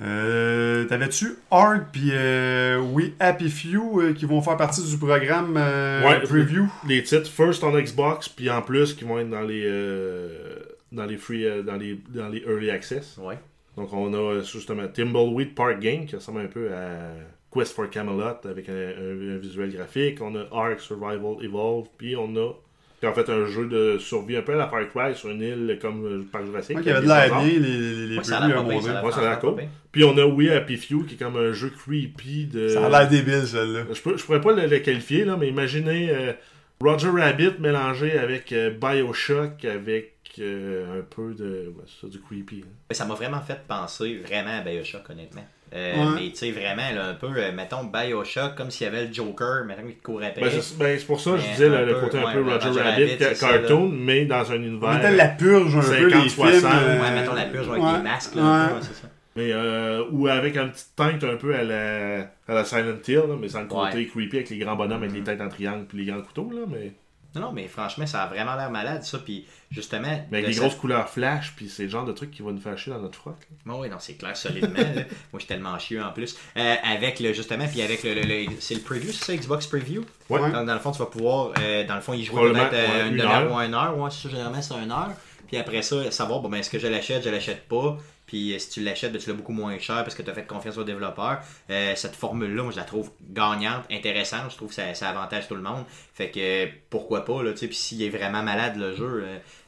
[0.00, 5.56] Euh, T'avais-tu Arc puis euh, oui Happy Few euh, qui vont faire partie du programme
[5.58, 6.20] euh, Ouais.
[6.22, 6.66] preview?
[6.88, 10.58] Les titres first on Xbox, puis en plus qui vont être dans les euh,
[10.90, 13.18] dans les free euh, dans les dans les early access.
[13.18, 13.38] Ouais.
[13.76, 17.10] Donc on a justement Thimbleweed Park Game qui ressemble un peu à
[17.52, 20.18] Quest for Camelot avec un, un- un visuel graphique.
[20.22, 22.52] On a Ark Survival Evolve, puis on a
[23.00, 25.30] qui est en fait un jeu de survie un peu à la Far Cry sur
[25.30, 26.76] une île comme euh, Parc Jurassique.
[26.76, 29.56] Ouais, qui avait de l'air bien, les, les, ça a l'air cool.
[29.90, 32.68] Puis on a We Happy Few qui est comme un jeu creepy de.
[32.68, 33.84] Ça a l'air débile, celle-là.
[33.92, 36.32] Je, peux, je pourrais pas le, le qualifier, là, mais imaginez euh,
[36.80, 41.72] Roger Rabbit mélangé avec euh, Bioshock, avec euh, un peu de.
[41.76, 42.64] ouais, c'est ça, du creepy.
[42.64, 42.94] hein.
[42.94, 45.46] Ça m'a vraiment fait penser vraiment à Bioshock, honnêtement.
[45.72, 46.10] Euh, Ouais.
[46.16, 49.12] Mais tu sais, vraiment, là, un peu, euh, mettons, Bioshock, comme s'il y avait le
[49.14, 50.40] Joker, mettons, qui te courait après.
[50.42, 52.42] Ben, c'est ben, c'est pour ça que je disais le, peu, côté un ouais, peu
[52.42, 54.90] Roger, Roger Rabbit, ça, cartoon, mais dans un univers.
[54.94, 56.64] mettait la purge un peu, 50, les 60, films.
[56.64, 57.92] ouais, euh, Ouais, mettons la purge avec ouais.
[57.98, 58.78] des masques, là, un peu, Ouais.
[58.80, 59.08] ouais, c'est ça.
[59.36, 63.14] Mais euh, ou avec un petit teinte un peu à la, à la Silent Hill,
[63.28, 64.06] là, mais sans le côté Ouais.
[64.06, 66.62] creepy avec les grands bonhommes avec les têtes en triangle puis les grands couteaux, là,
[66.68, 66.92] mais,
[67.34, 69.18] Non, non, mais franchement, ça a vraiment l'air malade, ça.
[69.18, 70.08] Puis justement.
[70.30, 72.42] mais avec de des cette- grosses couleurs flash, puis c'est le genre de truc qui
[72.42, 73.36] va nous faire chier dans notre froc.
[73.64, 74.78] Bon, oui, non, c'est clair, solidement.
[74.78, 74.84] là.
[74.94, 75.04] Moi,
[75.34, 76.36] je suis tellement chieux en plus.
[76.56, 78.14] Euh, avec le, justement, puis avec le.
[78.14, 80.04] le- le- c'est le preview, c'est ça, Xbox Preview?
[80.28, 80.50] Ouais.
[80.50, 83.08] Dans, dans le fond, tu vas pouvoir, euh, dans le fond, y jouer peut-être euh,
[83.10, 83.52] une, heure.
[83.52, 83.96] ou une heure.
[83.98, 85.10] Ouais, ça, généralement, c'est une heure.
[85.46, 87.96] Puis après ça, savoir, bon, ben, est-ce que je l'achète, je l'achète pas?
[88.30, 90.34] Puis euh, si tu l'achètes, ben, tu l'as beaucoup moins cher parce que tu as
[90.34, 91.40] fait confiance au développeur.
[91.68, 94.52] Euh, cette formule-là, moi, je la trouve gagnante, intéressante.
[94.52, 95.84] Je trouve que ça, ça avantage tout le monde.
[96.14, 97.66] Fait que pourquoi pas, là, tu sais.
[97.66, 99.24] Puis s'il est vraiment malade, le jeu,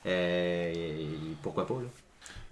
[0.07, 0.73] euh,
[1.43, 1.89] pourquoi pas, là.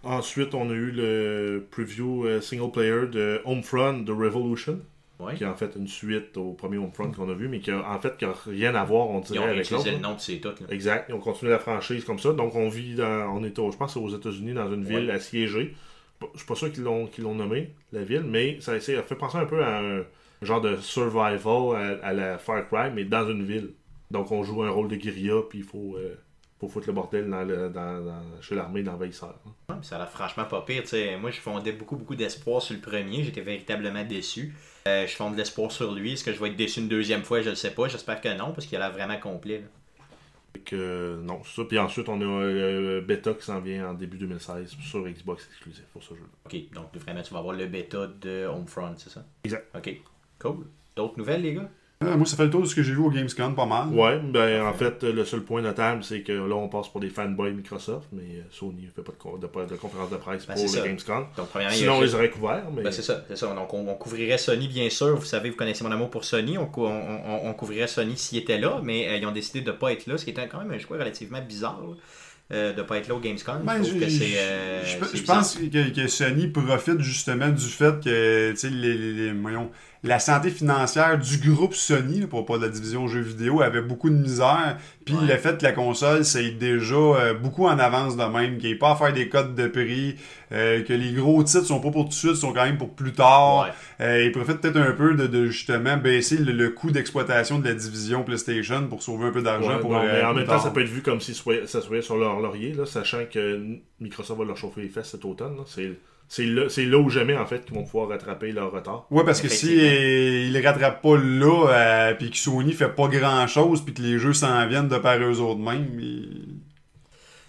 [0.03, 4.81] Ensuite, on a eu le preview single player de Homefront de Revolution,
[5.19, 5.35] Ouais.
[5.35, 7.87] qui est en fait une suite au premier Homefront qu'on a vu, mais qui a,
[7.87, 9.83] en fait qui a rien à voir, on Ils dirait, ont avec l'autre.
[9.83, 10.41] utilisé le nom de ces.
[10.71, 11.05] Exact.
[11.11, 12.33] Ils ont continué la franchise comme ça.
[12.33, 13.37] Donc, on vit dans.
[13.37, 15.75] On est, au- je pense, aux États-Unis, dans une ville assiégée.
[16.35, 19.47] Je suis pas sûr qu'ils l'ont nommé, la ville, mais ça, ça fait penser un
[19.47, 20.05] peu à un
[20.43, 23.71] genre de survival à, la Far Cry, mais dans une ville.
[24.11, 26.15] Donc, on joue un rôle de guérilla, puis il faut, euh,
[26.59, 29.39] faut foutre le bordel dans le, dans, chez l'armée d'envahisseurs.
[29.69, 29.79] hein.
[29.83, 30.83] Ça a l'air franchement pas pire.
[30.83, 31.17] tu sais.
[31.17, 33.23] Moi, je fondais beaucoup, beaucoup d'espoir sur le premier.
[33.25, 34.55] J'étais véritablement déçu.
[34.89, 36.15] Euh, je fonde de l'espoir sur lui.
[36.15, 37.41] Est-ce que je vais être déçu une deuxième fois?
[37.41, 37.89] Je ne sais pas.
[37.89, 39.59] J'espère que non, parce qu'il a l'air vraiment complet.
[39.59, 39.67] là.
[40.65, 41.65] Que, non, c'est ça.
[41.65, 45.85] Puis ensuite, on a euh, Beta qui s'en vient en début 2016 sur Xbox exclusif
[45.93, 46.25] pour ce jeu.
[46.45, 49.25] Ok, donc vraiment, tu vas avoir le bêta de Homefront, c'est ça?
[49.45, 49.67] Exact.
[49.77, 50.01] Ok,
[50.39, 50.67] cool.
[50.97, 51.71] D'autres nouvelles, les gars?
[52.03, 53.89] Euh, moi, ça fait le tour de ce que j'ai vu au Gamescom, pas mal.
[53.89, 57.11] Ouais, ben en fait, le seul point notable, c'est que là, on passe pour des
[57.11, 60.63] fanboys Microsoft, mais euh, Sony ne fait pas de, de, conférence de presse Ben, pour
[60.63, 60.81] le ça.
[60.81, 61.27] Gamescom.
[61.37, 62.85] Donc, Sinon, on les aurait couverts, mais.
[62.85, 63.55] Ben, c'est ça, c'est ça.
[63.55, 65.15] Donc, on, on couvrirait Sony, bien sûr.
[65.15, 66.57] Vous savez, vous connaissez mon amour pour Sony.
[66.57, 69.61] On, cou- on, on- on couvrirait Sony s'il était là, mais euh, ils ont décidé
[69.61, 71.95] de ne pas être là, ce qui était quand même un choix relativement bizarre là,
[72.57, 73.61] euh, de ne pas être là au Gamescom.
[73.63, 74.05] Ben, je je, que
[74.39, 74.83] euh,
[75.27, 79.71] pense que, que Sony profite justement du fait que tu sais, les, les- les- voyons,
[80.03, 84.09] la santé financière du groupe Sony, pour pas de la division jeux vidéo, avait beaucoup
[84.09, 84.79] de misère.
[85.05, 85.27] Puis Ouais.
[85.27, 88.75] le fait que la console, c'est déjà euh, beaucoup en avance de même, qu'il n'y
[88.75, 90.17] ait pas à faire des codes de prix,
[90.53, 92.95] euh, que les gros titres sont pas pour tout de suite, sont quand même pour
[92.95, 93.67] plus tard.
[93.67, 94.07] Ouais.
[94.07, 97.69] Euh, ils profitent peut-être un peu de, de, justement baisser le, le coût d'exploitation de
[97.69, 99.75] la division PlayStation pour sauver un peu d'argent.
[99.75, 100.63] Ouais, pour, non, mais en même temps, tard.
[100.63, 103.61] ça peut être vu comme si ça soit sur leur laurier, là, sachant que
[104.01, 105.57] Microsoft va leur chauffer les fesses cet automne.
[105.67, 105.93] C'est,
[106.33, 109.05] c'est, là, c'est là ou jamais, en fait, qu'ils vont pouvoir rattraper leur retard.
[109.11, 113.09] Ouais, parce que si ils les rattrapent pas là, euh, puis que Sony fait pas
[113.09, 115.89] grand chose, puis que les jeux s'en viennent de par eux autres mêmes,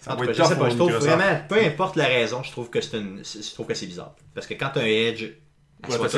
[0.00, 2.06] ça En va tout être cas, je sais pas, je trouve vraiment, peu importe la
[2.06, 4.16] raison, je trouve que c'est une, c'est- je trouve que c'est bizarre.
[4.34, 5.26] Parce que quand t'as un Edge,
[5.88, 6.08] Ouais, de le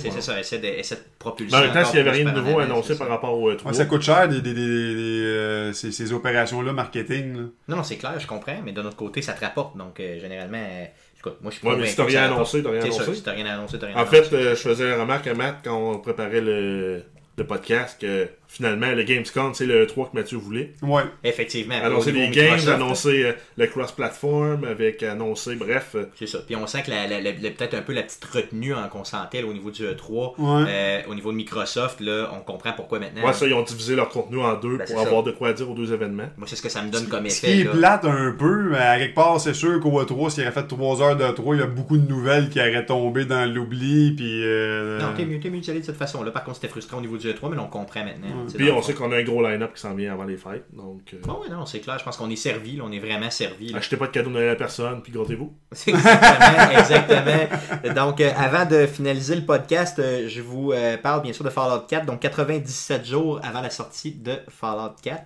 [0.00, 0.20] c'est ouais.
[0.20, 1.54] ça, essaie de, essaie de propulser.
[1.56, 3.66] Mais en même temps, s'il n'y avait rien de nouveau annoncé par rapport au E3,
[3.68, 7.36] Ouais, ça coûte cher, des, des, des, des- des, euh, ces, ces opérations-là marketing.
[7.36, 7.42] Là.
[7.68, 9.76] Non, non, c'est clair, je comprends, mais d'un autre côté, ça te rapporte.
[9.76, 10.84] Donc, euh, généralement, euh,
[11.28, 13.14] écoute, moi, je suis Ouais, mais si t'as rien annoncé, t'as rien ça, annoncé.
[13.14, 14.22] si t'as rien annoncé, t'as rien En annoncé.
[14.22, 17.02] fait, euh, je faisais la remarque à Matt quand on préparait le,
[17.36, 20.72] le podcast que finalement, le Gamescom, c'est le 3 que Mathieu voulait.
[20.80, 21.02] Ouais.
[21.24, 21.74] Effectivement.
[21.82, 25.90] Annoncer des games, annoncer euh, le cross-platform, avec annoncer, bref.
[25.96, 26.38] euh, C'est ça.
[26.46, 29.02] Puis on sent que la, la- la- la- peut-être un peu la petite retenue qu'on
[29.04, 30.64] sentait là, au niveau du E3, Ouais.
[30.68, 33.26] euh, au niveau de Microsoft, là, on comprend pourquoi maintenant.
[33.26, 35.06] Ouais, ça, ils ont divisé leur contenu en deux Ben, pour ça.
[35.06, 36.28] avoir de quoi dire aux deux événements.
[36.36, 37.54] Moi, c'est ce que ça me donne comme Ce effet.
[37.56, 37.70] qui est là.
[37.72, 41.02] plate un peu, mais à quelque part, c'est sûr qu'au E3, s'il aurait fait 3
[41.02, 44.12] heures de 3, il y a beaucoup de nouvelles qui auraient tombé dans l'oubli.
[44.16, 46.30] Puis, euh, Non, t'es mieux, t'es mieux d'y aller de cette façon-là.
[46.30, 48.28] Par contre, c'était frustrant au niveau du E3, mais là, on comprend maintenant.
[48.28, 48.43] Ouais.
[48.52, 50.66] Puis on sait qu'on a un gros line-up qui s'en vient avant les fêtes.
[50.72, 51.98] Donc, euh, Bon, ouais, non, c'est clair.
[51.98, 52.76] Je pense qu'on est servi.
[52.76, 53.68] là, on est vraiment servi.
[53.68, 53.78] là.
[53.78, 55.52] achetez pas de cadeaux de Noël à personne, puis grottez-vous.
[55.86, 57.94] Exactement, exactement.
[57.94, 61.50] Donc, euh, avant de finaliser le podcast, euh, je vous euh, parle bien sûr de
[61.50, 65.22] Fallout 4, donc 97 jours avant la sortie de Fallout 4.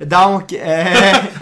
[0.00, 0.84] Donc, euh,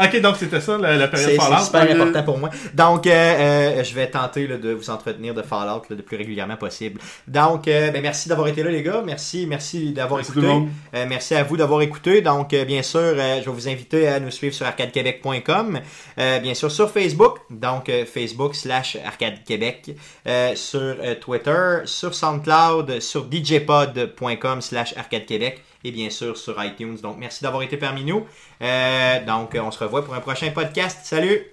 [0.05, 1.65] ok, donc c'était ça la, la période c'est Fallout.
[1.65, 2.51] super important pour moi.
[2.75, 6.17] Donc, euh, euh, je vais tenter là, de vous entretenir de Fallout là, le plus
[6.17, 7.01] régulièrement possible.
[7.27, 9.03] Donc, euh, ben, merci d'avoir été là, les gars.
[9.05, 10.47] Merci, merci d'avoir écouté.
[10.93, 12.21] merci à vous d'avoir écouté.
[12.21, 15.81] Donc, euh, bien sûr, euh, je vais vous inviter à nous suivre sur arcadequebec.com.
[16.19, 17.39] Euh, bien sûr, sur Facebook.
[17.51, 19.91] Donc, euh, Facebook slash Arcade Québec.
[20.27, 26.97] Euh, sur Twitter, sur SoundCloud, sur djpod.com slash Arcade Québec et bien sûr sur iTunes.
[27.03, 28.27] Donc, merci d'avoir été parmi nous.
[28.63, 31.01] Euh, donc, on se revoit pour un prochain podcast.
[31.05, 31.47] Salut!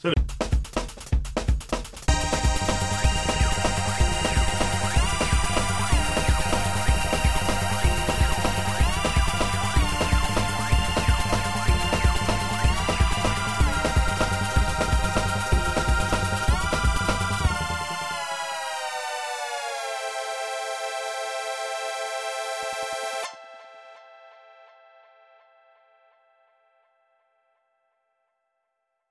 [0.00, 0.14] Salut!